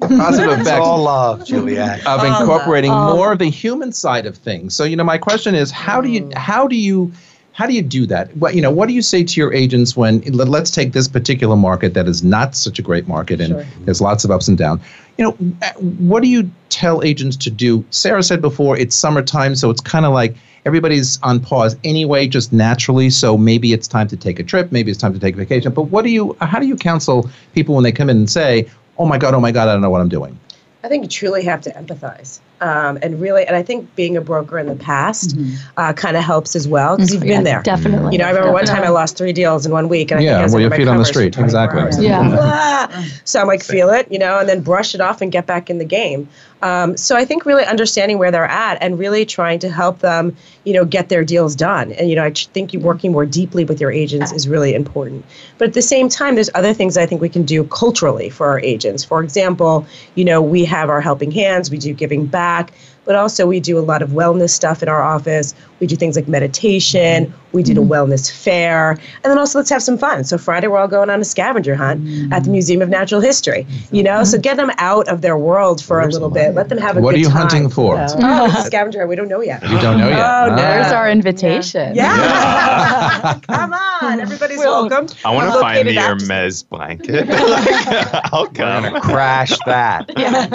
positive 0.00 0.50
It's 0.52 0.62
effects 0.62 0.80
all 0.86 1.02
love, 1.02 1.44
Juliet. 1.46 2.00
of 2.06 2.20
All 2.20 2.40
incorporating 2.40 2.90
love. 2.90 3.16
more 3.16 3.32
of 3.32 3.38
the 3.38 3.50
human 3.50 3.92
side 3.92 4.26
of 4.26 4.36
things? 4.36 4.74
So 4.74 4.84
you 4.84 4.96
know, 4.96 5.04
my 5.04 5.18
question 5.18 5.54
is, 5.54 5.70
how 5.70 6.00
do 6.00 6.08
you 6.08 6.30
how 6.34 6.66
do 6.66 6.76
you 6.76 7.12
how 7.52 7.66
do 7.66 7.74
you 7.74 7.82
do 7.82 8.06
that? 8.06 8.34
What 8.36 8.54
you 8.54 8.62
know, 8.62 8.70
what 8.70 8.88
do 8.88 8.94
you 8.94 9.02
say 9.02 9.22
to 9.24 9.40
your 9.40 9.52
agents 9.52 9.96
when 9.96 10.20
let- 10.20 10.48
let's 10.48 10.70
take 10.70 10.92
this 10.92 11.08
particular 11.08 11.56
market 11.56 11.94
that 11.94 12.06
is 12.08 12.22
not 12.22 12.54
such 12.54 12.78
a 12.78 12.82
great 12.82 13.06
market 13.08 13.40
and 13.40 13.50
Sure. 13.54 13.66
there's 13.84 14.00
lots 14.00 14.24
of 14.24 14.30
ups 14.30 14.48
and 14.48 14.56
downs. 14.56 14.80
You 15.18 15.24
know, 15.24 15.36
uh, 15.62 15.72
what 15.80 16.22
do 16.22 16.28
you 16.28 16.50
tell 16.70 17.02
agents 17.04 17.36
to 17.38 17.50
do? 17.50 17.84
Sarah 17.90 18.22
said 18.22 18.40
before 18.40 18.78
it's 18.78 18.96
summertime, 18.96 19.54
so 19.56 19.68
it's 19.68 19.80
kind 19.82 20.06
of 20.06 20.12
like 20.14 20.34
everybody's 20.64 21.20
on 21.22 21.40
pause 21.40 21.76
anyway, 21.84 22.26
just 22.26 22.52
naturally. 22.52 23.10
So 23.10 23.36
maybe 23.36 23.72
it's 23.72 23.88
time 23.88 24.08
to 24.08 24.16
take 24.16 24.38
a 24.38 24.42
trip, 24.42 24.72
maybe 24.72 24.90
it's 24.90 25.00
time 25.00 25.12
to 25.12 25.18
take 25.18 25.34
a 25.34 25.38
vacation. 25.38 25.72
But 25.72 25.84
what 25.84 26.04
do 26.04 26.10
you? 26.10 26.36
How 26.40 26.58
do 26.58 26.66
you 26.66 26.76
counsel 26.76 27.30
people 27.54 27.74
when 27.74 27.84
they 27.84 27.92
come 27.92 28.10
in 28.10 28.16
and 28.16 28.30
say, 28.30 28.68
"Oh 28.98 29.06
my 29.06 29.18
God, 29.18 29.34
oh 29.34 29.40
my 29.40 29.52
God, 29.52 29.68
I 29.68 29.72
don't 29.72 29.82
know 29.82 29.90
what 29.90 30.00
I'm 30.00 30.08
doing"? 30.08 30.38
I 30.82 30.88
think 30.88 31.04
you 31.04 31.08
truly 31.08 31.44
have 31.44 31.60
to 31.62 31.70
empathize. 31.72 32.40
Um, 32.60 32.98
and 33.02 33.20
really, 33.20 33.46
and 33.46 33.56
I 33.56 33.62
think 33.62 33.94
being 33.96 34.16
a 34.16 34.20
broker 34.20 34.58
in 34.58 34.66
the 34.66 34.76
past 34.76 35.36
uh, 35.76 35.92
kind 35.92 36.16
of 36.16 36.22
helps 36.22 36.54
as 36.54 36.68
well 36.68 36.96
because 36.96 37.14
you've 37.14 37.24
Yeah, 37.24 37.36
been 37.36 37.44
there. 37.44 37.62
Definitely. 37.62 38.12
You 38.12 38.18
know, 38.18 38.26
I 38.26 38.30
remember 38.30 38.52
one 38.52 38.66
time 38.66 38.82
I 38.82 38.88
lost 38.88 39.16
three 39.16 39.32
deals 39.32 39.64
in 39.66 39.72
one 39.72 39.88
week, 39.88 40.10
and 40.10 40.20
I 40.20 40.22
Yeah, 40.22 40.30
think 40.30 40.40
I 40.40 40.42
was 40.44 40.52
well, 40.52 40.64
under 40.64 40.76
your 40.76 40.84
feet 40.84 40.88
on 40.88 40.98
the 40.98 41.04
street, 41.04 41.38
exactly. 41.38 41.80
hours. 41.80 41.98
Yeah. 42.02 42.36
Ah! 42.38 43.06
so 43.24 43.40
I'm 43.40 43.46
like, 43.46 43.62
feel 43.62 43.90
it, 43.90 44.10
you 44.10 44.18
know, 44.18 44.38
and 44.38 44.48
then 44.48 44.60
brush 44.60 44.94
it 44.94 45.00
off 45.00 45.20
and 45.20 45.32
get 45.32 45.46
back 45.46 45.70
in 45.70 45.78
the 45.78 45.84
game. 45.84 46.28
Um, 46.62 46.96
so 46.96 47.16
I 47.16 47.24
think 47.24 47.46
really 47.46 47.64
understanding 47.64 48.18
where 48.18 48.30
they're 48.30 48.44
at 48.44 48.76
and 48.82 48.98
really 48.98 49.24
trying 49.24 49.58
to 49.60 49.70
help 49.70 50.00
them, 50.00 50.36
you 50.64 50.74
know, 50.74 50.84
get 50.84 51.08
their 51.08 51.24
deals 51.24 51.56
done. 51.56 51.92
And 51.92 52.10
you 52.10 52.16
know, 52.16 52.24
I 52.24 52.30
think 52.30 52.72
you 52.74 52.80
working 52.80 53.12
more 53.12 53.24
deeply 53.24 53.64
with 53.64 53.80
your 53.80 53.90
agents 53.90 54.32
is 54.32 54.46
really 54.46 54.74
important. 54.74 55.24
But 55.56 55.68
at 55.68 55.74
the 55.74 55.82
same 55.82 56.08
time, 56.08 56.34
there's 56.34 56.50
other 56.54 56.74
things 56.74 56.96
I 56.98 57.06
think 57.06 57.22
we 57.22 57.30
can 57.30 57.44
do 57.44 57.64
culturally 57.64 58.28
for 58.28 58.46
our 58.48 58.60
agents. 58.60 59.04
For 59.04 59.22
example, 59.22 59.86
you 60.14 60.24
know, 60.24 60.42
we 60.42 60.64
have 60.66 60.90
our 60.90 61.00
helping 61.00 61.30
hands, 61.30 61.70
we 61.70 61.78
do 61.78 61.94
giving 61.94 62.26
back, 62.26 62.49
back 62.50 62.72
but 63.04 63.14
also 63.16 63.46
we 63.46 63.60
do 63.60 63.78
a 63.78 63.80
lot 63.80 64.02
of 64.02 64.10
wellness 64.10 64.50
stuff 64.50 64.82
in 64.82 64.88
our 64.88 65.02
office. 65.02 65.54
We 65.80 65.86
do 65.86 65.96
things 65.96 66.14
like 66.16 66.28
meditation. 66.28 67.32
We 67.52 67.62
did 67.64 67.78
a 67.78 67.80
wellness 67.80 68.30
fair, 68.30 68.90
and 68.92 69.24
then 69.24 69.36
also 69.38 69.58
let's 69.58 69.70
have 69.70 69.82
some 69.82 69.98
fun. 69.98 70.22
So 70.24 70.38
Friday 70.38 70.68
we're 70.68 70.78
all 70.78 70.86
going 70.86 71.10
on 71.10 71.20
a 71.20 71.24
scavenger 71.24 71.74
hunt 71.74 72.32
at 72.32 72.44
the 72.44 72.50
Museum 72.50 72.80
of 72.82 72.88
Natural 72.88 73.20
History. 73.20 73.66
You 73.90 74.02
know, 74.04 74.22
so 74.22 74.38
get 74.38 74.56
them 74.56 74.70
out 74.78 75.08
of 75.08 75.22
their 75.22 75.36
world 75.36 75.82
for 75.82 76.00
a 76.00 76.06
little 76.06 76.30
bit. 76.30 76.54
Let 76.54 76.68
them 76.68 76.78
have 76.78 76.96
a 76.96 77.00
What 77.00 77.14
good 77.16 77.24
time. 77.24 77.32
What 77.34 77.42
are 77.42 77.48
you 77.48 77.50
time. 77.50 77.64
hunting 77.64 77.70
for? 77.70 77.96
Oh, 77.98 78.44
it's 78.52 78.66
scavenger 78.66 78.98
hunt. 79.00 79.08
We 79.08 79.16
don't 79.16 79.28
know 79.28 79.40
yet. 79.40 79.62
You 79.62 79.80
don't 79.80 79.98
know 79.98 80.08
yet. 80.08 80.20
Oh, 80.20 80.50
no. 80.50 80.56
There's 80.56 80.92
our 80.92 81.10
invitation. 81.10 81.94
Yeah. 81.96 83.40
Come 83.48 83.72
on. 83.72 84.20
Everybody's 84.20 84.58
welcome. 84.58 85.08
I 85.24 85.34
want 85.34 85.52
to 85.52 85.58
find 85.60 85.88
the 85.88 85.94
located 85.94 85.96
after- 85.98 86.24
Hermes 86.26 86.62
blanket. 86.62 87.26
I'll 88.32 88.46
come. 88.48 89.00
Crash 89.00 89.56
that. 89.66 90.06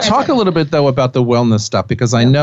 Talk 0.03 0.29
a 0.29 0.33
little 0.33 0.53
bit 0.53 0.71
though 0.71 0.87
about 0.87 1.11
the 1.13 1.23
wellness 1.23 1.61
stuff 1.61 1.87
because 1.87 2.13
I 2.13 2.23
know 2.23 2.34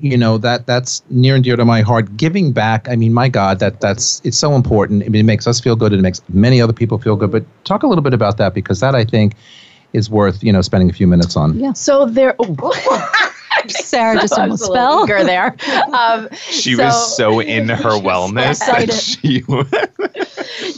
you 0.00 0.16
know 0.16 0.38
that 0.38 0.66
that's 0.66 1.02
near 1.10 1.34
and 1.34 1.44
dear 1.44 1.56
to 1.56 1.64
my 1.64 1.80
heart. 1.82 2.16
Giving 2.16 2.52
back, 2.52 2.88
I 2.88 2.96
mean, 2.96 3.12
my 3.12 3.28
God, 3.28 3.58
that 3.60 3.80
that's 3.80 4.20
it's 4.24 4.36
so 4.38 4.54
important. 4.54 5.02
I 5.04 5.08
mean, 5.08 5.20
it 5.20 5.24
makes 5.24 5.46
us 5.46 5.60
feel 5.60 5.76
good. 5.76 5.92
and 5.92 6.00
It 6.00 6.02
makes 6.02 6.20
many 6.28 6.60
other 6.60 6.72
people 6.72 6.98
feel 6.98 7.16
good. 7.16 7.30
But 7.30 7.44
talk 7.64 7.82
a 7.82 7.86
little 7.86 8.02
bit 8.02 8.14
about 8.14 8.36
that 8.38 8.54
because 8.54 8.80
that 8.80 8.94
I 8.94 9.04
think 9.04 9.34
is 9.92 10.08
worth 10.08 10.42
you 10.44 10.52
know 10.52 10.60
spending 10.62 10.88
a 10.90 10.92
few 10.92 11.06
minutes 11.06 11.36
on. 11.36 11.58
Yeah. 11.58 11.72
So 11.72 12.06
there. 12.06 12.34
oh, 12.38 13.08
Sarah 13.68 14.18
just 14.20 14.38
I 14.38 14.42
almost 14.42 14.62
was 14.62 14.68
a 14.68 14.72
little 14.72 15.06
fell. 15.06 15.24
there. 15.26 15.56
Um, 15.92 16.28
She 16.50 16.76
was 16.76 17.16
so 17.16 17.40
in 17.40 17.68
her 17.68 17.98
wellness 18.00 18.58
that 18.60 18.84
excited. 18.84 18.94
she 18.94 19.42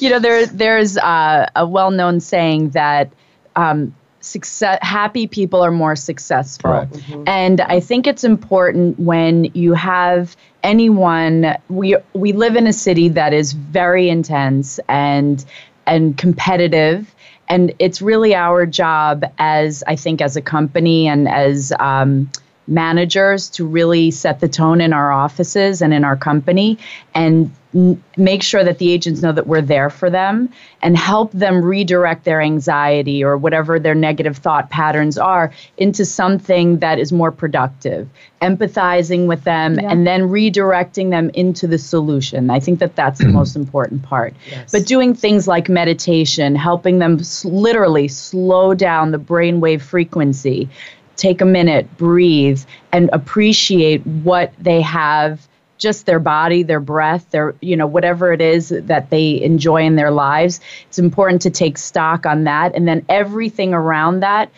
you 0.05 0.11
know, 0.11 0.19
there 0.19 0.47
there's 0.47 0.97
uh, 0.99 1.49
a 1.55 1.67
well-known 1.67 2.21
saying 2.21 2.71
that 2.71 3.13
um, 3.57 3.95
success, 4.23 4.79
happy 4.83 5.27
people 5.27 5.63
are 5.63 5.71
more 5.71 5.97
successful, 5.97 6.71
Correct. 6.71 6.97
and 7.27 7.61
I 7.61 7.81
think 7.81 8.07
it's 8.07 8.25
important 8.25 8.99
when 8.99 9.45
you 9.55 9.75
have 9.75 10.37
anyone. 10.63 11.57
We 11.69 11.97
we 12.15 12.33
live 12.33 12.57
in 12.57 12.67
a 12.67 12.73
city 12.73 13.09
that 13.11 13.33
is 13.33 13.53
very 13.53 14.09
intense 14.09 14.81
and 14.89 15.45
and 15.87 16.17
competitive. 16.17 17.15
And 17.49 17.75
it's 17.79 18.01
really 18.01 18.35
our 18.35 18.65
job 18.65 19.25
as 19.39 19.85
I 19.87 19.97
think 19.97 20.23
as 20.23 20.37
a 20.37 20.41
company 20.41 21.07
and 21.07 21.29
as 21.29 21.73
um, 21.79 22.31
managers 22.66 23.48
to 23.51 23.66
really 23.66 24.11
set 24.11 24.40
the 24.40 24.48
tone 24.48 24.81
in 24.81 24.92
our 24.92 25.11
offices 25.12 25.83
and 25.83 25.92
in 25.92 26.05
our 26.05 26.16
company 26.16 26.79
and 27.14 27.51
n- 27.75 28.03
make 28.16 28.42
sure 28.42 28.62
that 28.62 28.79
the 28.79 28.92
agents 28.92 29.20
know 29.20 29.33
that 29.33 29.46
we're 29.48 29.61
there 29.61 29.90
for 29.90 30.09
them 30.11 30.48
and 30.81 30.96
help 30.96 31.33
them 31.33 31.62
redirect 31.62 32.25
their 32.25 32.40
anxiety 32.40 33.25
or 33.25 33.37
whatever 33.37 33.81
their 33.81 33.94
negative 33.96 34.37
thought 34.37 34.70
patterns 34.70 35.18
are 35.18 35.53
into 35.77 36.05
something 36.05 36.79
that 36.79 37.01
is 37.01 37.12
more 37.12 37.33
productive 37.33 38.09
empathizing 38.40 39.27
with 39.27 39.42
them 39.44 39.79
Yeah. 39.81 39.90
and 39.90 40.07
then 40.07 40.22
redirecting 40.22 41.11
them 41.11 41.30
into 41.34 41.66
the 41.66 41.78
solution 41.78 42.49
i 42.51 42.61
think 42.61 42.78
that 42.78 42.95
that's 42.95 43.18
the 43.18 43.24
mm-hmm. 43.24 43.34
most 43.34 43.57
important 43.57 44.03
part 44.03 44.34
Yes. 44.51 44.70
but 44.70 44.87
doing 44.87 45.14
things 45.14 45.49
like 45.49 45.68
meditation 45.68 46.55
helping 46.55 46.99
them 47.01 47.18
s- 47.18 47.45
literally 47.45 48.07
slow 48.09 48.74
down 48.74 49.11
the 49.11 49.18
brainwave 49.18 49.80
frequency 49.82 50.68
take 51.17 51.41
a 51.41 51.45
minute, 51.45 51.97
breathe, 51.97 52.63
and 52.93 53.11
appreciate 53.13 54.07
what 54.07 54.53
they 54.59 54.81
have 54.81 55.47
just 55.79 56.07
their 56.07 56.21
body, 56.21 56.63
their 56.63 56.81
breath, 56.81 57.29
their, 57.33 57.57
you 57.61 57.77
know, 57.77 57.89
whatever 57.89 58.33
it 58.33 58.41
is 58.41 58.69
that 58.69 59.11
they 59.11 59.43
enjoy 59.43 59.83
in 59.83 59.97
their 59.97 60.13
lives. 60.13 60.61
It's 60.87 60.99
important 60.99 61.43
to 61.43 61.51
take 61.51 61.77
stock 61.77 62.25
on 62.25 62.45
that. 62.45 62.75
And 62.77 62.87
then 62.87 63.05
everything 63.09 63.75
around 63.75 64.21
that 64.21 64.49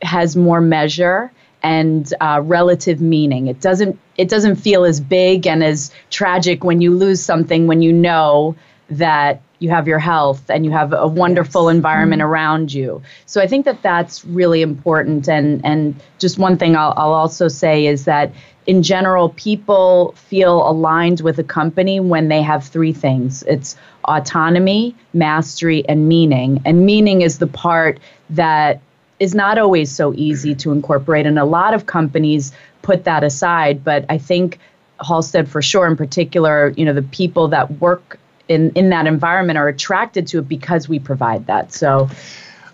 has 0.00 0.34
more 0.34 0.62
measure 0.62 1.30
and 1.62 2.12
uh, 2.20 2.40
relative 2.42 3.00
meaning. 3.00 3.48
It 3.48 3.60
doesn't 3.60 3.98
it 4.16 4.28
doesn't 4.28 4.56
feel 4.56 4.84
as 4.84 5.00
big 5.00 5.46
and 5.46 5.62
as 5.62 5.92
tragic 6.10 6.64
when 6.64 6.80
you 6.80 6.94
lose 6.94 7.22
something 7.22 7.66
when 7.66 7.82
you 7.82 7.92
know 7.92 8.56
that 8.88 9.42
you 9.58 9.70
have 9.70 9.88
your 9.88 9.98
health 9.98 10.50
and 10.50 10.64
you 10.64 10.70
have 10.70 10.92
a 10.92 11.06
wonderful 11.06 11.68
yes. 11.68 11.76
environment 11.76 12.20
mm-hmm. 12.20 12.30
around 12.30 12.72
you. 12.72 13.02
So 13.24 13.40
I 13.40 13.46
think 13.46 13.64
that 13.64 13.82
that's 13.82 14.24
really 14.24 14.62
important. 14.62 15.28
And 15.28 15.64
and 15.64 16.00
just 16.18 16.38
one 16.38 16.56
thing 16.56 16.76
I'll, 16.76 16.94
I'll 16.96 17.14
also 17.14 17.48
say 17.48 17.86
is 17.86 18.04
that 18.04 18.32
in 18.66 18.82
general, 18.82 19.30
people 19.30 20.12
feel 20.16 20.68
aligned 20.68 21.20
with 21.20 21.38
a 21.38 21.44
company 21.44 22.00
when 22.00 22.28
they 22.28 22.42
have 22.42 22.64
three 22.64 22.92
things. 22.92 23.44
It's 23.44 23.76
autonomy, 24.04 24.94
mastery, 25.12 25.88
and 25.88 26.08
meaning. 26.08 26.60
And 26.64 26.84
meaning 26.84 27.22
is 27.22 27.38
the 27.38 27.46
part 27.46 28.00
that 28.30 28.80
is 29.20 29.34
not 29.34 29.56
always 29.56 29.90
so 29.90 30.12
easy 30.14 30.54
to 30.56 30.72
incorporate. 30.72 31.26
And 31.26 31.38
a 31.38 31.44
lot 31.44 31.74
of 31.74 31.86
companies 31.86 32.52
put 32.82 33.04
that 33.04 33.22
aside. 33.24 33.84
But 33.84 34.04
I 34.08 34.18
think 34.18 34.58
Halstead, 35.04 35.48
for 35.48 35.62
sure, 35.62 35.86
in 35.86 35.96
particular, 35.96 36.72
you 36.76 36.84
know, 36.84 36.92
the 36.92 37.02
people 37.02 37.48
that 37.48 37.80
work 37.80 38.18
in, 38.48 38.70
in 38.70 38.90
that 38.90 39.06
environment 39.06 39.58
are 39.58 39.68
attracted 39.68 40.26
to 40.28 40.38
it 40.38 40.48
because 40.48 40.88
we 40.88 40.98
provide 40.98 41.46
that. 41.46 41.72
So 41.72 42.08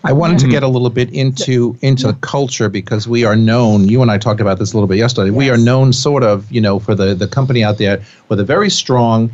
I 0.05 0.13
wanted 0.13 0.39
to 0.39 0.45
mm-hmm. 0.45 0.53
get 0.53 0.63
a 0.63 0.69
little 0.69 0.91
bit 0.91 1.13
into 1.13 1.77
into 1.81 2.13
culture 2.15 2.69
because 2.69 3.07
we 3.07 3.25
are 3.25 3.37
known. 3.37 3.89
You 3.89 4.03
and 4.03 4.11
I 4.11 4.19
talked 4.19 4.41
about 4.41 4.59
this 4.59 4.73
a 4.73 4.77
little 4.77 4.89
bit 4.89 4.99
yesterday. 4.99 5.31
Yes. 5.31 5.37
We 5.37 5.51
are 5.51 5.57
known, 5.57 5.93
sort 5.93 6.25
of, 6.25 6.51
you 6.51 6.61
know, 6.61 6.79
for 6.79 6.95
the 6.95 7.15
the 7.15 7.29
company 7.29 7.63
out 7.63 7.79
there 7.79 8.03
with 8.29 8.41
a 8.41 8.45
very 8.45 8.69
strong 8.69 9.31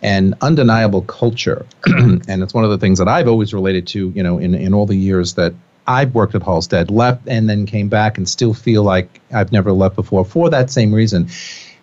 and 0.00 0.34
undeniable 0.40 1.02
culture, 1.02 1.66
and 1.86 2.42
it's 2.42 2.54
one 2.54 2.64
of 2.64 2.70
the 2.70 2.78
things 2.78 2.98
that 2.98 3.08
I've 3.08 3.28
always 3.28 3.52
related 3.52 3.86
to. 3.88 4.10
You 4.14 4.22
know, 4.22 4.38
in 4.38 4.54
in 4.54 4.74
all 4.74 4.86
the 4.86 4.96
years 4.96 5.34
that 5.34 5.54
I've 5.88 6.14
worked 6.14 6.36
at 6.36 6.42
Halstead, 6.42 6.90
left 6.90 7.26
and 7.26 7.50
then 7.50 7.66
came 7.66 7.88
back, 7.88 8.16
and 8.16 8.28
still 8.28 8.54
feel 8.54 8.84
like 8.84 9.20
I've 9.34 9.50
never 9.50 9.72
left 9.72 9.96
before 9.96 10.24
for 10.24 10.50
that 10.50 10.70
same 10.70 10.94
reason. 10.94 11.28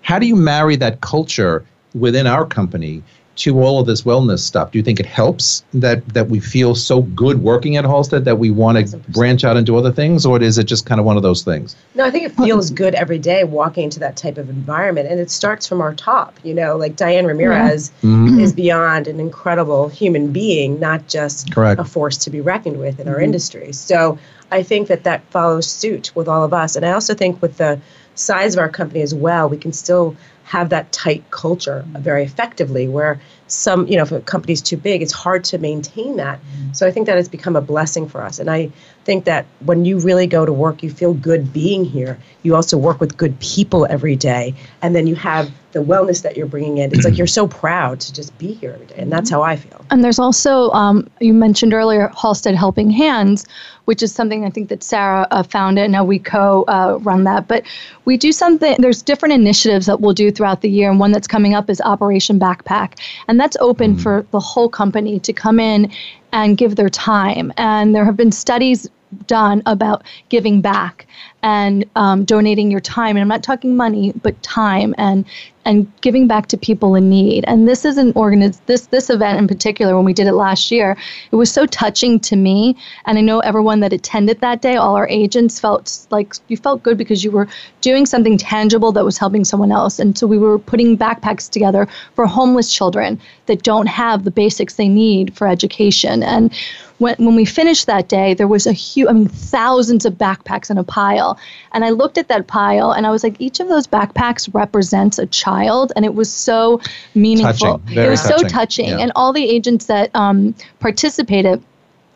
How 0.02 0.18
do 0.18 0.26
you 0.26 0.38
marry 0.38 0.78
that 0.78 1.02
culture 1.02 1.66
within 1.94 2.26
our 2.26 2.46
company 2.46 3.04
to 3.40 3.62
all 3.62 3.80
of 3.80 3.88
this 3.88 4.02
wellness 4.02 4.40
stuff? 4.40 4.72
Do 4.72 4.78
you 4.78 4.84
think 4.84 5.00
it 5.00 5.06
helps 5.06 5.64
that 5.74 6.06
that 6.14 6.28
we 6.28 6.40
feel 6.40 6.76
so 6.76 7.02
good 7.02 7.42
working 7.42 7.78
at 7.78 7.86
Halstead 7.86 8.26
that 8.26 8.38
we 8.38 8.52
want 8.52 8.90
to 8.90 8.98
branch 9.10 9.44
out 9.44 9.58
into 9.58 9.78
other 9.78 9.92
things, 9.92 10.26
or 10.26 10.42
is 10.42 10.58
it 10.58 10.66
just 10.66 10.86
kind 10.86 11.00
of 11.00 11.06
one 11.06 11.18
of 11.18 11.24
those 11.24 11.44
things? 11.44 11.76
No, 11.96 12.04
I 12.04 12.12
think 12.12 12.26
it 12.26 12.34
feels 12.34 12.70
good 12.70 12.96
every 12.96 13.18
day 13.18 13.44
walking 13.46 13.86
into 13.86 14.00
that 14.00 14.18
type 14.18 14.38
of 14.38 14.50
environment, 14.50 15.08
and 15.10 15.20
it 15.20 15.32
starts 15.32 15.66
from 15.68 15.82
our 15.82 15.94
top. 15.94 16.38
You 16.44 16.54
know, 16.54 16.76
like 16.76 16.96
Diane 16.96 17.26
Ramirez 17.26 17.92
mm-hmm. 18.04 18.40
is 18.40 18.54
beyond 18.54 19.08
an 19.08 19.20
incredible 19.20 19.88
human 19.88 20.32
being, 20.32 20.80
not 20.80 21.08
just 21.08 21.54
Correct. 21.54 21.80
a 21.80 21.86
force 21.86 22.18
to 22.18 22.30
be 22.30 22.42
reckoned 22.42 22.80
with 22.80 23.00
in 23.00 23.08
our 23.08 23.16
mm-hmm. 23.16 23.24
industry. 23.24 23.72
So 23.72 24.20
I 24.52 24.64
think 24.64 24.90
that 24.90 25.06
that 25.06 25.24
follows 25.32 25.68
suit 25.68 26.12
with 26.14 26.28
all 26.28 26.44
of 26.44 26.54
us, 26.54 26.76
and 26.76 26.86
I 26.86 26.92
also 26.92 27.14
think 27.14 27.42
with 27.42 27.58
the 27.58 27.80
size 28.16 28.54
of 28.54 28.60
our 28.60 28.70
company 28.70 29.02
as 29.02 29.16
well, 29.16 29.48
we 29.48 29.58
can 29.58 29.72
still 29.72 30.16
have 30.50 30.70
that 30.70 30.92
tight 30.92 31.24
culture 31.30 31.86
very 32.00 32.24
effectively 32.24 32.88
where 32.88 33.22
some 33.46 33.88
you 33.88 33.96
know 33.96 34.02
if 34.02 34.12
a 34.12 34.20
company's 34.22 34.64
too 34.64 34.78
big 34.78 35.00
it's 35.04 35.14
hard 35.14 35.44
to 35.44 35.60
maintain 35.60 36.16
that. 36.18 36.40
Mm-hmm. 36.40 36.74
So 36.74 36.88
i 36.88 36.92
think 36.92 37.06
that 37.06 37.18
has 37.18 37.30
become 37.30 37.56
a 37.56 37.62
blessing 37.62 38.10
for 38.10 38.24
us. 38.24 38.40
And 38.40 38.50
i 38.50 38.72
think 39.04 39.26
that 39.26 39.46
when 39.60 39.86
you 39.86 40.00
really 40.00 40.26
go 40.26 40.48
to 40.48 40.52
work 40.52 40.82
you 40.82 40.90
feel 40.90 41.14
good 41.14 41.54
being 41.54 41.86
here. 41.86 42.18
You 42.42 42.56
also 42.56 42.78
work 42.78 43.00
with 43.00 43.16
good 43.16 43.40
people 43.40 43.86
every 43.90 44.16
day. 44.16 44.56
And 44.82 44.96
then 44.96 45.06
you 45.06 45.16
have 45.16 45.52
the 45.72 45.80
wellness 45.80 46.24
that 46.24 46.36
you're 46.36 46.48
bringing 46.48 46.78
in. 46.78 46.94
It's 46.94 47.06
like 47.06 47.18
you're 47.18 47.28
so 47.28 47.48
proud 47.48 48.00
to 48.02 48.14
just 48.14 48.36
be 48.38 48.54
here 48.54 48.72
every 48.72 48.88
day, 48.88 48.96
and 48.98 49.12
that's 49.12 49.30
how 49.30 49.44
I 49.44 49.56
feel. 49.56 49.86
And 49.92 50.04
there's 50.04 50.20
also 50.20 50.72
um, 50.72 51.08
you 51.20 51.34
mentioned 51.34 51.74
earlier 51.74 52.12
Halstead 52.20 52.56
Helping 52.56 52.90
Hands, 52.90 53.46
which 53.86 54.02
is 54.02 54.14
something 54.14 54.46
I 54.46 54.50
think 54.50 54.70
that 54.70 54.84
Sarah 54.84 55.28
uh, 55.32 55.44
founded, 55.44 55.84
and 55.84 55.92
now 55.92 56.04
we 56.04 56.20
co-run 56.20 57.28
uh, 57.28 57.32
that. 57.32 57.48
But 57.48 57.64
we 58.06 58.18
do 58.18 58.32
something. 58.32 58.76
There's 58.80 59.02
different 59.02 59.34
initiatives 59.34 59.86
that 59.86 60.02
we'll 60.02 60.14
do 60.14 60.32
throughout 60.32 60.62
the 60.62 60.70
year, 60.70 60.90
and 60.90 61.00
one 61.00 61.12
that's 61.12 61.28
coming 61.28 61.54
up 61.54 61.70
is 61.70 61.82
Operation 61.82 62.40
Backpack, 62.40 63.00
and 63.28 63.40
that's 63.40 63.58
open 63.60 63.96
mm. 63.96 64.02
for 64.02 64.26
the 64.32 64.40
whole 64.40 64.70
company 64.70 65.20
to 65.20 65.34
come 65.34 65.60
in 65.60 65.92
and 66.32 66.58
give 66.58 66.76
their 66.76 66.90
time. 66.90 67.54
And 67.58 67.96
there 67.96 68.06
have 68.06 68.18
been 68.18 68.32
studies 68.32 68.88
done 69.26 69.62
about 69.66 70.04
giving 70.30 70.62
back 70.62 71.08
and 71.44 71.86
um, 71.96 72.26
donating 72.26 72.70
your 72.72 72.80
time 72.80 73.16
and 73.16 73.20
i'm 73.20 73.28
not 73.28 73.44
talking 73.44 73.76
money 73.76 74.14
but 74.22 74.42
time 74.44 74.94
and 74.98 75.26
and 75.66 75.92
giving 76.02 76.28
back 76.28 76.48
to 76.48 76.58
people 76.58 76.96
in 76.96 77.10
need. 77.10 77.44
And 77.46 77.68
this 77.68 77.86
is 77.86 77.98
an 77.98 78.14
organiz- 78.14 78.60
this 78.66 78.88
this 78.88 79.10
event 79.10 79.38
in 79.38 79.48
particular 79.48 79.96
when 79.96 80.06
we 80.06 80.14
did 80.14 80.26
it 80.26 80.34
last 80.34 80.72
year 80.72 80.98
it 81.32 81.36
was 81.36 81.52
so 81.52 81.66
touching 81.68 82.20
to 82.22 82.36
me 82.36 82.76
and 83.06 83.18
i 83.18 83.22
know 83.22 83.40
everyone 83.42 83.80
that 83.82 83.94
attended 83.94 84.40
that 84.40 84.62
day 84.62 84.78
all 84.78 84.96
our 84.96 85.08
agents 85.10 85.60
felt 85.60 86.08
like 86.10 86.34
you 86.48 86.58
felt 86.58 86.82
good 86.82 86.98
because 86.98 87.24
you 87.24 87.30
were 87.30 87.48
doing 87.82 88.06
something 88.06 88.38
tangible 88.38 88.92
that 88.92 89.06
was 89.06 89.18
helping 89.18 89.46
someone 89.46 89.72
else. 89.72 90.00
And 90.00 90.18
so 90.18 90.28
we 90.28 90.38
were 90.38 90.60
putting 90.60 90.98
backpacks 90.98 91.50
together 91.50 91.88
for 92.16 92.26
homeless 92.26 92.74
children 92.74 93.20
that 93.46 93.64
don't 93.64 93.88
have 93.88 94.24
the 94.24 94.32
basics 94.32 94.76
they 94.76 94.88
need 94.88 95.36
for 95.36 95.48
education. 95.48 96.24
And 96.24 96.54
when, 96.98 97.16
when 97.18 97.36
we 97.36 97.46
finished 97.46 97.86
that 97.88 98.10
day, 98.10 98.34
there 98.34 98.48
was 98.48 98.68
a 98.68 98.74
huge, 98.74 99.08
I 99.10 99.14
mean, 99.14 99.28
thousands 99.28 100.06
of 100.06 100.14
backpacks 100.14 100.70
in 100.70 100.78
a 100.78 100.84
pile. 100.84 101.29
And 101.74 101.84
I 101.84 101.90
looked 101.90 102.18
at 102.18 102.28
that 102.28 102.48
pile 102.48 102.92
and 102.92 103.06
I 103.06 103.12
was 103.12 103.24
like, 103.24 103.36
each 103.40 103.60
of 103.60 103.68
those 103.68 103.88
backpacks 103.88 104.54
represents 104.54 105.20
a 105.20 105.26
child. 105.26 105.92
And 105.96 106.06
it 106.06 106.14
was 106.14 106.32
so 106.32 106.82
meaningful. 107.16 107.82
It 107.90 108.10
was 108.10 108.22
touching. 108.22 108.38
so 108.38 108.48
touching. 108.48 108.90
Yeah. 108.90 109.00
And 109.00 109.12
all 109.16 109.34
the 109.34 109.48
agents 109.50 109.86
that 109.86 110.10
um, 110.16 110.56
participated, 110.80 111.64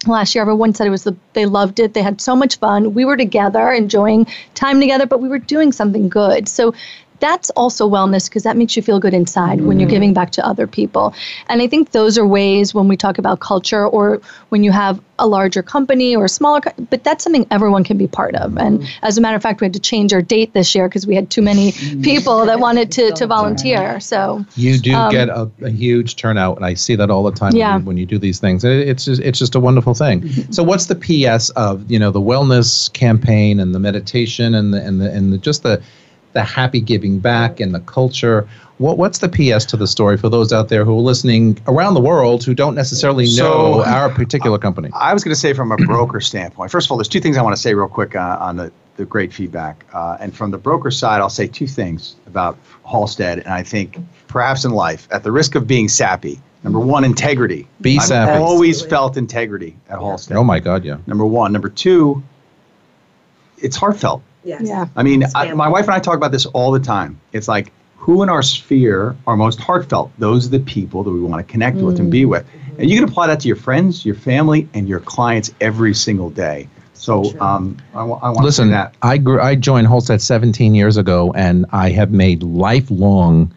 last 0.08 0.36
year 0.36 0.42
everyone 0.42 0.74
said 0.74 0.86
it 0.86 0.90
was 0.90 1.06
the 1.06 1.16
they 1.32 1.46
loved 1.46 1.80
it 1.80 1.94
they 1.94 2.02
had 2.02 2.20
so 2.20 2.36
much 2.36 2.58
fun 2.58 2.94
we 2.94 3.06
were 3.06 3.16
together 3.16 3.72
enjoying 3.72 4.28
time 4.54 4.82
together 4.82 5.06
but 5.06 5.22
we 5.22 5.30
were 5.30 5.40
doing 5.40 5.72
something 5.72 6.10
good 6.10 6.46
so 6.48 6.74
that's 7.24 7.50
also 7.52 7.90
wellness 7.90 8.28
because 8.28 8.44
that 8.44 8.58
makes 8.58 8.76
you 8.76 8.82
feel 8.82 9.00
good 9.00 9.14
inside 9.14 9.60
mm. 9.60 9.66
when 9.66 9.80
you're 9.80 9.88
mm. 9.88 9.92
giving 9.98 10.14
back 10.14 10.32
to 10.32 10.46
other 10.46 10.68
people. 10.68 11.14
And 11.48 11.62
I 11.62 11.68
think 11.68 11.92
those 11.92 12.18
are 12.18 12.28
ways 12.28 12.74
when 12.76 12.90
we 12.90 12.98
talk 12.98 13.18
about 13.18 13.40
culture 13.40 13.88
or 13.88 14.22
when 14.50 14.62
you 14.62 14.74
have 14.74 15.02
a 15.20 15.26
larger 15.26 15.64
company 15.64 16.18
or 16.18 16.26
a 16.26 16.30
smaller, 16.30 16.60
but 16.90 17.06
that's 17.06 17.24
something 17.24 17.48
everyone 17.50 17.86
can 17.86 17.98
be 17.98 18.08
part 18.08 18.36
of. 18.36 18.58
And 18.58 18.82
mm. 18.82 18.90
as 19.04 19.18
a 19.18 19.22
matter 19.22 19.38
of 19.38 19.42
fact, 19.42 19.62
we 19.62 19.66
had 19.66 19.74
to 19.74 19.80
change 19.80 20.12
our 20.12 20.22
date 20.22 20.52
this 20.52 20.76
year 20.76 20.90
because 20.90 21.08
we 21.08 21.16
had 21.16 21.30
too 21.30 21.42
many 21.42 21.72
mm. 21.72 22.04
people 22.04 22.46
that 22.46 22.60
wanted 22.60 22.92
to, 22.94 23.12
to 23.14 23.26
volunteer. 23.38 24.02
So 24.02 24.46
you 24.58 24.78
do 24.78 24.94
um, 24.94 25.10
get 25.10 25.30
a, 25.30 25.50
a, 25.62 25.70
huge 25.70 26.18
turnout, 26.18 26.58
and 26.58 26.66
I 26.66 26.74
see 26.74 26.96
that 26.98 27.10
all 27.10 27.24
the 27.24 27.32
time 27.32 27.56
yeah. 27.56 27.76
when, 27.76 27.80
you, 27.80 27.88
when 27.88 27.98
you 27.98 28.06
do 28.06 28.20
these 28.20 28.40
things. 28.40 28.66
It's 28.66 29.06
just, 29.06 29.22
it's 29.22 29.40
just 29.40 29.56
a 29.56 29.62
wonderful 29.62 29.94
thing. 29.94 30.22
Mm-hmm. 30.22 30.52
So 30.52 30.62
what's 30.62 30.88
the 30.88 30.96
PS 30.96 31.52
of 31.52 31.90
you 31.90 32.00
know 32.00 32.12
the 32.12 32.22
wellness 32.22 32.92
campaign 32.92 33.62
and 33.62 33.74
the 33.74 33.80
meditation 33.80 34.54
and 34.54 34.74
the 34.74 34.84
and 34.84 35.00
the 35.00 35.10
and 35.10 35.32
the, 35.32 35.38
just 35.38 35.64
the 35.64 35.82
the 36.34 36.44
happy 36.44 36.82
giving 36.82 37.20
back 37.20 37.60
and 37.60 37.74
the 37.74 37.80
culture. 37.82 38.48
What, 38.80 38.98
what's 38.98 39.20
the 39.20 39.30
PS 39.30 39.66
to 39.66 39.78
the 39.78 39.88
story 39.88 40.18
for 40.18 40.30
those 40.30 40.52
out 40.52 40.70
there 40.70 40.84
who 40.84 40.98
are 40.98 41.02
listening 41.02 41.60
around 41.68 41.94
the 41.94 42.02
world 42.02 42.44
who 42.44 42.54
don't 42.54 42.76
necessarily 42.76 43.26
know 43.26 43.84
so, 43.84 43.86
our 43.86 44.10
particular 44.10 44.58
company? 44.58 44.90
I 44.94 45.14
was 45.14 45.24
going 45.24 45.34
to 45.34 45.40
say 45.40 45.54
from 45.54 45.72
a 45.72 45.78
broker 45.78 46.20
standpoint. 46.20 46.72
First 46.72 46.88
of 46.88 46.92
all, 46.92 46.98
there's 46.98 47.08
two 47.08 47.22
things 47.22 47.38
I 47.38 47.44
want 47.44 47.56
to 47.56 47.62
say 47.62 47.74
real 47.76 47.88
quick 47.88 48.16
uh, 48.16 48.38
on 48.42 48.58
the, 48.58 48.72
the 48.98 49.06
great 49.06 49.32
feedback. 49.32 49.86
Uh, 49.94 50.18
and 50.20 50.36
from 50.36 50.52
the 50.52 50.58
broker 50.58 50.92
side, 50.92 51.22
I'll 51.22 51.30
say 51.30 51.48
two 51.48 51.68
things 51.68 52.16
about 52.26 52.58
Halstead, 52.90 53.40
and 53.40 53.50
I 53.50 53.64
think 53.64 53.98
perhaps 54.28 54.66
in 54.66 54.72
life, 54.72 55.08
at 55.12 55.24
the 55.24 55.32
risk 55.32 55.56
of 55.56 55.68
being 55.68 55.88
sappy. 55.88 56.42
Number 56.64 56.80
one, 56.80 57.04
integrity. 57.04 57.68
Be 57.82 57.98
I've 57.98 58.06
sappy. 58.06 58.42
always 58.42 58.82
felt 58.82 59.18
integrity 59.18 59.76
at 59.90 60.00
Halstead. 60.00 60.38
Oh 60.38 60.44
my 60.44 60.60
God, 60.60 60.84
yeah. 60.84 60.98
Number 61.08 61.26
one. 61.26 61.52
Number 61.52 61.70
two, 61.70 62.24
it's 63.58 63.76
heartfelt. 63.76 64.24
Yes. 64.44 64.62
Yeah. 64.66 64.88
I 64.96 65.04
mean, 65.04 65.24
I, 65.36 65.54
my 65.54 65.70
wife 65.70 65.86
and 65.86 65.94
I 65.94 66.00
talk 66.00 66.16
about 66.16 66.32
this 66.32 66.46
all 66.48 66.72
the 66.72 66.80
time. 66.80 67.20
It's 67.32 67.48
like 67.48 67.72
who 67.98 68.22
in 68.22 68.30
our 68.30 68.44
sphere 68.44 69.16
are 69.28 69.38
most 69.38 69.60
heartfelt? 69.60 70.12
Those 70.18 70.48
are 70.48 70.50
the 70.50 70.60
people 70.60 71.04
that 71.04 71.12
we 71.12 71.22
want 71.22 71.46
to 71.46 71.50
connect 71.50 71.78
mm. 71.78 71.86
with 71.86 72.00
and 72.00 72.12
be 72.12 72.24
mm. 72.24 72.30
with. 72.30 72.46
Mm-hmm. 72.46 72.82
And 72.82 72.90
you 72.90 73.00
can 73.00 73.08
apply 73.08 73.28
that 73.28 73.40
to 73.42 73.48
your 73.48 73.56
friends, 73.56 74.06
your 74.06 74.16
family, 74.16 74.68
and 74.74 74.90
your 74.90 75.00
clients 75.00 75.54
every 75.62 75.94
single 75.94 76.30
day. 76.30 76.68
So 76.94 77.38
um, 77.40 77.78
I, 77.94 78.02
I 78.02 78.04
want 78.04 78.44
listen. 78.44 78.72
that. 78.72 78.96
I 79.02 79.18
grew. 79.18 79.40
I 79.40 79.56
joined 79.56 79.88
Halstead 79.88 80.22
17 80.22 80.76
years 80.76 80.98
ago, 80.98 81.32
and 81.34 81.66
I 81.72 81.90
have 81.92 82.12
made 82.12 82.44
lifelong 82.44 83.54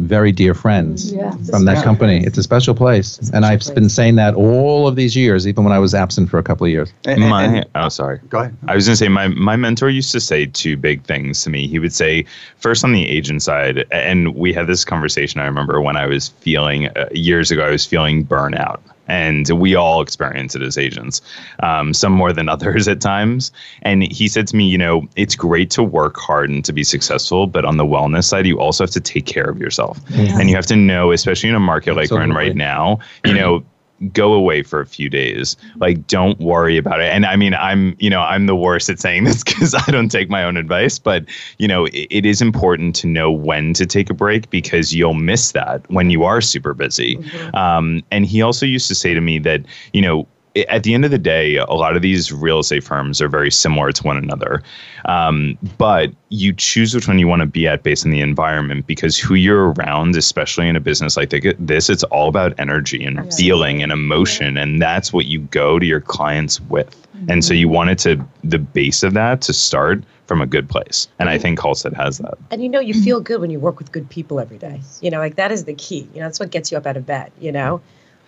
very 0.00 0.32
dear 0.32 0.54
friends 0.54 1.12
yeah, 1.12 1.30
from 1.50 1.64
that 1.66 1.84
company. 1.84 2.24
It's 2.24 2.38
a 2.38 2.42
special 2.42 2.74
place, 2.74 3.18
a 3.18 3.24
special 3.24 3.36
and 3.36 3.44
I've 3.46 3.60
place. 3.60 3.74
been 3.74 3.88
saying 3.88 4.16
that 4.16 4.34
all 4.34 4.88
of 4.88 4.96
these 4.96 5.14
years, 5.14 5.46
even 5.46 5.64
when 5.64 5.72
I 5.72 5.78
was 5.78 5.94
absent 5.94 6.30
for 6.30 6.38
a 6.38 6.42
couple 6.42 6.66
of 6.66 6.70
years. 6.70 6.92
And, 7.04 7.20
and, 7.20 7.30
my, 7.30 7.44
and, 7.44 7.66
oh, 7.74 7.88
sorry. 7.88 8.20
Go 8.28 8.40
ahead. 8.40 8.56
I 8.66 8.74
was 8.74 8.86
going 8.86 8.94
to 8.94 8.96
say 8.96 9.08
my 9.08 9.28
my 9.28 9.56
mentor 9.56 9.90
used 9.90 10.12
to 10.12 10.20
say 10.20 10.46
two 10.46 10.76
big 10.76 11.04
things 11.04 11.42
to 11.44 11.50
me. 11.50 11.68
He 11.68 11.78
would 11.78 11.92
say 11.92 12.24
first 12.56 12.84
on 12.84 12.92
the 12.92 13.08
agent 13.08 13.42
side, 13.42 13.86
and 13.90 14.34
we 14.34 14.52
had 14.52 14.66
this 14.66 14.84
conversation. 14.84 15.40
I 15.40 15.44
remember 15.44 15.80
when 15.80 15.96
I 15.96 16.06
was 16.06 16.28
feeling 16.28 16.86
uh, 16.88 17.08
years 17.12 17.50
ago, 17.50 17.64
I 17.64 17.70
was 17.70 17.84
feeling 17.84 18.24
burnout 18.24 18.80
and 19.10 19.50
we 19.50 19.74
all 19.74 20.00
experience 20.00 20.54
it 20.54 20.62
as 20.62 20.78
agents, 20.78 21.20
um, 21.62 21.92
some 21.92 22.12
more 22.12 22.32
than 22.32 22.48
others 22.54 22.88
at 22.88 23.00
times. 23.00 23.50
And 23.82 24.10
he 24.10 24.28
said 24.28 24.46
to 24.48 24.56
me, 24.56 24.66
you 24.66 24.78
know, 24.78 25.08
it's 25.16 25.34
great 25.34 25.70
to 25.72 25.82
work 25.82 26.16
hard 26.16 26.48
and 26.48 26.64
to 26.64 26.72
be 26.72 26.84
successful, 26.84 27.46
but 27.46 27.64
on 27.64 27.76
the 27.76 27.84
wellness 27.84 28.24
side, 28.24 28.46
you 28.46 28.58
also 28.60 28.84
have 28.84 28.92
to 28.92 29.00
take 29.00 29.26
care 29.26 29.48
of 29.50 29.58
yourself, 29.58 29.98
and 30.10 30.48
you 30.48 30.56
have 30.56 30.66
to 30.66 30.76
know, 30.76 31.12
especially 31.12 31.48
in 31.48 31.54
a 31.54 31.60
market 31.60 31.96
like 31.96 32.10
we're 32.10 32.22
in 32.22 32.32
right 32.32 32.54
now, 32.54 32.98
you 33.24 33.34
know 33.34 33.64
go 34.12 34.32
away 34.32 34.62
for 34.62 34.80
a 34.80 34.86
few 34.86 35.08
days. 35.08 35.56
Like 35.76 36.06
don't 36.06 36.38
worry 36.40 36.76
about 36.76 37.00
it. 37.00 37.10
And 37.10 37.26
i 37.26 37.36
mean 37.36 37.54
i'm 37.54 37.96
you 37.98 38.10
know 38.10 38.20
i'm 38.20 38.46
the 38.46 38.56
worst 38.56 38.88
at 38.88 38.98
saying 39.00 39.24
this 39.28 39.42
because 39.42 39.74
i 39.74 39.90
don't 39.90 40.08
take 40.08 40.30
my 40.30 40.44
own 40.44 40.56
advice 40.56 40.98
but 40.98 41.24
you 41.58 41.68
know 41.68 41.86
it, 41.86 42.06
it 42.10 42.26
is 42.26 42.40
important 42.42 42.94
to 42.96 43.06
know 43.06 43.30
when 43.30 43.72
to 43.74 43.86
take 43.86 44.10
a 44.10 44.14
break 44.14 44.50
because 44.50 44.94
you'll 44.94 45.14
miss 45.14 45.52
that 45.52 45.88
when 45.90 46.10
you 46.10 46.24
are 46.24 46.40
super 46.40 46.74
busy. 46.74 47.18
Um, 47.54 48.02
and 48.10 48.26
he 48.26 48.42
also 48.42 48.66
used 48.66 48.88
to 48.88 48.94
say 48.94 49.14
to 49.14 49.20
me 49.20 49.38
that 49.40 49.64
you 49.92 50.02
know 50.02 50.26
at 50.68 50.82
the 50.82 50.94
end 50.94 51.04
of 51.04 51.10
the 51.10 51.18
day, 51.18 51.56
a 51.56 51.72
lot 51.72 51.96
of 51.96 52.02
these 52.02 52.32
real 52.32 52.58
estate 52.58 52.82
firms 52.82 53.20
are 53.20 53.28
very 53.28 53.50
similar 53.50 53.92
to 53.92 54.02
one 54.02 54.16
another. 54.16 54.62
Um, 55.04 55.56
but 55.78 56.12
you 56.28 56.52
choose 56.52 56.94
which 56.94 57.06
one 57.06 57.18
you 57.18 57.28
want 57.28 57.40
to 57.40 57.46
be 57.46 57.68
at 57.68 57.82
based 57.82 58.04
on 58.04 58.10
the 58.10 58.20
environment 58.20 58.86
because 58.86 59.16
who 59.16 59.34
you're 59.34 59.72
around, 59.72 60.16
especially 60.16 60.68
in 60.68 60.76
a 60.76 60.80
business 60.80 61.16
like 61.16 61.30
this, 61.58 61.88
it's 61.88 62.02
all 62.04 62.28
about 62.28 62.58
energy 62.58 63.04
and 63.04 63.32
feeling 63.32 63.82
and 63.82 63.92
emotion. 63.92 64.56
And 64.56 64.82
that's 64.82 65.12
what 65.12 65.26
you 65.26 65.40
go 65.40 65.78
to 65.78 65.86
your 65.86 66.00
clients 66.00 66.60
with. 66.62 66.96
And 67.28 67.44
so 67.44 67.52
you 67.54 67.68
wanted 67.68 67.98
to, 68.00 68.24
the 68.42 68.58
base 68.58 69.02
of 69.02 69.12
that 69.14 69.42
to 69.42 69.52
start 69.52 70.02
from 70.26 70.40
a 70.40 70.46
good 70.46 70.68
place. 70.68 71.08
And 71.18 71.28
I 71.28 71.38
think 71.38 71.60
Halstead 71.60 71.92
has 71.94 72.18
that. 72.18 72.38
And 72.50 72.62
you 72.62 72.68
know, 72.68 72.80
you 72.80 72.94
feel 72.94 73.20
good 73.30 73.40
when 73.40 73.50
you 73.50 73.60
work 73.60 73.78
with 73.78 73.92
good 73.92 74.08
people 74.08 74.40
every 74.40 74.58
day. 74.58 74.80
You 75.00 75.10
know, 75.10 75.18
like 75.18 75.36
that 75.36 75.52
is 75.52 75.64
the 75.64 75.74
key. 75.74 76.08
You 76.14 76.20
know, 76.20 76.26
that's 76.26 76.40
what 76.40 76.50
gets 76.50 76.72
you 76.72 76.78
up 76.78 76.86
out 76.86 76.96
of 76.96 77.04
bed, 77.04 77.32
you 77.40 77.52
know? 77.52 77.80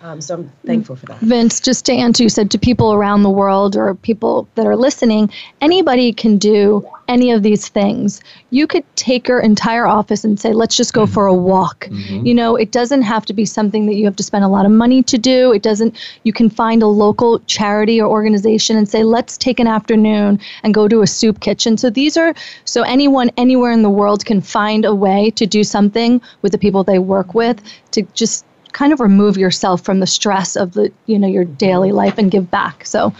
Um, 0.03 0.19
so 0.19 0.33
I'm 0.33 0.51
thankful 0.65 0.97
for 0.97 1.05
that. 1.05 1.19
Vince, 1.19 1.61
just 1.61 1.85
to 1.85 1.93
answer, 1.93 2.23
you 2.23 2.29
said 2.29 2.51
to 2.51 2.57
people 2.57 2.93
around 2.93 3.23
the 3.23 3.29
world 3.29 3.77
or 3.77 3.95
people 3.95 4.49
that 4.55 4.67
are 4.67 4.75
listening, 4.75 5.31
anybody 5.61 6.11
can 6.11 6.37
do 6.37 6.85
any 7.07 7.31
of 7.31 7.41
these 7.41 7.69
things. 7.69 8.21
You 8.49 8.67
could 8.67 8.83
take 8.97 9.29
your 9.29 9.39
entire 9.39 9.85
office 9.85 10.25
and 10.25 10.37
say, 10.37 10.51
let's 10.51 10.75
just 10.75 10.93
go 10.93 11.05
for 11.05 11.27
a 11.27 11.33
walk. 11.33 11.87
You 11.89 12.33
know, 12.33 12.57
it 12.57 12.71
doesn't 12.71 13.03
have 13.03 13.25
to 13.27 13.33
be 13.33 13.45
something 13.45 13.85
that 13.85 13.95
you 13.95 14.03
have 14.03 14.17
to 14.17 14.23
spend 14.23 14.43
a 14.43 14.49
lot 14.49 14.65
of 14.65 14.73
money 14.73 15.03
to 15.03 15.17
do. 15.17 15.53
It 15.53 15.61
doesn't, 15.61 15.95
you 16.23 16.33
can 16.33 16.49
find 16.49 16.83
a 16.83 16.87
local 16.87 17.39
charity 17.41 18.01
or 18.01 18.09
organization 18.09 18.75
and 18.75 18.89
say, 18.89 19.03
let's 19.03 19.37
take 19.37 19.61
an 19.61 19.67
afternoon 19.67 20.37
and 20.63 20.73
go 20.73 20.89
to 20.89 21.01
a 21.01 21.07
soup 21.07 21.39
kitchen. 21.39 21.77
So 21.77 21.89
these 21.89 22.17
are, 22.17 22.33
so 22.65 22.83
anyone 22.83 23.31
anywhere 23.37 23.71
in 23.71 23.83
the 23.83 23.89
world 23.89 24.25
can 24.25 24.41
find 24.41 24.83
a 24.83 24.93
way 24.93 25.31
to 25.31 25.45
do 25.45 25.63
something 25.63 26.21
with 26.41 26.51
the 26.51 26.57
people 26.57 26.83
they 26.83 26.99
work 26.99 27.33
with 27.33 27.61
to 27.91 28.01
just 28.13 28.45
kind 28.73 28.91
of 28.91 28.99
remove 28.99 29.37
yourself 29.37 29.81
from 29.81 29.99
the 29.99 30.07
stress 30.07 30.55
of 30.55 30.73
the 30.73 30.91
you 31.05 31.17
know 31.17 31.27
your 31.27 31.45
daily 31.45 31.91
life 31.91 32.17
and 32.17 32.31
give 32.31 32.51
back 32.51 32.85
so 32.85 33.13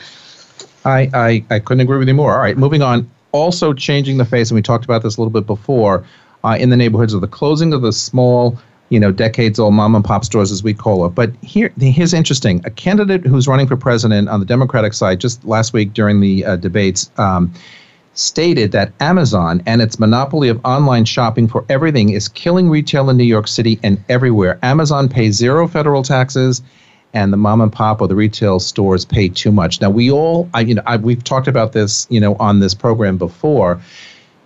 I, 0.85 1.09
I, 1.13 1.45
I 1.49 1.59
couldn't 1.59 1.81
agree 1.81 1.97
with 1.97 2.07
you 2.07 2.13
more. 2.13 2.33
All 2.33 2.39
right, 2.39 2.57
moving 2.57 2.81
on. 2.81 3.09
Also 3.31 3.73
changing 3.73 4.17
the 4.17 4.25
face, 4.25 4.51
and 4.51 4.55
we 4.55 4.61
talked 4.61 4.85
about 4.85 5.03
this 5.03 5.17
a 5.17 5.21
little 5.21 5.31
bit 5.31 5.47
before, 5.47 6.05
uh, 6.43 6.57
in 6.59 6.69
the 6.69 6.77
neighborhoods 6.77 7.13
of 7.13 7.21
the 7.21 7.27
closing 7.27 7.73
of 7.73 7.81
the 7.81 7.91
small, 7.91 8.59
you 8.89 8.99
know, 8.99 9.11
decades-old 9.11 9.73
mom 9.73 9.95
and 9.95 10.05
pop 10.05 10.23
stores, 10.23 10.51
as 10.51 10.61
we 10.61 10.73
call 10.73 11.05
it. 11.05 11.09
But 11.09 11.31
here, 11.41 11.73
here's 11.79 12.13
interesting. 12.13 12.61
A 12.65 12.69
candidate 12.69 13.25
who's 13.25 13.47
running 13.47 13.67
for 13.67 13.77
president 13.77 14.29
on 14.29 14.39
the 14.39 14.45
Democratic 14.45 14.93
side 14.93 15.19
just 15.19 15.43
last 15.45 15.73
week 15.73 15.93
during 15.93 16.19
the 16.19 16.45
uh, 16.45 16.55
debates 16.57 17.09
um, 17.17 17.51
stated 18.13 18.71
that 18.71 18.91
Amazon 18.99 19.63
and 19.65 19.81
its 19.81 19.99
monopoly 19.99 20.49
of 20.49 20.63
online 20.63 21.05
shopping 21.05 21.47
for 21.47 21.65
everything 21.69 22.09
is 22.09 22.27
killing 22.27 22.69
retail 22.69 23.09
in 23.09 23.17
New 23.17 23.23
York 23.23 23.47
City 23.47 23.79
and 23.83 24.03
everywhere. 24.09 24.59
Amazon 24.61 25.09
pays 25.09 25.35
zero 25.35 25.67
federal 25.67 26.03
taxes 26.03 26.61
and 27.13 27.31
the 27.31 27.37
mom 27.37 27.61
and 27.61 27.71
pop 27.71 28.01
or 28.01 28.07
the 28.07 28.15
retail 28.15 28.59
stores 28.59 29.05
pay 29.05 29.29
too 29.29 29.51
much. 29.51 29.81
Now 29.81 29.89
we 29.89 30.11
all, 30.11 30.49
I, 30.53 30.61
you 30.61 30.75
know, 30.75 30.83
I, 30.85 30.97
we've 30.97 31.23
talked 31.23 31.47
about 31.47 31.73
this, 31.73 32.07
you 32.09 32.19
know, 32.19 32.35
on 32.35 32.59
this 32.59 32.73
program 32.73 33.17
before. 33.17 33.79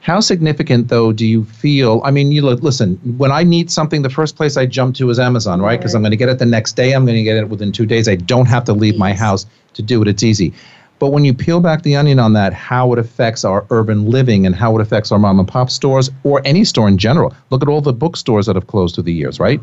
How 0.01 0.21
significant, 0.21 0.87
though, 0.87 1.11
do 1.11 1.25
you 1.25 1.43
feel? 1.43 2.01
I 2.05 2.11
mean, 2.11 2.31
you 2.31 2.41
look, 2.41 2.61
listen. 2.63 2.95
When 3.17 3.29
I 3.29 3.43
need 3.43 3.69
something, 3.69 4.03
the 4.03 4.09
first 4.09 4.37
place 4.37 4.55
I 4.55 4.65
jump 4.65 4.95
to 4.97 5.09
is 5.09 5.19
Amazon, 5.19 5.61
right? 5.61 5.77
Because 5.77 5.95
I'm 5.95 6.01
going 6.01 6.11
to 6.11 6.17
get 6.17 6.29
it 6.29 6.39
the 6.39 6.45
next 6.45 6.77
day. 6.77 6.93
I'm 6.93 7.05
going 7.05 7.17
to 7.17 7.23
get 7.23 7.35
it 7.35 7.49
within 7.49 7.73
two 7.73 7.85
days. 7.85 8.07
I 8.07 8.15
don't 8.15 8.45
have 8.45 8.63
to 8.65 8.73
leave 8.73 8.97
my 8.97 9.13
house 9.13 9.45
to 9.73 9.81
do 9.81 10.01
it. 10.01 10.07
It's 10.07 10.23
easy. 10.23 10.53
But 10.99 11.09
when 11.09 11.25
you 11.25 11.33
peel 11.33 11.59
back 11.59 11.83
the 11.83 11.95
onion 11.95 12.19
on 12.19 12.33
that, 12.33 12.53
how 12.53 12.91
it 12.93 12.99
affects 12.99 13.45
our 13.45 13.65
urban 13.69 14.09
living 14.09 14.45
and 14.45 14.55
how 14.55 14.77
it 14.77 14.81
affects 14.81 15.11
our 15.11 15.19
mom 15.19 15.39
and 15.39 15.47
pop 15.47 15.69
stores 15.69 16.09
or 16.23 16.41
any 16.43 16.63
store 16.63 16.87
in 16.87 16.97
general. 16.97 17.35
Look 17.51 17.61
at 17.61 17.69
all 17.69 17.81
the 17.81 17.93
bookstores 17.93 18.47
that 18.47 18.55
have 18.55 18.67
closed 18.67 18.95
through 18.95 19.03
the 19.03 19.13
years, 19.13 19.39
right? 19.39 19.61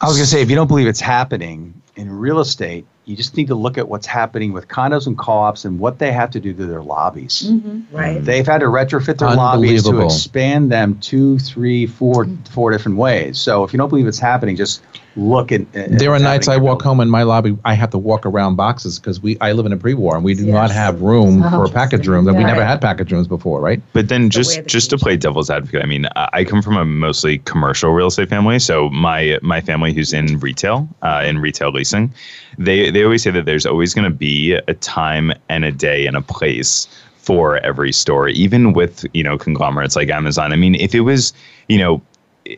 I 0.00 0.06
was 0.06 0.16
going 0.16 0.24
to 0.24 0.26
say, 0.26 0.42
if 0.42 0.50
you 0.50 0.56
don't 0.56 0.68
believe 0.68 0.86
it's 0.86 1.00
happening 1.00 1.74
in 1.96 2.10
real 2.10 2.40
estate, 2.40 2.86
you 3.04 3.16
just 3.16 3.36
need 3.36 3.48
to 3.48 3.54
look 3.54 3.78
at 3.78 3.88
what's 3.88 4.06
happening 4.06 4.52
with 4.52 4.68
condos 4.68 5.06
and 5.06 5.18
co-ops 5.18 5.64
and 5.64 5.80
what 5.80 5.98
they 5.98 6.12
have 6.12 6.30
to 6.30 6.40
do 6.40 6.52
to 6.52 6.66
their 6.66 6.82
lobbies. 6.82 7.50
Right. 7.90 8.16
Mm-hmm. 8.16 8.24
They've 8.24 8.46
had 8.46 8.58
to 8.58 8.66
retrofit 8.66 9.18
their 9.18 9.34
lobbies 9.34 9.82
to 9.84 10.00
expand 10.04 10.70
them 10.70 10.98
two, 11.00 11.38
three, 11.40 11.86
four, 11.86 12.28
four 12.50 12.70
different 12.70 12.98
ways. 12.98 13.38
So 13.38 13.64
if 13.64 13.72
you 13.72 13.76
don't 13.76 13.88
believe 13.88 14.06
it's 14.06 14.20
happening, 14.20 14.54
just 14.54 14.82
look 15.16 15.50
at. 15.52 15.62
at 15.74 15.98
There 15.98 16.12
are 16.12 16.18
nights 16.18 16.46
I 16.46 16.52
happening 16.52 16.58
in 16.58 16.62
walk 16.62 16.82
home 16.82 17.00
in 17.00 17.10
my 17.10 17.24
lobby. 17.24 17.58
I 17.64 17.74
have 17.74 17.90
to 17.90 17.98
walk 17.98 18.24
around 18.24 18.56
boxes 18.56 18.98
because 18.98 19.20
we 19.20 19.36
I 19.40 19.52
live 19.52 19.66
in 19.66 19.72
a 19.72 19.76
pre-war 19.76 20.14
and 20.14 20.24
we 20.24 20.34
do 20.34 20.46
not 20.46 20.70
have 20.70 21.02
room 21.02 21.42
for 21.42 21.64
a 21.64 21.68
package 21.68 22.06
rooms, 22.06 22.28
and 22.28 22.36
we 22.36 22.44
never 22.44 22.64
had 22.64 22.80
package 22.80 23.12
rooms 23.12 23.26
before, 23.26 23.60
right? 23.60 23.82
But 23.92 24.08
then 24.08 24.24
way 24.24 24.28
just 24.30 24.56
the 24.56 24.62
just 24.62 24.90
to 24.90 24.98
play 24.98 25.16
devil's 25.16 25.50
advocate, 25.50 25.82
I 25.82 25.86
mean, 25.86 26.06
I 26.16 26.28
I 26.32 26.44
come 26.44 26.62
from 26.62 26.76
a 26.76 26.84
mostly 26.84 27.38
commercial 27.38 27.90
real 27.90 28.06
estate 28.06 28.28
family. 28.28 28.58
So 28.58 28.88
my 28.90 29.38
my 29.42 29.60
family 29.60 29.92
who's 29.92 30.12
in 30.12 30.38
retail, 30.38 30.88
uh, 31.02 31.24
in 31.26 31.38
retail 31.38 31.70
leasing, 31.72 32.12
they 32.58 32.90
they 32.92 33.04
always 33.04 33.22
say 33.22 33.30
that 33.30 33.44
there's 33.44 33.66
always 33.66 33.94
going 33.94 34.04
to 34.04 34.16
be 34.16 34.52
a 34.52 34.74
time 34.74 35.32
and 35.48 35.64
a 35.64 35.72
day 35.72 36.06
and 36.06 36.16
a 36.16 36.22
place 36.22 36.86
for 37.16 37.58
every 37.58 37.92
store, 37.92 38.28
even 38.28 38.72
with 38.72 39.04
you 39.14 39.22
know 39.22 39.38
conglomerates 39.38 39.96
like 39.96 40.10
Amazon. 40.10 40.52
I 40.52 40.56
mean, 40.56 40.74
if 40.74 40.94
it 40.94 41.00
was 41.00 41.32
you 41.68 41.78
know 41.78 42.02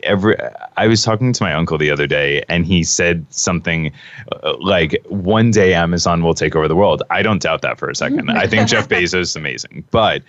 every 0.03 0.37
I 0.77 0.87
was 0.87 1.03
talking 1.03 1.33
to 1.33 1.43
my 1.43 1.53
uncle 1.53 1.79
the 1.79 1.91
other 1.91 2.07
day 2.07 2.43
and 2.49 2.65
he 2.65 2.83
said 2.85 3.27
something 3.31 3.93
uh, 4.43 4.57
like 4.59 4.97
one 5.09 5.51
day 5.51 5.75
Amazon 5.75 6.23
will 6.23 6.35
take 6.35 6.57
over 6.57 6.69
the 6.69 6.77
world. 6.77 7.03
I 7.11 7.23
don't 7.23 7.43
doubt 7.43 7.63
that 7.63 7.79
for 7.79 7.89
a 7.89 7.95
second. 7.95 8.31
I 8.31 8.47
think 8.47 8.69
Jeff 8.69 8.89
Bezos 8.89 9.21
is 9.21 9.37
amazing. 9.37 9.85
But 9.91 10.23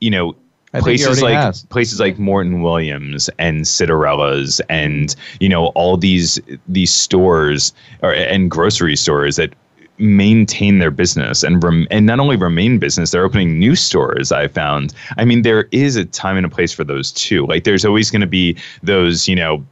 you 0.00 0.10
know, 0.10 0.36
I 0.72 0.80
places 0.80 1.20
like 1.20 1.34
has. 1.34 1.64
places 1.64 1.98
like 1.98 2.18
Morton 2.18 2.62
Williams 2.62 3.28
and 3.38 3.66
Cinderella's 3.66 4.60
and 4.68 5.14
you 5.40 5.48
know 5.48 5.66
all 5.68 5.96
these 5.96 6.40
these 6.68 6.92
stores 6.92 7.72
or 8.02 8.12
and 8.12 8.50
grocery 8.50 8.96
stores 8.96 9.36
that 9.36 9.54
maintain 9.98 10.78
their 10.78 10.90
business 10.90 11.42
and 11.42 11.62
rem- 11.62 11.86
and 11.90 12.06
not 12.06 12.20
only 12.20 12.36
remain 12.36 12.78
business 12.78 13.10
they're 13.10 13.24
opening 13.24 13.58
new 13.58 13.76
stores 13.76 14.32
i 14.32 14.48
found 14.48 14.94
i 15.18 15.26
mean 15.26 15.42
there 15.42 15.68
is 15.72 15.94
a 15.94 16.06
time 16.06 16.38
and 16.38 16.46
a 16.46 16.48
place 16.48 16.72
for 16.72 16.84
those 16.84 17.12
too 17.12 17.46
like 17.46 17.64
there's 17.64 17.84
always 17.84 18.10
going 18.10 18.22
to 18.22 18.26
be 18.26 18.56
those 18.82 19.28
you 19.28 19.36
know 19.36 19.62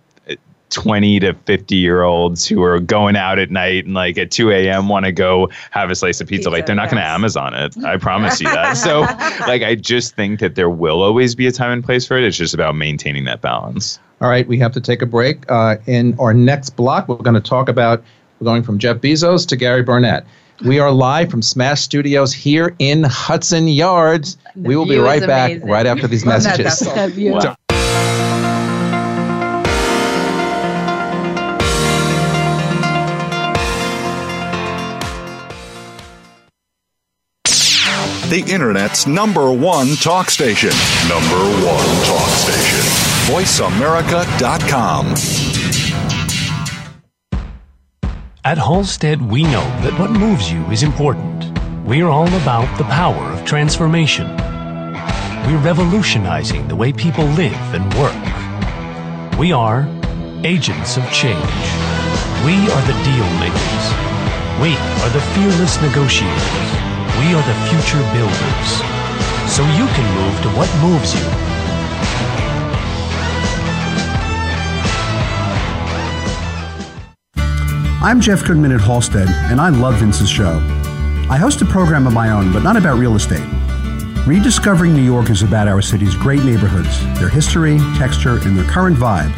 20 0.70 1.20
to 1.20 1.34
50 1.34 1.76
year 1.76 2.02
olds 2.02 2.46
who 2.46 2.62
are 2.62 2.78
going 2.80 3.16
out 3.16 3.38
at 3.38 3.50
night 3.50 3.84
and 3.86 3.94
like 3.94 4.18
at 4.18 4.30
2 4.30 4.50
a.m. 4.50 4.88
want 4.88 5.04
to 5.06 5.12
go 5.12 5.48
have 5.70 5.90
a 5.90 5.94
slice 5.94 6.20
of 6.20 6.28
pizza. 6.28 6.50
like 6.50 6.66
they're 6.66 6.76
not 6.76 6.90
going 6.90 7.02
to. 7.02 7.08
Amazon 7.08 7.54
it. 7.54 7.76
I 7.84 7.96
promise 8.08 8.40
you 8.40 8.48
that. 8.48 8.76
So 8.76 9.00
like 9.46 9.62
I 9.62 9.74
just 9.74 10.14
think 10.14 10.40
that 10.40 10.54
there 10.54 10.70
will 10.70 11.02
always 11.02 11.34
be 11.34 11.46
a 11.46 11.52
time 11.52 11.72
and 11.72 11.82
place 11.84 12.06
for 12.06 12.16
it. 12.16 12.24
It's 12.24 12.36
just 12.36 12.54
about 12.54 12.76
maintaining 12.76 13.24
that 13.24 13.40
balance. 13.40 13.98
All 14.20 14.28
right, 14.28 14.46
we 14.46 14.58
have 14.58 14.72
to 14.72 14.80
take 14.80 15.00
a 15.00 15.06
break. 15.06 15.50
Uh, 15.50 15.76
in 15.86 16.18
our 16.18 16.34
next 16.34 16.70
block, 16.70 17.08
we're 17.08 17.16
going 17.16 17.34
to 17.34 17.40
talk 17.40 17.68
about 17.68 18.02
we're 18.40 18.44
going 18.44 18.62
from 18.62 18.78
Jeff 18.78 18.98
Bezos 18.98 19.46
to 19.48 19.56
Gary 19.56 19.82
Barnett. 19.82 20.24
We 20.64 20.80
are 20.80 20.90
live 20.90 21.30
from 21.30 21.40
Smash 21.40 21.82
Studios 21.82 22.32
here 22.32 22.74
in 22.80 23.04
Hudson 23.04 23.68
Yards. 23.68 24.36
we 24.56 24.74
will 24.76 24.86
be 24.86 24.98
right 24.98 25.24
back 25.24 25.50
amazing. 25.52 25.68
right 25.68 25.86
after 25.86 26.08
these 26.08 26.26
Love 26.26 26.42
that 26.44 26.58
messages. 26.58 27.56
The 38.28 38.44
Internet's 38.46 39.06
number 39.06 39.50
one 39.50 39.96
talk 39.96 40.28
station. 40.28 40.68
Number 41.08 41.38
one 41.64 42.04
talk 42.04 42.28
station. 42.28 42.84
VoiceAmerica.com. 43.32 45.14
At 48.44 48.58
Halstead, 48.58 49.22
we 49.22 49.44
know 49.44 49.64
that 49.80 49.98
what 49.98 50.10
moves 50.10 50.52
you 50.52 50.62
is 50.66 50.82
important. 50.82 51.58
We're 51.86 52.08
all 52.08 52.28
about 52.34 52.76
the 52.76 52.84
power 52.84 53.32
of 53.32 53.46
transformation. 53.46 54.26
We're 55.46 55.62
revolutionizing 55.64 56.68
the 56.68 56.76
way 56.76 56.92
people 56.92 57.24
live 57.24 57.74
and 57.74 57.90
work. 57.94 59.38
We 59.38 59.52
are 59.52 59.88
agents 60.44 60.98
of 60.98 61.10
change. 61.12 61.64
We 62.44 62.52
are 62.68 62.84
the 62.84 62.92
deal 63.08 63.28
makers. 63.40 63.84
We 64.60 64.76
are 64.76 65.10
the 65.14 65.22
fearless 65.32 65.80
negotiators. 65.80 66.87
We 67.18 67.34
are 67.34 67.42
the 67.42 67.54
future 67.68 67.98
builders. 68.14 68.70
So 69.50 69.64
you 69.74 69.86
can 69.88 70.06
move 70.14 70.40
to 70.42 70.48
what 70.50 70.68
moves 70.80 71.14
you. 71.14 71.26
I'm 78.00 78.20
Jeff 78.20 78.44
Goodman 78.46 78.70
at 78.70 78.80
Halstead, 78.80 79.28
and 79.50 79.60
I 79.60 79.70
love 79.70 79.96
Vince's 79.96 80.30
show. 80.30 80.60
I 81.28 81.36
host 81.36 81.60
a 81.60 81.64
program 81.64 82.06
of 82.06 82.12
my 82.12 82.30
own, 82.30 82.52
but 82.52 82.62
not 82.62 82.76
about 82.76 82.98
real 82.98 83.16
estate. 83.16 83.44
Rediscovering 84.24 84.94
New 84.94 85.02
York 85.02 85.28
is 85.28 85.42
about 85.42 85.66
our 85.66 85.82
city's 85.82 86.14
great 86.14 86.44
neighborhoods, 86.44 87.02
their 87.18 87.28
history, 87.28 87.78
texture, 87.96 88.38
and 88.46 88.56
their 88.56 88.70
current 88.70 88.96
vibe 88.96 89.34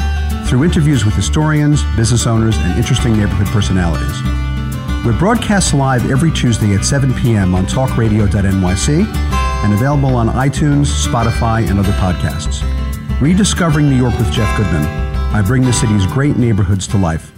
through 0.47 0.64
interviews 0.64 1.07
with 1.07 1.14
historians, 1.14 1.83
business 1.97 2.26
owners, 2.26 2.59
and 2.59 2.76
interesting 2.76 3.16
neighborhood 3.16 3.47
personalities. 3.47 4.49
We're 5.03 5.18
broadcast 5.18 5.72
live 5.72 6.11
every 6.11 6.30
Tuesday 6.30 6.74
at 6.74 6.84
7 6.84 7.14
p.m. 7.14 7.55
on 7.55 7.64
talkradio.nyc 7.64 9.07
and 9.64 9.72
available 9.72 10.14
on 10.14 10.28
iTunes, 10.28 11.07
Spotify, 11.07 11.66
and 11.70 11.78
other 11.78 11.92
podcasts. 11.92 12.61
Rediscovering 13.18 13.88
New 13.88 13.96
York 13.96 14.12
with 14.18 14.30
Jeff 14.30 14.55
Goodman. 14.59 14.84
I 15.34 15.40
bring 15.40 15.62
the 15.62 15.72
city's 15.72 16.05
great 16.09 16.36
neighborhoods 16.36 16.86
to 16.88 16.98
life. 16.98 17.32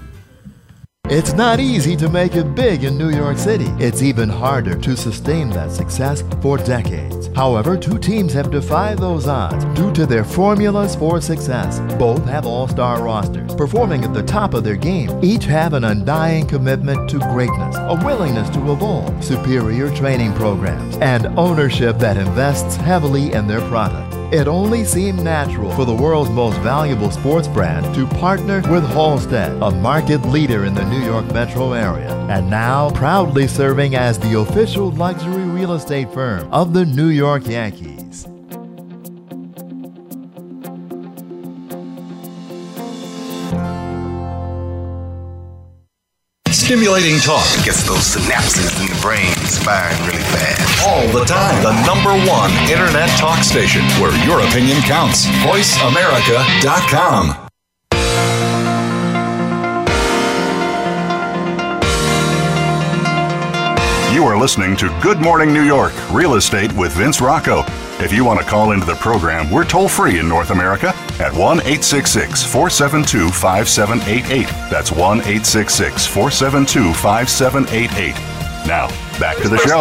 It's 1.05 1.35
not 1.35 1.61
easy 1.61 1.95
to 1.99 2.09
make 2.09 2.35
it 2.35 2.53
big 2.57 2.83
in 2.83 2.99
New 2.99 3.11
York 3.11 3.39
City. 3.39 3.69
It's 3.79 4.03
even 4.03 4.29
harder 4.29 4.77
to 4.79 4.97
sustain 4.97 5.49
that 5.51 5.71
success 5.71 6.25
for 6.41 6.59
decades. 6.59 7.22
However, 7.35 7.77
two 7.77 7.99
teams 7.99 8.33
have 8.35 8.51
defied 8.51 8.99
those 8.99 9.27
odds 9.27 9.65
due 9.75 9.93
to 9.93 10.07
their 10.07 10.25
formulas 10.25 10.95
for 10.95 11.21
success. 11.21 11.81
Both 11.99 12.25
have 12.27 12.47
all 12.47 12.69
star 12.69 13.03
rosters, 13.03 13.55
performing 13.55 14.05
at 14.05 14.13
the 14.13 14.23
top 14.23 14.55
of 14.55 14.65
their 14.65 14.77
game. 14.77 15.11
Each 15.25 15.45
have 15.45 15.73
an 15.73 15.85
undying 15.85 16.47
commitment 16.47 17.09
to 17.11 17.19
greatness, 17.19 17.77
a 17.77 17.99
willingness 18.05 18.51
to 18.51 18.73
evolve, 18.73 19.25
superior 19.25 19.95
training 19.95 20.35
programs, 20.35 20.97
and 20.99 21.27
ownership 21.39 21.99
that 21.99 22.17
invests 22.17 22.77
heavily 22.77 23.33
in 23.33 23.47
their 23.47 23.63
product. 23.69 24.15
It 24.33 24.49
only 24.49 24.83
seemed 24.85 25.23
natural 25.23 25.71
for 25.73 25.85
the 25.85 25.95
world's 25.95 26.31
most 26.31 26.59
valuable 26.61 27.11
sports 27.11 27.49
brand 27.49 27.95
to 27.95 28.07
partner 28.07 28.63
with 28.71 28.83
Halstead, 28.83 29.53
a 29.63 29.71
market 29.71 30.23
leader 30.23 30.65
in 30.65 30.75
the 30.75 30.87
New 30.87 31.05
York 31.05 31.31
metro 31.35 31.73
area, 31.73 32.11
and 32.31 32.49
now 32.49 32.89
proudly 32.93 33.47
serving 33.47 33.95
as 33.95 34.19
the 34.19 34.39
official 34.39 34.91
luxury 34.93 35.42
real 35.63 35.75
estate 35.75 36.13
firm 36.13 36.53
of 36.53 36.75
the 36.75 36.85
New 36.85 37.07
York 37.07 37.47
Yankees. 37.47 38.27
Stimulating 46.51 47.21
talk 47.21 47.47
Gets 47.65 47.85
those 47.87 48.17
synapses 48.17 48.75
in 48.81 48.87
the 48.89 48.99
brain 49.01 49.31
firing 49.63 49.97
really 50.07 50.23
fast. 50.35 50.85
all 50.87 51.07
the 51.17 51.25
time. 51.25 51.63
The 51.63 51.73
number 51.87 52.11
one 52.29 52.51
internet 52.71 53.09
talk 53.19 53.43
station 53.45 53.83
where 54.01 54.13
your 54.27 54.41
opinion 54.41 54.81
counts. 54.83 55.27
VoiceAmerica.com. 55.47 57.52
You 64.23 64.29
are 64.29 64.39
listening 64.39 64.77
to 64.77 64.89
Good 65.03 65.19
Morning 65.19 65.53
New 65.53 65.65
York 65.65 65.93
Real 66.13 66.37
Estate 66.37 66.73
with 66.75 66.93
Vince 66.93 67.21
Rocco. 67.21 67.65
If 67.99 68.13
you 68.13 68.25
want 68.25 68.39
to 68.39 68.47
call 68.47 68.71
into 68.71 68.87
the 68.87 68.95
program, 68.95 69.51
we're 69.51 69.65
toll 69.65 69.89
free 69.89 70.21
in 70.21 70.29
North 70.29 70.51
America 70.51 70.91
at 71.19 71.33
1 71.33 71.59
866 71.59 72.45
472 72.45 73.31
5788. 73.31 74.47
That's 74.71 74.93
1 74.93 75.19
866 75.23 76.07
472 76.07 76.95
5788. 76.95 78.15
Now, 78.65 78.87
back 79.19 79.39
to 79.39 79.49
the 79.49 79.59
show. 79.59 79.81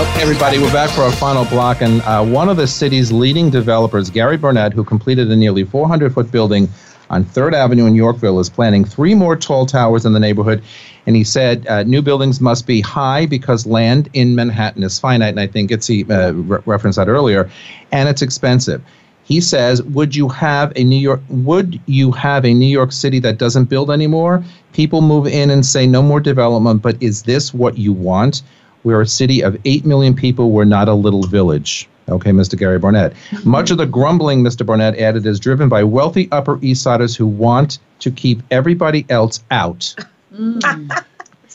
Okay, 0.00 0.22
everybody, 0.22 0.58
we're 0.58 0.72
back 0.72 0.88
for 0.88 1.02
our 1.02 1.12
final 1.12 1.44
block. 1.44 1.82
And 1.82 2.00
uh, 2.02 2.24
one 2.24 2.48
of 2.48 2.56
the 2.56 2.66
city's 2.66 3.12
leading 3.12 3.50
developers, 3.50 4.08
Gary 4.08 4.38
Barnett, 4.38 4.72
who 4.72 4.82
completed 4.82 5.30
a 5.30 5.36
nearly 5.36 5.64
400 5.64 6.14
foot 6.14 6.32
building 6.32 6.70
on 7.10 7.24
3rd 7.24 7.54
Avenue 7.54 7.86
in 7.86 7.94
Yorkville, 7.94 8.40
is 8.40 8.50
planning 8.50 8.84
three 8.84 9.14
more 9.14 9.36
tall 9.36 9.66
towers 9.66 10.04
in 10.04 10.12
the 10.12 10.20
neighborhood. 10.20 10.62
And 11.06 11.16
he 11.16 11.24
said 11.24 11.66
uh, 11.66 11.82
new 11.82 12.02
buildings 12.02 12.40
must 12.40 12.66
be 12.66 12.80
high 12.80 13.26
because 13.26 13.66
land 13.66 14.08
in 14.14 14.34
Manhattan 14.34 14.82
is 14.82 14.98
finite. 14.98 15.30
And 15.30 15.40
I 15.40 15.46
think 15.46 15.70
it's 15.70 15.86
he 15.86 16.04
uh, 16.10 16.32
re- 16.32 16.60
referenced 16.66 16.96
that 16.96 17.08
earlier. 17.08 17.50
And 17.92 18.08
it's 18.08 18.22
expensive. 18.22 18.82
He 19.24 19.40
says, 19.40 19.82
"Would 19.82 20.14
you 20.14 20.28
have 20.28 20.72
a 20.76 20.84
New 20.84 20.98
York? 20.98 21.20
Would 21.30 21.80
you 21.86 22.12
have 22.12 22.44
a 22.44 22.52
New 22.52 22.66
York 22.66 22.92
City 22.92 23.18
that 23.20 23.38
doesn't 23.38 23.64
build 23.64 23.90
anymore? 23.90 24.44
People 24.74 25.00
move 25.00 25.26
in 25.26 25.50
and 25.50 25.64
say 25.64 25.86
no 25.86 26.02
more 26.02 26.20
development. 26.20 26.82
But 26.82 27.02
is 27.02 27.22
this 27.22 27.54
what 27.54 27.78
you 27.78 27.92
want? 27.92 28.42
We're 28.84 29.00
a 29.00 29.06
city 29.06 29.40
of 29.40 29.56
8 29.64 29.86
million 29.86 30.14
people. 30.14 30.50
We're 30.50 30.64
not 30.64 30.88
a 30.90 30.94
little 30.94 31.22
village. 31.22 31.88
Okay, 32.08 32.30
Mr. 32.30 32.58
Gary 32.58 32.78
Barnett. 32.78 33.14
Mm-hmm. 33.30 33.48
Much 33.48 33.70
of 33.70 33.78
the 33.78 33.86
grumbling, 33.86 34.42
Mr. 34.42 34.64
Barnett 34.64 34.98
added, 34.98 35.24
is 35.26 35.40
driven 35.40 35.68
by 35.68 35.84
wealthy 35.84 36.28
Upper 36.32 36.58
East 36.62 36.82
Siders 36.82 37.16
who 37.16 37.26
want 37.26 37.78
to 38.00 38.10
keep 38.10 38.42
everybody 38.50 39.06
else 39.08 39.42
out. 39.50 39.94
Mm. 40.34 41.04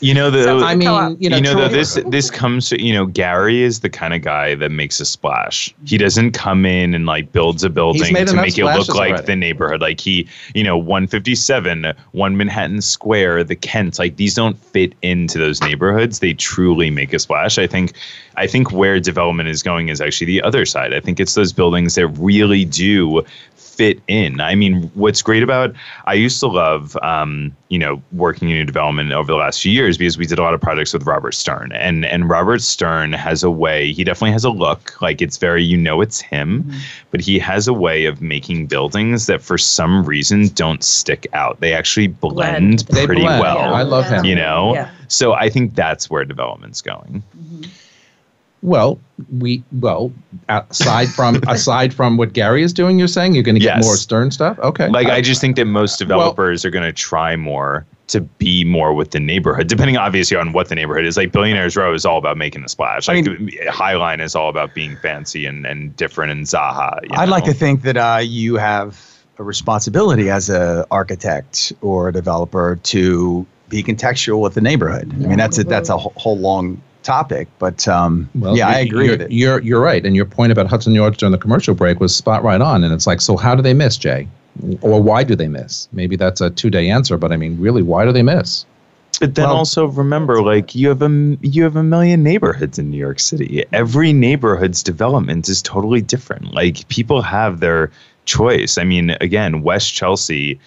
You 0.00 0.14
know 0.14 0.30
the 0.30 0.48
I 0.48 0.74
mean, 0.74 1.16
you 1.20 1.28
know, 1.28 1.54
though 1.54 1.68
this 1.68 1.98
this 2.06 2.30
comes 2.30 2.70
to 2.70 2.82
you 2.82 2.94
know 2.94 3.04
Gary 3.04 3.62
is 3.62 3.80
the 3.80 3.90
kind 3.90 4.14
of 4.14 4.22
guy 4.22 4.54
that 4.54 4.70
makes 4.70 4.98
a 4.98 5.04
splash. 5.04 5.74
He 5.84 5.96
mm-hmm. 5.96 6.02
doesn't 6.02 6.32
come 6.32 6.64
in 6.64 6.94
and 6.94 7.04
like 7.04 7.32
builds 7.32 7.64
a 7.64 7.70
building 7.70 8.14
to 8.14 8.34
make 8.34 8.56
it 8.56 8.64
look 8.64 8.88
like 8.94 9.10
already. 9.10 9.26
the 9.26 9.36
neighborhood. 9.36 9.82
Like 9.82 10.00
he, 10.00 10.26
you 10.54 10.64
know, 10.64 10.78
157, 10.78 11.92
one 12.12 12.36
Manhattan 12.36 12.80
Square, 12.80 13.44
the 13.44 13.56
Kent. 13.56 13.98
Like 13.98 14.16
these 14.16 14.34
don't 14.34 14.58
fit 14.58 14.94
into 15.02 15.38
those 15.38 15.60
neighborhoods. 15.60 16.20
They 16.20 16.32
truly 16.32 16.90
make 16.90 17.12
a 17.12 17.18
splash. 17.18 17.58
I 17.58 17.66
think 17.66 17.92
I 18.36 18.46
think 18.46 18.72
where 18.72 18.98
development 19.00 19.50
is 19.50 19.62
going 19.62 19.90
is 19.90 20.00
actually 20.00 20.28
the 20.28 20.42
other 20.42 20.64
side. 20.64 20.94
I 20.94 21.00
think 21.00 21.20
it's 21.20 21.34
those 21.34 21.52
buildings 21.52 21.94
that 21.96 22.08
really 22.08 22.64
do 22.64 23.22
fit 23.80 23.98
in. 24.08 24.42
I 24.42 24.54
mean, 24.54 24.90
what's 24.92 25.22
great 25.22 25.42
about 25.42 25.74
I 26.04 26.12
used 26.12 26.38
to 26.40 26.48
love, 26.48 26.98
um, 27.00 27.56
you 27.70 27.78
know, 27.78 28.02
working 28.12 28.50
in 28.50 28.56
new 28.56 28.66
development 28.66 29.10
over 29.10 29.32
the 29.32 29.38
last 29.38 29.62
few 29.62 29.72
years 29.72 29.96
because 29.96 30.18
we 30.18 30.26
did 30.26 30.38
a 30.38 30.42
lot 30.42 30.52
of 30.52 30.60
projects 30.60 30.92
with 30.92 31.04
Robert 31.06 31.32
Stern, 31.32 31.72
and 31.72 32.04
and 32.04 32.28
Robert 32.28 32.60
Stern 32.60 33.14
has 33.14 33.42
a 33.42 33.50
way. 33.50 33.90
He 33.90 34.04
definitely 34.04 34.32
has 34.32 34.44
a 34.44 34.50
look 34.50 35.00
like 35.00 35.22
it's 35.22 35.38
very, 35.38 35.64
you 35.64 35.78
know, 35.78 36.02
it's 36.02 36.20
him, 36.20 36.70
but 37.10 37.22
he 37.22 37.38
has 37.38 37.66
a 37.68 37.72
way 37.72 38.04
of 38.04 38.20
making 38.20 38.66
buildings 38.66 39.24
that 39.28 39.40
for 39.40 39.56
some 39.56 40.04
reason 40.04 40.48
don't 40.48 40.84
stick 40.84 41.26
out. 41.32 41.58
They 41.60 41.72
actually 41.72 42.08
blend, 42.08 42.80
They 42.80 43.06
pretty 43.06 43.22
blend. 43.22 43.40
well. 43.40 43.72
I 43.74 43.80
love 43.82 44.04
him. 44.10 44.26
You 44.26 44.34
know, 44.34 44.74
Yeah. 44.74 44.90
so 45.08 45.32
I 45.32 45.48
think 45.48 45.74
that's 45.74 46.10
where 46.10 46.26
development's 46.26 46.82
going. 46.82 47.22
Well, 48.62 49.00
we 49.38 49.62
well 49.72 50.12
aside 50.48 51.08
from 51.08 51.40
aside 51.48 51.94
from 51.94 52.16
what 52.16 52.32
Gary 52.32 52.62
is 52.62 52.72
doing, 52.72 52.98
you're 52.98 53.08
saying 53.08 53.34
you're 53.34 53.42
going 53.42 53.54
to 53.54 53.60
get 53.60 53.76
Yes. 53.76 53.84
more 53.84 53.96
Stern 53.96 54.30
stuff. 54.30 54.58
Okay, 54.58 54.88
Like 54.88 55.08
Uh, 55.08 55.12
I 55.12 55.20
just 55.20 55.40
think 55.40 55.56
that 55.56 55.64
most 55.66 55.98
developers 55.98 56.64
are 56.64 56.70
going 56.70 56.84
to 56.84 56.92
try 56.92 57.36
more 57.36 57.86
to 58.08 58.20
be 58.20 58.64
more 58.64 58.92
with 58.92 59.12
the 59.12 59.20
neighborhood, 59.20 59.68
depending 59.68 59.96
obviously 59.96 60.36
on 60.36 60.52
what 60.52 60.68
the 60.68 60.74
neighborhood 60.74 61.04
is. 61.04 61.16
Like 61.16 61.30
Billionaires 61.32 61.76
Row 61.76 61.94
is 61.94 62.04
all 62.04 62.18
about 62.18 62.36
making 62.36 62.64
a 62.64 62.68
splash. 62.68 63.08
I 63.08 63.14
Like 63.14 63.24
Highline 63.24 64.20
is 64.20 64.34
all 64.34 64.48
about 64.48 64.74
being 64.74 64.96
fancy 64.96 65.46
and, 65.46 65.64
and 65.64 65.94
different 65.96 66.32
and 66.32 66.44
Zaha. 66.44 66.98
you 67.04 67.10
I'd 67.12 67.28
like 67.28 67.44
to 67.44 67.54
think 67.54 67.82
that 67.82 67.96
uh, 67.96 68.20
you 68.22 68.56
have 68.56 69.24
a 69.38 69.44
responsibility 69.44 70.28
as 70.28 70.50
a 70.50 70.86
architect 70.90 71.72
or 71.80 72.08
a 72.08 72.12
developer 72.12 72.78
to 72.82 73.46
be 73.68 73.82
contextual 73.84 74.40
with 74.42 74.54
the 74.54 74.60
neighborhood. 74.60 75.10
I 75.14 75.28
mean, 75.28 75.38
that's 75.38 75.56
a, 75.56 75.64
that's 75.64 75.88
a 75.88 75.96
whole, 75.96 76.12
whole 76.16 76.36
long 76.36 76.82
topic, 77.02 77.48
but 77.58 77.86
um, 77.88 78.28
Well, 78.34 78.56
yeah, 78.56 78.68
I 78.68 78.78
agree 78.80 79.06
you're, 79.06 79.14
with 79.14 79.22
it. 79.22 79.32
You're 79.32 79.60
you're 79.62 79.80
right, 79.80 80.04
and 80.04 80.14
your 80.16 80.26
point 80.26 80.52
about 80.52 80.66
Hudson 80.66 80.94
Yards 80.94 81.16
during 81.16 81.32
the 81.32 81.38
commercial 81.38 81.74
break 81.74 82.00
was 82.00 82.14
spot 82.14 82.42
right 82.42 82.60
on. 82.60 82.84
And 82.84 82.92
it's 82.92 83.06
like, 83.06 83.20
so 83.20 83.36
how 83.36 83.54
do 83.54 83.62
they 83.62 83.74
miss, 83.74 83.96
Jay? 83.96 84.28
Or 84.80 85.02
why 85.02 85.24
do 85.24 85.34
they 85.36 85.48
miss? 85.48 85.88
Maybe 85.92 86.16
that's 86.16 86.40
a 86.40 86.50
two 86.50 86.70
day 86.70 86.90
answer, 86.90 87.16
but 87.16 87.32
I 87.32 87.36
mean, 87.36 87.58
really, 87.60 87.82
why 87.82 88.04
do 88.04 88.12
they 88.12 88.22
miss? 88.22 88.66
But 89.20 89.34
then 89.34 89.48
Well- 89.48 89.56
also 89.58 89.86
remember, 89.86 90.42
like 90.42 90.74
you 90.74 90.88
have 90.88 91.02
a 91.02 91.36
you 91.42 91.62
have 91.64 91.76
a 91.76 91.82
million 91.82 92.22
neighborhoods 92.22 92.78
in 92.78 92.90
New 92.90 92.96
York 92.98 93.20
City. 93.20 93.64
Every 93.72 94.12
neighborhood's 94.12 94.82
development 94.82 95.48
is 95.48 95.62
totally 95.62 96.00
different. 96.00 96.54
Like 96.54 96.88
people 96.88 97.20
have 97.22 97.60
their 97.60 97.90
choice. 98.24 98.78
I 98.78 98.84
mean, 98.84 99.10
again, 99.20 99.62
West 99.62 99.92
Chelsea, 99.92 100.58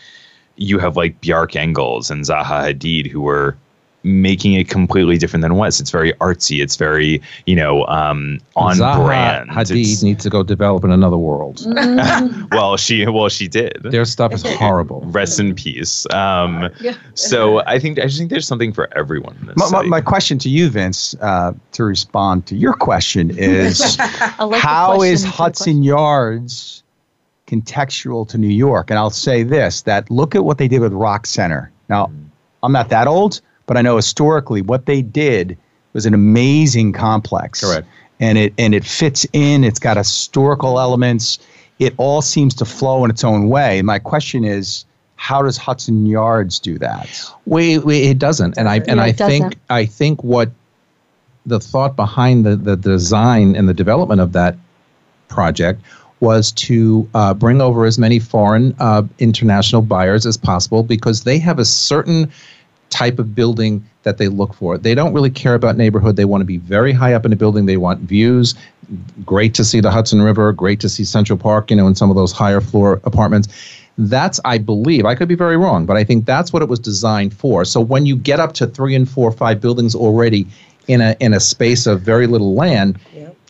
you 0.57 0.77
have 0.79 0.95
like 0.95 1.19
Bjarke 1.21 1.53
Ingels 1.53 2.11
and 2.11 2.23
Zaha 2.25 2.73
Hadid 2.73 3.09
who 3.09 3.21
were 3.21 3.55
making 4.03 4.53
it 4.53 4.69
completely 4.69 5.17
different 5.17 5.41
than 5.41 5.55
West. 5.55 5.79
It's 5.79 5.91
very 5.91 6.13
artsy. 6.13 6.61
It's 6.61 6.75
very 6.75 7.21
you 7.45 7.55
know 7.55 7.85
um, 7.87 8.39
on 8.55 8.77
Zaha 8.77 9.05
brand. 9.05 9.49
Hadid 9.49 9.81
It's- 9.81 10.03
needs 10.03 10.23
to 10.23 10.29
go 10.29 10.43
develop 10.43 10.83
in 10.83 10.91
another 10.91 11.17
world. 11.17 11.65
well, 12.51 12.77
she 12.77 13.05
well 13.07 13.29
she 13.29 13.47
did. 13.47 13.77
Their 13.83 14.05
stuff 14.05 14.33
is 14.33 14.43
horrible. 14.57 15.01
Rest 15.05 15.39
in 15.39 15.55
peace. 15.55 16.05
Um, 16.13 16.69
so 17.15 17.63
I 17.65 17.79
think 17.79 17.99
I 17.99 18.03
just 18.03 18.17
think 18.17 18.29
there's 18.29 18.47
something 18.47 18.73
for 18.73 18.95
everyone. 18.97 19.37
In 19.41 19.47
this 19.47 19.57
My, 19.57 19.81
my, 19.81 19.83
my 19.83 20.01
question 20.01 20.37
to 20.39 20.49
you, 20.49 20.69
Vince, 20.69 21.15
uh, 21.21 21.53
to 21.73 21.83
respond 21.83 22.45
to 22.47 22.55
your 22.55 22.73
question 22.73 23.29
is 23.37 23.97
I 23.99 24.43
like 24.43 24.61
how 24.61 24.95
question 24.95 25.13
is 25.13 25.23
Hudson 25.23 25.83
Yards 25.83 26.83
contextual 27.47 28.27
to 28.29 28.37
New 28.37 28.47
York? 28.47 28.89
And 28.89 28.97
I'll 28.99 29.09
say 29.09 29.43
this 29.43 29.83
that 29.83 30.09
look 30.09 30.35
at 30.35 30.43
what 30.43 30.57
they 30.57 30.67
did 30.67 30.79
with 30.81 30.93
Rock 30.93 31.25
Center. 31.25 31.71
Now, 31.89 32.11
I'm 32.63 32.71
not 32.71 32.89
that 32.89 33.07
old, 33.07 33.41
but 33.65 33.77
I 33.77 33.81
know 33.81 33.95
historically 33.95 34.61
what 34.61 34.85
they 34.85 35.01
did 35.01 35.57
was 35.93 36.05
an 36.05 36.13
amazing 36.13 36.93
complex. 36.93 37.61
Correct. 37.61 37.87
And 38.19 38.37
it 38.37 38.53
and 38.57 38.73
it 38.73 38.85
fits 38.85 39.25
in, 39.33 39.63
it's 39.63 39.79
got 39.79 39.97
historical 39.97 40.79
elements. 40.79 41.39
It 41.79 41.93
all 41.97 42.21
seems 42.21 42.53
to 42.55 42.65
flow 42.65 43.03
in 43.03 43.11
its 43.11 43.23
own 43.23 43.49
way. 43.49 43.81
My 43.81 43.99
question 43.99 44.43
is 44.43 44.85
how 45.15 45.41
does 45.41 45.57
Hudson 45.57 46.05
Yards 46.05 46.59
do 46.59 46.77
that? 46.79 47.09
We, 47.45 47.77
we 47.77 48.03
it 48.03 48.19
doesn't, 48.19 48.57
and 48.57 48.67
I 48.67 48.77
and 48.87 48.97
Yeah, 48.97 49.03
I 49.03 49.11
think 49.11 49.43
doesn't. 49.43 49.55
I 49.69 49.85
think 49.85 50.23
what 50.23 50.51
the 51.45 51.59
thought 51.59 51.95
behind 51.95 52.45
the 52.45 52.55
the 52.55 52.75
design 52.75 53.55
and 53.55 53.67
the 53.67 53.73
development 53.73 54.21
of 54.21 54.33
that 54.33 54.57
project 55.27 55.81
was 56.19 56.51
to 56.53 57.09
uh, 57.13 57.33
bring 57.33 57.59
over 57.59 57.85
as 57.85 57.99
many 57.99 58.19
foreign 58.19 58.75
uh, 58.79 59.03
international 59.19 59.81
buyers 59.81 60.25
as 60.25 60.37
possible 60.37 60.83
because 60.83 61.25
they 61.25 61.37
have 61.37 61.59
a 61.59 61.65
certain 61.65 62.31
type 62.93 63.19
of 63.19 63.33
building 63.33 63.83
that 64.03 64.17
they 64.17 64.27
look 64.27 64.53
for. 64.53 64.77
They 64.77 64.95
don't 64.95 65.13
really 65.13 65.29
care 65.31 65.55
about 65.55 65.75
neighborhood. 65.77 66.15
They 66.15 66.25
want 66.25 66.41
to 66.41 66.45
be 66.45 66.57
very 66.57 66.93
high 66.93 67.13
up 67.13 67.25
in 67.25 67.33
a 67.33 67.35
building. 67.35 67.65
They 67.65 67.77
want 67.77 68.01
views. 68.01 68.55
Great 69.25 69.53
to 69.55 69.63
see 69.63 69.81
the 69.81 69.91
Hudson 69.91 70.21
River. 70.21 70.53
Great 70.53 70.79
to 70.81 70.89
see 70.89 71.03
Central 71.03 71.37
Park. 71.37 71.71
You 71.71 71.77
know, 71.77 71.87
in 71.87 71.95
some 71.95 72.09
of 72.09 72.15
those 72.15 72.31
higher 72.31 72.61
floor 72.61 73.01
apartments. 73.03 73.47
That's, 73.97 74.39
I 74.43 74.57
believe, 74.57 75.05
I 75.05 75.13
could 75.15 75.27
be 75.27 75.35
very 75.35 75.55
wrong, 75.55 75.85
but 75.85 75.97
I 75.97 76.03
think 76.03 76.25
that's 76.25 76.51
what 76.51 76.63
it 76.63 76.69
was 76.69 76.79
designed 76.79 77.33
for. 77.33 77.63
So 77.63 77.79
when 77.79 78.07
you 78.07 78.15
get 78.15 78.39
up 78.39 78.53
to 78.53 78.65
three 78.65 78.95
and 78.95 79.07
four, 79.07 79.29
or 79.29 79.31
five 79.31 79.61
buildings 79.61 79.93
already 79.95 80.47
in 80.87 80.99
a 81.01 81.15
in 81.19 81.33
a 81.33 81.39
space 81.39 81.85
of 81.85 82.01
very 82.01 82.27
little 82.27 82.55
land, 82.55 82.99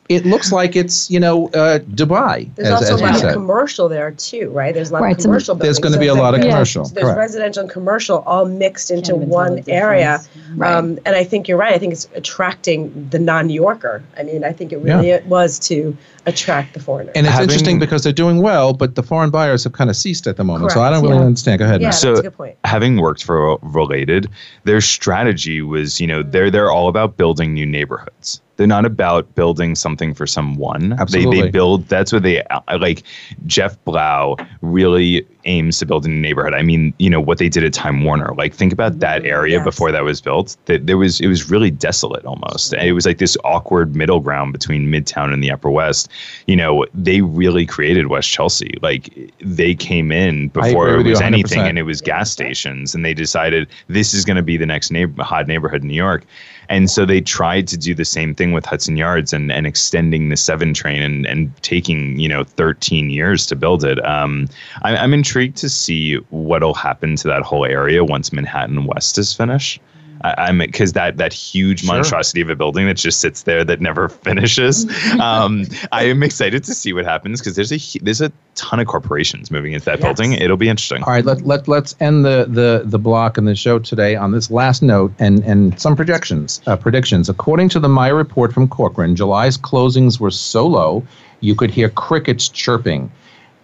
it 0.10 0.26
looks 0.26 0.52
like 0.52 0.76
it's 0.76 1.10
you 1.10 1.20
know 1.20 1.48
uh, 1.50 1.80
Dubai. 1.80 2.54
There's 2.56 2.68
as, 2.68 2.74
also 2.74 2.94
as 2.96 3.02
a 3.02 3.04
you 3.06 3.10
lot 3.12 3.20
said. 3.20 3.28
of 3.30 3.34
commercial 3.34 3.88
there 3.90 4.12
too, 4.12 4.50
right? 4.50 4.74
There's 4.74 4.90
a 4.90 4.94
lot 4.94 5.02
Right, 5.04 5.16
of 5.18 5.22
commercial. 5.22 5.56
There's 5.56 5.80
buildings, 5.80 5.94
gonna 5.96 6.00
be 6.02 6.08
so 6.08 6.12
a 6.12 6.16
it's 6.16 6.22
lot 6.22 6.34
of 6.34 6.42
like- 6.42 6.50
commercial, 6.50 6.86
so 6.86 6.94
there's 6.94 7.06
correct. 7.06 7.18
residential 7.20 7.62
and 7.64 7.72
commercial 7.72 8.18
all 8.26 8.46
mixed 8.46 8.92
into 8.92 9.12
Can't 9.14 9.18
even 9.24 9.30
tell 9.30 9.36
one 9.38 9.64
area. 9.68 10.20
difference. 10.34 10.62
Um, 10.62 11.00
and 11.06 11.16
I 11.16 11.24
think 11.24 11.48
you're 11.48 11.58
right. 11.58 11.74
I 11.74 11.78
think 11.78 11.94
it's 11.94 12.08
attracting 12.16 13.08
the 13.10 13.20
non-New 13.20 13.54
Yorker. 13.54 14.04
I 14.18 14.24
mean, 14.24 14.44
I 14.44 14.52
think 14.52 14.72
it 14.74 14.78
really 14.78 15.08
Yeah. 15.10 15.16
it 15.16 15.26
was 15.28 15.58
to 15.70 15.96
attract 16.26 16.74
the 16.74 16.80
foreigner. 16.80 17.12
And 17.16 17.26
it's 17.26 17.34
Having- 17.34 17.44
interesting 17.50 17.80
because 17.80 18.04
they're 18.04 18.14
doing 18.14 18.42
well, 18.42 18.74
but 18.74 18.96
the 18.96 19.04
foreign 19.04 19.30
buyers 19.30 19.64
have 19.64 19.74
kind 19.74 19.90
of 19.90 19.96
ceased 19.96 20.28
at 20.28 20.38
the 20.38 20.44
moment. 20.44 20.72
so 20.72 20.82
I 20.82 20.90
don't 20.90 21.02
really 21.04 21.16
yeah. 21.16 21.22
understand. 21.26 21.60
Go 21.60 21.66
ahead, 21.66 21.82
yeah, 21.82 21.88
that's 21.88 22.00
So- 22.00 22.14
a 22.14 22.22
good 22.22 22.38
point. 22.38 22.56
having 22.66 22.98
worked 23.02 23.24
for 23.24 23.58
related 23.62 24.30
their 24.66 24.80
strategy 24.82 25.62
was 25.62 26.00
you 26.00 26.08
know 26.08 26.24
they're 26.24 26.50
they're 26.52 26.72
all 26.72 26.88
about 26.88 27.18
building 27.18 27.54
new 27.54 27.66
neighborhoods 27.66 28.42
they're 28.56 28.68
not 28.68 28.86
about 28.86 29.34
building 29.36 29.76
something 29.76 30.14
for 30.14 30.28
someone. 30.28 30.90
They, 30.90 30.96
Absolutely. 30.96 31.42
they 31.42 31.50
build 31.50 31.88
that's 31.88 32.14
what 32.14 32.24
they 32.24 32.44
uh, 32.44 32.62
like 32.80 33.04
jeff 33.46 33.82
blau 33.84 34.38
really 34.62 35.26
aims 35.46 35.80
to 35.80 35.86
build 35.86 36.06
in 36.06 36.12
a 36.12 36.16
neighborhood. 36.16 36.54
I 36.54 36.62
mean 36.62 36.94
you 37.00 37.10
know 37.10 37.22
what 37.22 37.38
they 37.38 37.50
did 37.50 37.64
at 37.64 37.74
time 37.74 38.04
warner 38.04 38.34
like 38.36 38.54
think 38.54 38.72
about 38.72 39.00
that 39.00 39.22
mm-hmm. 39.22 39.32
area 39.32 39.58
Yes. 39.58 39.66
before 39.66 39.92
that 39.92 40.04
was 40.04 40.22
built. 40.22 40.56
That 40.66 40.88
there 40.88 40.98
was 40.98 41.20
it 41.20 41.28
was 41.28 41.50
really 41.50 41.72
desolate 41.72 42.26
almost. 42.26 42.74
It 42.74 42.94
was 42.94 43.06
like 43.06 43.18
this 43.18 43.38
awkward 43.44 43.96
middle 43.96 44.20
ground 44.20 44.54
between 44.54 44.88
midtown 44.88 45.34
and 45.34 45.44
the 45.44 45.52
upper 45.52 45.70
west. 45.70 46.10
You 46.48 46.56
know 46.56 46.86
they 46.94 47.22
really 47.22 47.66
created 47.66 48.08
west 48.08 48.30
chelsea. 48.30 48.78
Like 48.82 49.32
they 49.40 49.76
came 49.76 50.12
in 50.12 50.48
before 50.50 51.00
it 51.00 51.06
was 51.06 51.22
anything 51.22 51.62
and 51.62 51.78
it 51.78 51.84
was 51.84 52.02
gas 52.02 52.32
stations 52.32 52.96
and 52.96 53.04
they 53.04 53.14
decided 53.14 53.68
this 53.88 54.14
is 54.14 54.26
going 54.26 54.38
to 54.38 54.44
be 54.44 54.58
the 54.58 54.66
next 54.66 54.92
neighbor, 54.92 55.24
hot 55.24 55.48
neighborhood 55.48 55.82
in 55.82 55.88
new 55.88 55.94
york 55.94 56.26
and 56.70 56.90
so 56.90 57.06
they 57.06 57.22
tried 57.22 57.68
to 57.68 57.78
do 57.78 57.94
the 57.94 58.06
same 58.06 58.34
thing 58.34 58.52
with 58.52 58.66
hudson 58.66 58.98
yards 58.98 59.34
and, 59.34 59.52
and 59.52 59.68
extending 59.68 60.30
the 60.30 60.38
seven 60.38 60.74
train 60.74 61.02
and, 61.02 61.26
and 61.26 61.56
taking 61.64 62.20
you 62.20 62.30
know 62.30 62.44
13 62.44 63.10
years 63.10 63.46
to 63.46 63.56
build 63.56 63.84
it. 63.84 64.04
Um, 64.06 64.48
I, 64.84 64.96
i'm 64.98 65.14
intrigued 65.14 65.58
to 65.58 65.70
see 65.70 66.16
what'll 66.30 66.74
happen 66.74 67.16
to 67.18 67.28
that 67.28 67.42
whole 67.42 67.66
area 67.66 68.04
once 68.04 68.32
manhattan 68.34 68.86
west 68.86 69.18
is 69.18 69.34
finished 69.34 69.82
I, 70.24 70.34
I'm 70.38 70.58
because 70.60 70.94
that 70.94 71.18
that 71.18 71.34
huge 71.34 71.82
Sure. 71.82 71.96
monstrosity 71.96 72.42
of 72.42 72.50
a 72.50 72.56
building 72.56 72.86
that 72.88 72.98
just 72.98 73.20
sits 73.20 73.44
there 73.44 73.64
that 73.64 73.82
never 73.82 74.10
finishes. 74.28 74.86
um, 75.20 75.66
I 75.92 76.04
am 76.06 76.24
excited 76.24 76.64
to 76.66 76.74
see 76.74 76.94
what 76.94 77.06
happens 77.06 77.40
because 77.42 77.56
there's 77.56 77.72
a 77.72 78.00
there's 78.00 78.22
a 78.22 78.32
ton 78.56 78.80
of 78.80 78.88
corporations 78.88 79.50
moving 79.52 79.74
into 79.74 79.86
that 79.86 80.00
Yes. 80.00 80.06
building. 80.08 80.34
It'll 80.34 80.58
be 80.58 80.70
interesting. 80.70 81.04
All 81.04 81.12
right, 81.12 81.26
let, 81.26 81.42
let, 81.42 81.68
let's 81.68 81.96
end 82.00 82.24
the, 82.24 82.46
the, 82.48 82.84
the 82.86 83.00
block 83.00 83.38
and 83.40 83.48
the 83.48 83.56
show 83.56 83.80
today 83.80 84.16
on 84.16 84.32
this 84.32 84.52
last 84.52 84.84
note 84.84 85.12
and, 85.18 85.44
and 85.44 85.80
some 85.82 85.96
projections, 85.96 86.62
uh, 86.68 86.76
predictions. 86.78 87.30
According 87.30 87.70
to 87.70 87.80
the 87.80 87.90
Meyer 87.90 88.14
report 88.16 88.54
from 88.54 88.68
Corcoran, 88.68 89.16
July's 89.16 89.58
closings 89.58 90.20
were 90.20 90.30
so 90.30 90.68
low 90.68 91.04
you 91.40 91.56
could 91.56 91.72
hear 91.72 91.90
crickets 91.90 92.48
chirping. 92.48 93.12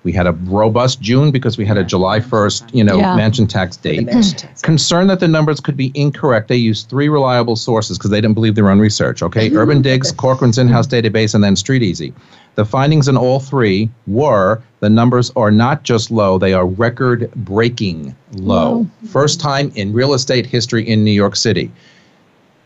We 0.04 0.14
had 0.14 0.28
a 0.28 0.32
robust 0.32 1.02
June 1.02 1.30
because 1.30 1.58
we 1.58 1.66
had 1.66 1.78
a 1.78 1.84
July 1.84 2.20
1st, 2.22 2.74
you 2.74 2.84
know, 2.86 2.98
Yeah. 2.98 3.16
mansion 3.18 3.48
tax 3.48 3.76
date. 3.76 4.06
mansion. 4.06 4.48
Concerned 4.62 5.10
that 5.10 5.20
the 5.20 5.28
numbers 5.28 5.60
could 5.60 5.76
be 5.76 5.92
incorrect, 5.94 6.48
they 6.48 6.56
used 6.56 6.88
three 6.90 7.10
reliable 7.10 7.58
sources 7.58 7.98
because 7.98 8.10
they 8.10 8.22
didn't 8.22 8.36
believe 8.36 8.56
their 8.56 8.70
own 8.70 8.80
research. 8.80 9.22
Okay, 9.22 9.52
Urban 9.56 9.82
Digs, 9.82 10.12
Corcoran's 10.14 10.58
in-house 10.58 10.88
database, 10.88 11.36
and 11.36 11.44
then 11.44 11.56
StreetEasy. 11.56 12.14
The 12.56 12.64
findings 12.66 13.08
in 13.08 13.18
all 13.18 13.40
three 13.40 13.90
were 14.08 14.62
the 14.80 14.90
numbers 14.90 15.32
are 15.36 15.52
not 15.52 15.84
just 15.84 16.12
low; 16.12 16.38
they 16.38 16.54
are 16.54 16.66
record-breaking 16.66 18.16
low. 18.34 18.88
First 19.10 19.40
time 19.40 19.72
in 19.76 19.92
real 19.94 20.14
estate 20.14 20.46
history 20.46 20.88
in 20.88 21.04
New 21.04 21.12
York 21.12 21.36
City. 21.36 21.72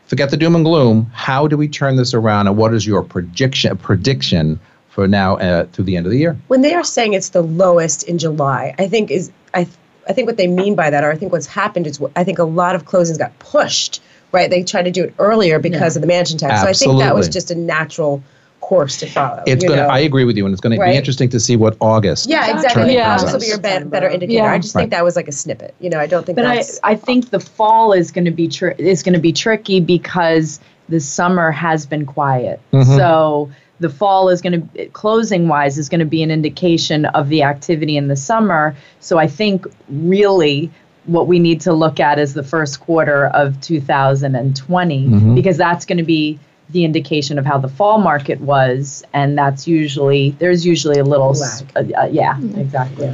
Forget 0.05 0.29
the 0.29 0.37
doom 0.37 0.55
and 0.55 0.63
gloom. 0.65 1.09
How 1.13 1.47
do 1.47 1.57
we 1.57 1.67
turn 1.67 1.95
this 1.95 2.13
around, 2.13 2.47
and 2.47 2.57
what 2.57 2.73
is 2.73 2.85
your 2.85 3.01
prediction 3.01 3.75
prediction 3.77 4.59
for 4.93 5.07
now 5.07 5.37
uh, 5.37 5.65
through 5.73 5.85
the 5.85 5.97
end 5.97 6.05
of 6.05 6.11
the 6.11 6.17
year? 6.19 6.37
when 6.47 6.61
they 6.61 6.73
are 6.75 6.83
saying 6.83 7.13
it's 7.13 7.29
the 7.29 7.41
lowest 7.41 8.03
in 8.03 8.17
July, 8.17 8.75
I 8.77 8.87
think 8.87 9.09
is 9.11 9.31
I 9.53 9.67
I 10.07 10.13
think 10.13 10.27
what 10.27 10.37
they 10.37 10.47
mean 10.47 10.75
by 10.75 10.89
that, 10.89 11.03
or 11.03 11.11
I 11.11 11.15
think 11.15 11.31
what's 11.31 11.47
happened 11.47 11.87
is 11.87 11.99
I 12.15 12.23
think 12.23 12.37
a 12.39 12.43
lot 12.43 12.75
of 12.75 12.85
closings 12.85 13.17
got 13.17 13.37
pushed. 13.39 14.01
Right, 14.31 14.49
they 14.49 14.63
tried 14.63 14.83
to 14.83 14.91
do 14.91 15.03
it 15.03 15.13
earlier 15.19 15.59
because 15.59 15.95
of 15.95 16.01
the 16.01 16.07
mansion 16.07 16.39
tax. 16.39 16.53
Absolutely. 16.53 16.73
So 16.73 16.89
I 16.89 16.93
think 16.93 16.99
that 17.01 17.15
was 17.15 17.29
just 17.29 17.51
a 17.51 17.55
natural 17.55 18.23
course 18.61 18.97
to 18.97 19.05
follow. 19.05 19.43
It's 19.45 19.63
gonna. 19.63 19.83
know? 19.83 19.87
I 19.87 19.99
agree 19.99 20.23
with 20.25 20.35
you, 20.37 20.45
and 20.45 20.53
it's 20.53 20.59
going 20.61 20.73
to 20.75 20.81
Right. 20.81 20.93
be 20.93 20.97
interesting 20.97 21.29
to 21.29 21.39
see 21.39 21.55
what 21.55 21.77
August. 21.79 22.27
yeah, 22.27 22.49
exactly. 22.51 22.83
turn 22.83 22.91
Yeah. 22.93 23.17
This 23.17 23.31
will 23.31 23.39
be 23.39 23.45
your 23.45 23.57
be- 23.59 23.87
better 23.89 24.07
indicator. 24.09 24.33
Yeah. 24.41 24.51
I 24.51 24.57
just 24.57 24.73
Right. 24.73 24.81
think 24.83 24.91
that 24.91 25.03
was 25.03 25.15
like 25.15 25.27
a 25.27 25.31
snippet. 25.31 25.75
You 25.79 25.91
know, 25.91 25.99
I 25.99 26.07
don't 26.07 26.25
think 26.25 26.35
But 26.35 26.45
I, 26.45 26.55
that's. 26.55 26.79
I 26.83 26.95
think 26.95 27.29
the 27.29 27.39
fall 27.39 27.93
is 27.93 28.09
going 28.11 28.25
to 28.25 28.31
be 28.31 28.47
tr- 28.47 28.69
is 28.79 29.03
going 29.03 29.13
to 29.13 29.19
be 29.19 29.31
tricky 29.33 29.79
because 29.79 30.59
the 30.89 30.99
summer 30.99 31.51
has 31.51 31.85
been 31.85 32.05
quiet. 32.07 32.59
Mhm. 32.73 32.97
So 32.97 33.49
the 33.79 33.89
fall 33.89 34.29
is 34.29 34.41
going 34.41 34.69
to 34.69 34.85
closing 34.89 35.47
wise 35.47 35.77
is 35.77 35.89
going 35.89 35.99
to 35.99 36.05
be 36.05 36.23
an 36.23 36.31
indication 36.31 37.05
of 37.05 37.29
the 37.29 37.43
activity 37.43 37.97
in 37.97 38.07
the 38.07 38.15
summer. 38.15 38.75
So 38.99 39.17
I 39.17 39.27
think 39.27 39.65
really 39.89 40.69
what 41.05 41.27
we 41.27 41.37
need 41.39 41.59
to 41.61 41.73
look 41.73 41.99
at 41.99 42.17
is 42.19 42.33
the 42.33 42.43
first 42.43 42.79
quarter 42.79 43.25
of 43.27 43.59
2020 43.61 45.07
Mhm. 45.07 45.35
because 45.35 45.57
that's 45.57 45.85
going 45.85 45.97
to 45.97 46.03
be 46.03 46.39
the 46.69 46.85
indication 46.85 47.37
of 47.37 47.45
how 47.45 47.57
the 47.57 47.67
fall 47.67 47.97
market 47.99 48.39
was 48.39 49.03
and 49.13 49.37
that's 49.37 49.67
usually 49.67 50.31
there's 50.39 50.65
usually 50.65 50.97
a 50.97 51.03
little 51.03 51.31
s- 51.31 51.63
uh, 51.75 51.83
uh, 51.97 52.05
yeah 52.09 52.37
exactly 52.55 53.11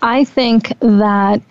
I 0.00 0.24
think 0.24 0.72
that 0.80 1.42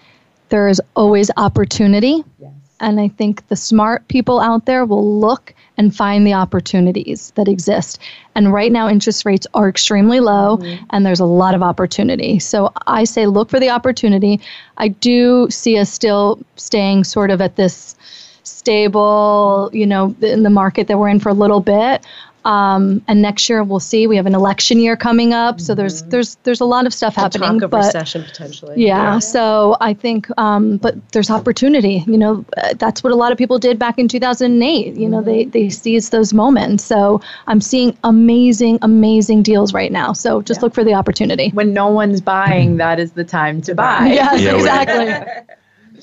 there 0.50 0.68
is 0.70 0.82
always 0.96 1.30
opportunity. 1.36 2.24
yes 2.40 2.52
And 2.84 3.00
I 3.00 3.08
think 3.08 3.48
the 3.48 3.56
smart 3.56 4.08
people 4.10 4.42
out 4.42 4.66
there 4.66 4.86
will 4.86 5.20
look 5.20 5.56
and 5.78 5.96
find 5.96 6.28
the 6.28 6.34
opportunities 6.34 7.32
that 7.36 7.48
exist. 7.48 7.98
And 8.36 8.54
right 8.54 8.72
now, 8.72 8.90
interest 8.90 9.26
rates 9.26 9.48
are 9.54 9.70
extremely 9.70 10.20
low, 10.20 10.58
mm-hmm. 10.58 10.86
and 10.92 11.06
there's 11.06 11.22
a 11.22 11.26
lot 11.26 11.56
of 11.56 11.64
opportunity. 11.64 12.40
So 12.40 12.72
I 12.86 13.06
say 13.06 13.26
look 13.26 13.50
for 13.50 13.60
the 13.60 13.70
opportunity. 13.70 14.42
I 14.78 14.90
do 14.90 15.48
see 15.50 15.78
us 15.78 15.92
still 15.92 16.40
staying 16.58 17.06
sort 17.06 17.32
of 17.32 17.42
at 17.42 17.56
this 17.56 17.96
stable, 18.44 19.70
you 19.72 19.88
know, 19.88 20.14
in 20.22 20.44
the 20.44 20.50
market 20.50 20.88
that 20.88 20.98
we're 20.98 21.08
in 21.08 21.22
for 21.22 21.30
a 21.30 21.34
little 21.34 21.62
bit. 21.62 22.06
Um, 22.46 23.02
and 23.08 23.22
next 23.22 23.50
year 23.50 23.64
we'll 23.64 23.80
see. 23.80 24.08
We 24.08 24.16
have 24.18 24.26
an 24.26 24.36
election 24.36 24.80
year 24.80 24.96
coming 24.96 25.34
up, 25.34 25.62
so 25.62 25.74
there's 25.74 26.04
there's 26.04 26.36
there's 26.44 26.62
a 26.62 26.66
lot 26.66 26.86
of 26.86 26.94
stuff 26.94 27.16
happening. 27.16 27.60
talk 27.60 27.62
of 27.64 27.72
but 27.72 27.86
recession 27.86 28.24
potentially. 28.24 28.76
yeah, 28.84 29.20
so 29.20 29.78
I 29.80 29.94
think, 29.94 30.28
um, 30.38 30.78
but 30.78 30.96
there's 31.12 31.30
opportunity. 31.30 32.04
You 32.06 32.18
know, 32.18 32.46
uh, 32.58 32.74
that's 32.74 33.04
what 33.04 33.14
a 33.14 33.16
lot 33.16 33.32
of 33.32 33.38
people 33.38 33.60
did 33.60 33.80
back 33.80 33.98
in 33.98 34.08
2008. 34.08 34.96
You 34.96 35.10
know, 35.10 35.22
they 35.22 35.46
they 35.46 35.70
seized 35.70 36.12
those 36.12 36.34
moments. 36.34 36.84
So 36.84 37.22
I'm 37.48 37.62
seeing 37.62 37.98
amazing, 38.04 38.80
amazing 38.82 39.44
deals 39.44 39.74
right 39.74 39.92
now. 39.92 40.14
So 40.14 40.42
just 40.42 40.62
look 40.62 40.74
for 40.74 40.84
the 40.84 40.94
opportunity. 40.94 41.50
when 41.54 41.74
no 41.74 41.88
one's 41.88 42.22
buying 42.22 42.78
that 42.78 43.00
is 43.00 43.14
the 43.14 43.24
time 43.24 43.62
to 43.62 43.76
buy 43.84 44.08
Yes, 44.08 44.42
Yeah, 44.42 44.56
exactly. 44.56 45.44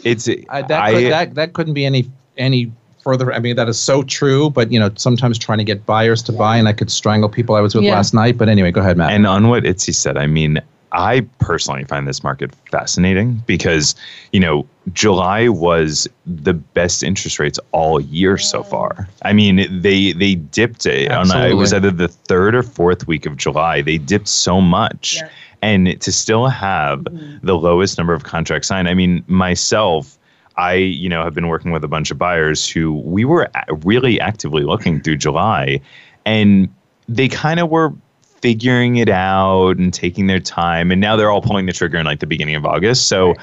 It's 0.03 0.26
Uh, 0.28 0.62
that, 0.62 0.80
I, 0.80 0.93
could, 0.93 1.12
that 1.12 1.34
that 1.34 1.53
couldn't 1.53 1.74
be 1.74 1.84
any 1.84 2.11
any 2.38 2.72
further. 3.03 3.32
I 3.32 3.38
mean, 3.38 3.57
that 3.57 3.68
is 3.68 3.78
so 3.78 4.03
true. 4.03 4.51
But 4.51 4.70
you 4.72 4.78
know, 4.78 4.90
sometimes 4.96 5.38
trying 5.38 5.59
to 5.59 5.64
get 5.64 5.86
buyers 5.86 6.22
to 6.24 6.32
buy, 6.32 6.57
and 6.57 6.68
I 6.68 6.72
could 6.72 6.90
strangle 6.90 7.28
people 7.28 7.55
I 7.55 7.61
was 7.61 7.74
with 7.74 7.84
Yeah. 7.84 7.94
last 7.94 8.14
night. 8.14 8.38
But 8.38 8.48
anyway, 8.48 8.70
go 8.70 8.80
ahead, 8.80 8.96
Matt. 8.96 9.12
And 9.12 9.26
on 9.26 9.48
what 9.48 9.64
Itzy 9.64 9.92
said, 9.92 10.16
I 10.16 10.26
mean, 10.26 10.61
I 10.92 11.20
personally 11.38 11.84
find 11.84 12.07
this 12.07 12.22
market 12.22 12.51
fascinating 12.70 13.42
because, 13.46 13.94
you 14.32 14.40
know, 14.40 14.66
July 14.92 15.48
was 15.48 16.09
the 16.26 16.55
best 16.55 17.03
interest 17.03 17.38
rates 17.38 17.61
all 17.72 18.01
year 18.01 18.36
so 18.38 18.62
far. 18.62 19.09
I 19.22 19.32
mean, 19.32 19.68
they 19.80 20.12
they 20.12 20.34
dipped 20.34 20.86
it 20.86 21.11
on 21.12 21.30
it 21.30 21.55
was 21.55 21.72
either 21.72 21.90
the 21.90 22.09
third 22.09 22.55
or 22.55 22.62
fourth 22.62 23.07
week 23.07 23.26
of 23.26 23.36
July. 23.36 23.82
They 23.82 23.98
dipped 23.98 24.28
so 24.28 24.61
much. 24.61 25.16
Yeah. 25.16 25.28
And 25.62 26.01
to 26.01 26.11
still 26.11 26.46
have 26.48 27.01
mm-hmm. 27.01 27.46
the 27.46 27.55
lowest 27.57 27.98
number 27.98 28.14
of 28.14 28.24
contracts 28.24 28.68
signed. 28.68 28.88
I 28.88 28.94
mean, 28.94 29.22
myself, 29.26 30.18
I, 30.61 30.74
you 30.74 31.08
know, 31.08 31.24
have 31.24 31.32
been 31.32 31.48
working 31.48 31.72
with 31.72 31.82
a 31.84 31.88
bunch 31.88 32.11
of 32.11 32.18
buyers 32.18 32.68
who 32.68 32.92
we 32.98 33.24
were 33.24 33.50
really 33.82 34.20
actively 34.20 34.62
looking 34.62 35.00
through 35.00 35.16
July 35.16 35.80
and 36.26 36.68
they 37.08 37.28
kind 37.28 37.61
of 37.61 37.70
were 37.70 37.94
figuring 38.40 38.96
it 38.96 39.08
out 39.08 39.78
and 39.78 39.92
taking 39.92 40.26
their 40.26 40.40
time 40.40 40.90
and 40.90 41.00
now 41.00 41.16
they're 41.16 41.30
all 41.30 41.42
pulling 41.42 41.64
the 41.66 41.72
trigger 41.72 41.96
in 41.96 42.04
like 42.04 42.20
the 42.20 42.26
beginning 42.26 42.56
of 42.56 42.66
August. 42.66 43.08
So 43.08 43.34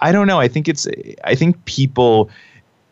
I 0.00 0.12
don't 0.12 0.28
know. 0.28 0.38
I 0.38 0.46
think 0.46 0.68
it's 0.68 0.86
I 1.24 1.34
think 1.34 1.64
people 1.64 2.30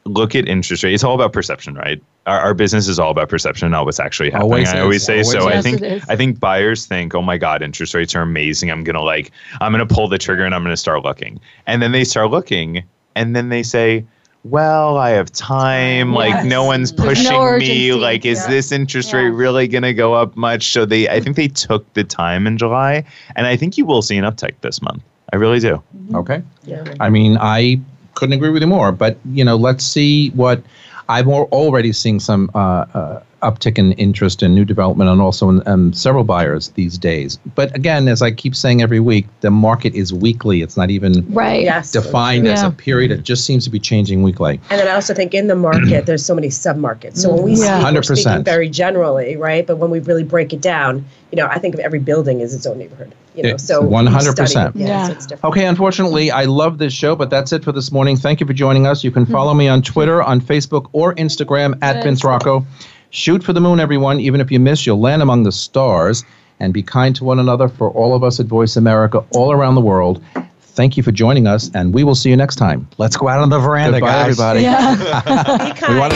look 0.05 0.35
at 0.35 0.49
interest 0.49 0.83
rate. 0.83 0.95
It's 0.95 1.05
all 1.05 1.15
about 1.15 1.33
perception, 1.33 1.75
right? 1.75 2.03
Our, 2.27 2.41
our 2.41 2.55
business 2.55 2.89
is 2.89 2.99
all 2.99 3.11
about 3.13 3.29
perception, 3.29 3.71
not 3.71 3.85
what's 3.85 4.01
actually 4.01 4.31
happening. 4.31 4.53
Always 4.53 4.69
I 4.69 4.79
is. 4.79 4.83
always 4.83 5.05
say 5.05 5.23
Always 5.23 5.31
so. 5.31 5.49
I 5.49 5.63
think 5.63 5.81
Yes, 5.81 5.93
it 5.93 5.97
is. 6.03 6.09
I 6.09 6.17
think 6.17 6.41
buyers 6.41 6.87
think, 6.87 7.15
oh 7.15 7.23
my 7.23 7.39
god, 7.39 7.63
interest 7.63 7.95
rates 7.95 8.15
are 8.17 8.23
amazing. 8.23 8.71
I'm 8.71 8.83
gonna 8.83 9.03
like 9.03 9.31
I'm 9.61 9.73
gonna 9.73 9.87
pull 9.87 10.09
the 10.09 10.19
trigger 10.19 10.45
and 10.45 10.55
I'm 10.55 10.63
gonna 10.65 10.77
start 10.77 11.05
looking, 11.05 11.41
and 11.67 11.81
then 11.81 11.93
they 11.93 12.05
start 12.05 12.31
looking, 12.31 12.83
and 13.19 13.35
then 13.37 13.49
they 13.49 13.63
say. 13.63 14.05
Well, 14.45 14.97
I 14.97 15.11
have 15.11 15.31
time. 15.33 16.15
Like 16.15 16.47
no 16.47 16.65
one's 16.65 16.93
There's 16.93 17.23
no 17.29 17.39
pushing 17.41 17.59
me. 17.59 17.93
Like, 17.93 18.25
is 18.25 18.39
Yeah. 18.39 18.49
this 18.49 18.73
interest 18.73 19.13
Yeah. 19.13 19.19
rate 19.19 19.31
really 19.31 19.67
going 19.67 19.83
to 19.83 19.93
go 19.93 20.15
up 20.15 20.37
much? 20.37 20.73
So 20.73 20.87
they, 20.87 21.09
I 21.09 21.21
think 21.21 21.35
they 21.37 21.49
took 21.49 21.93
the 21.95 22.05
time 22.05 22.47
in 22.47 22.57
July, 22.57 23.05
and 23.37 23.47
I 23.49 23.57
think 23.57 23.77
you 23.77 23.85
will 23.85 24.01
see 24.01 24.17
an 24.17 24.25
uptick 24.25 24.55
this 24.63 24.81
month. 24.81 25.03
I 25.33 25.37
really 25.37 25.59
do. 25.59 25.83
Okay. 26.15 26.41
Yeah. 26.65 26.85
I 27.01 27.11
mean, 27.11 27.37
I 27.41 27.81
couldn't 28.15 28.35
agree 28.35 28.51
with 28.51 28.63
you 28.63 28.69
more. 28.69 28.93
But 28.93 29.19
you 29.33 29.45
know, 29.45 29.57
let's 29.57 29.85
see 29.85 30.31
what 30.31 30.63
I'm 31.09 31.29
already 31.29 31.93
seeing 31.93 32.21
some 32.21 32.49
uh, 32.55 32.87
uh, 32.95 33.21
uptick 33.43 33.79
in 33.79 33.93
interest 33.93 34.43
in 34.43 34.55
new 34.55 34.65
development 34.65 35.09
and 35.11 35.21
also 35.21 35.49
in 35.49 35.67
um, 35.69 35.93
several 35.93 36.25
buyers 36.25 36.69
these 36.71 36.99
days. 36.99 37.39
But 37.55 37.75
again, 37.77 38.09
as 38.09 38.21
I 38.23 38.31
keep 38.33 38.55
saying 38.57 38.83
every 38.83 39.01
week, 39.01 39.27
the 39.41 39.51
market 39.51 39.95
is 39.95 40.13
weekly. 40.13 40.63
It's 40.63 40.77
not 40.77 40.91
even 40.91 41.25
Right. 41.33 41.63
Yes. 41.63 41.93
defined 41.93 42.49
as 42.49 42.63
a 42.63 42.71
period. 42.71 43.11
It 43.13 43.23
just 43.23 43.45
seems 43.45 43.65
to 43.65 43.71
be 43.71 43.79
changing 43.79 44.23
weekly. 44.23 44.61
And 44.71 44.81
then 44.81 44.89
I 44.89 44.93
also 44.93 45.15
think 45.15 45.35
in 45.35 45.47
the 45.47 45.55
market, 45.57 46.07
there's 46.07 46.25
so 46.25 46.35
many 46.35 46.51
sub-markets. 46.51 47.23
So 47.23 47.33
when 47.35 47.43
we 47.45 47.51
Yeah. 47.53 47.57
speak, 47.57 47.71
we're 47.75 47.81
100%. 47.83 48.19
speaking 48.23 48.45
very 48.45 48.69
generally, 48.69 49.37
right? 49.37 49.67
But 49.67 49.79
when 49.79 49.91
we 49.91 50.01
really 50.01 50.25
break 50.25 50.53
it 50.53 50.61
down, 50.61 51.05
you 51.31 51.37
know, 51.37 51.47
I 51.47 51.59
think 51.59 51.75
of 51.75 51.81
every 51.81 51.99
building 52.01 52.43
as 52.43 52.55
its 52.55 52.67
own 52.67 52.79
neighborhood. 52.79 53.13
You 53.37 53.45
know, 53.45 53.57
so 53.57 53.81
100%. 53.83 54.49
study- 54.49 54.81
Yeah, 54.81 55.09
Yeah. 55.11 55.19
so. 55.19 55.37
Okay, 55.45 55.65
unfortunately, 55.65 56.33
I 56.33 56.45
love 56.47 56.79
this 56.79 56.93
show, 56.93 57.15
but 57.15 57.31
that's 57.31 57.53
it 57.53 57.63
for 57.63 57.71
this 57.71 57.93
morning. 57.93 58.17
Thank 58.17 58.41
you 58.41 58.47
for 58.49 58.53
joining 58.53 58.85
us. 58.85 59.05
You 59.05 59.13
can 59.13 59.27
follow 59.27 59.55
me 59.55 59.69
on 59.69 59.81
Twitter, 59.83 60.21
on 60.21 60.41
Facebook, 60.41 60.87
or 60.93 61.15
Instagram 61.15 61.79
at 61.81 61.95
Good. 61.97 62.05
Vince 62.05 62.25
Rocco. 62.25 62.67
Shoot 63.11 63.43
for 63.43 63.53
the 63.53 63.61
moon, 63.61 63.81
everyone. 63.81 64.21
Even 64.21 64.41
if 64.41 64.51
you 64.51 64.61
miss, 64.61 64.87
you'll 64.87 65.01
land 65.01 65.23
among 65.23 65.45
the 65.45 65.53
stars. 65.53 66.25
And 66.61 66.75
be 66.75 66.83
kind 66.83 67.15
to 67.17 67.25
one 67.25 67.39
another 67.39 67.69
for 67.69 67.91
all 67.91 68.15
of 68.17 68.25
us 68.25 68.41
at 68.41 68.47
VoiceAmerica 68.47 69.25
all 69.33 69.53
around 69.53 69.77
the 69.77 69.81
world. 69.81 70.23
Thank 70.61 70.97
you 70.97 71.03
for 71.03 71.13
joining 71.13 71.47
us, 71.47 71.71
and 71.75 71.95
we 71.95 72.03
will 72.05 72.15
see 72.17 72.31
you 72.31 72.37
next 72.37 72.57
time. 72.57 72.89
Let's 72.99 73.17
go 73.17 73.29
out 73.29 73.41
on 73.41 73.49
the 73.49 73.59
veranda, 73.61 74.01
Goodbye, 74.01 74.13
guys. 74.29 74.41
everybody. 74.41 74.63
Yeah. 74.63 75.75
Be 75.75 75.81
kind. 75.81 75.99
Want 75.99 76.13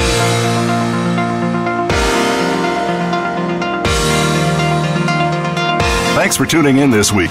Thanks 6.15 6.37
for 6.37 6.47
tuning 6.47 6.79
in 6.79 6.91
this 6.91 7.11
week. 7.11 7.31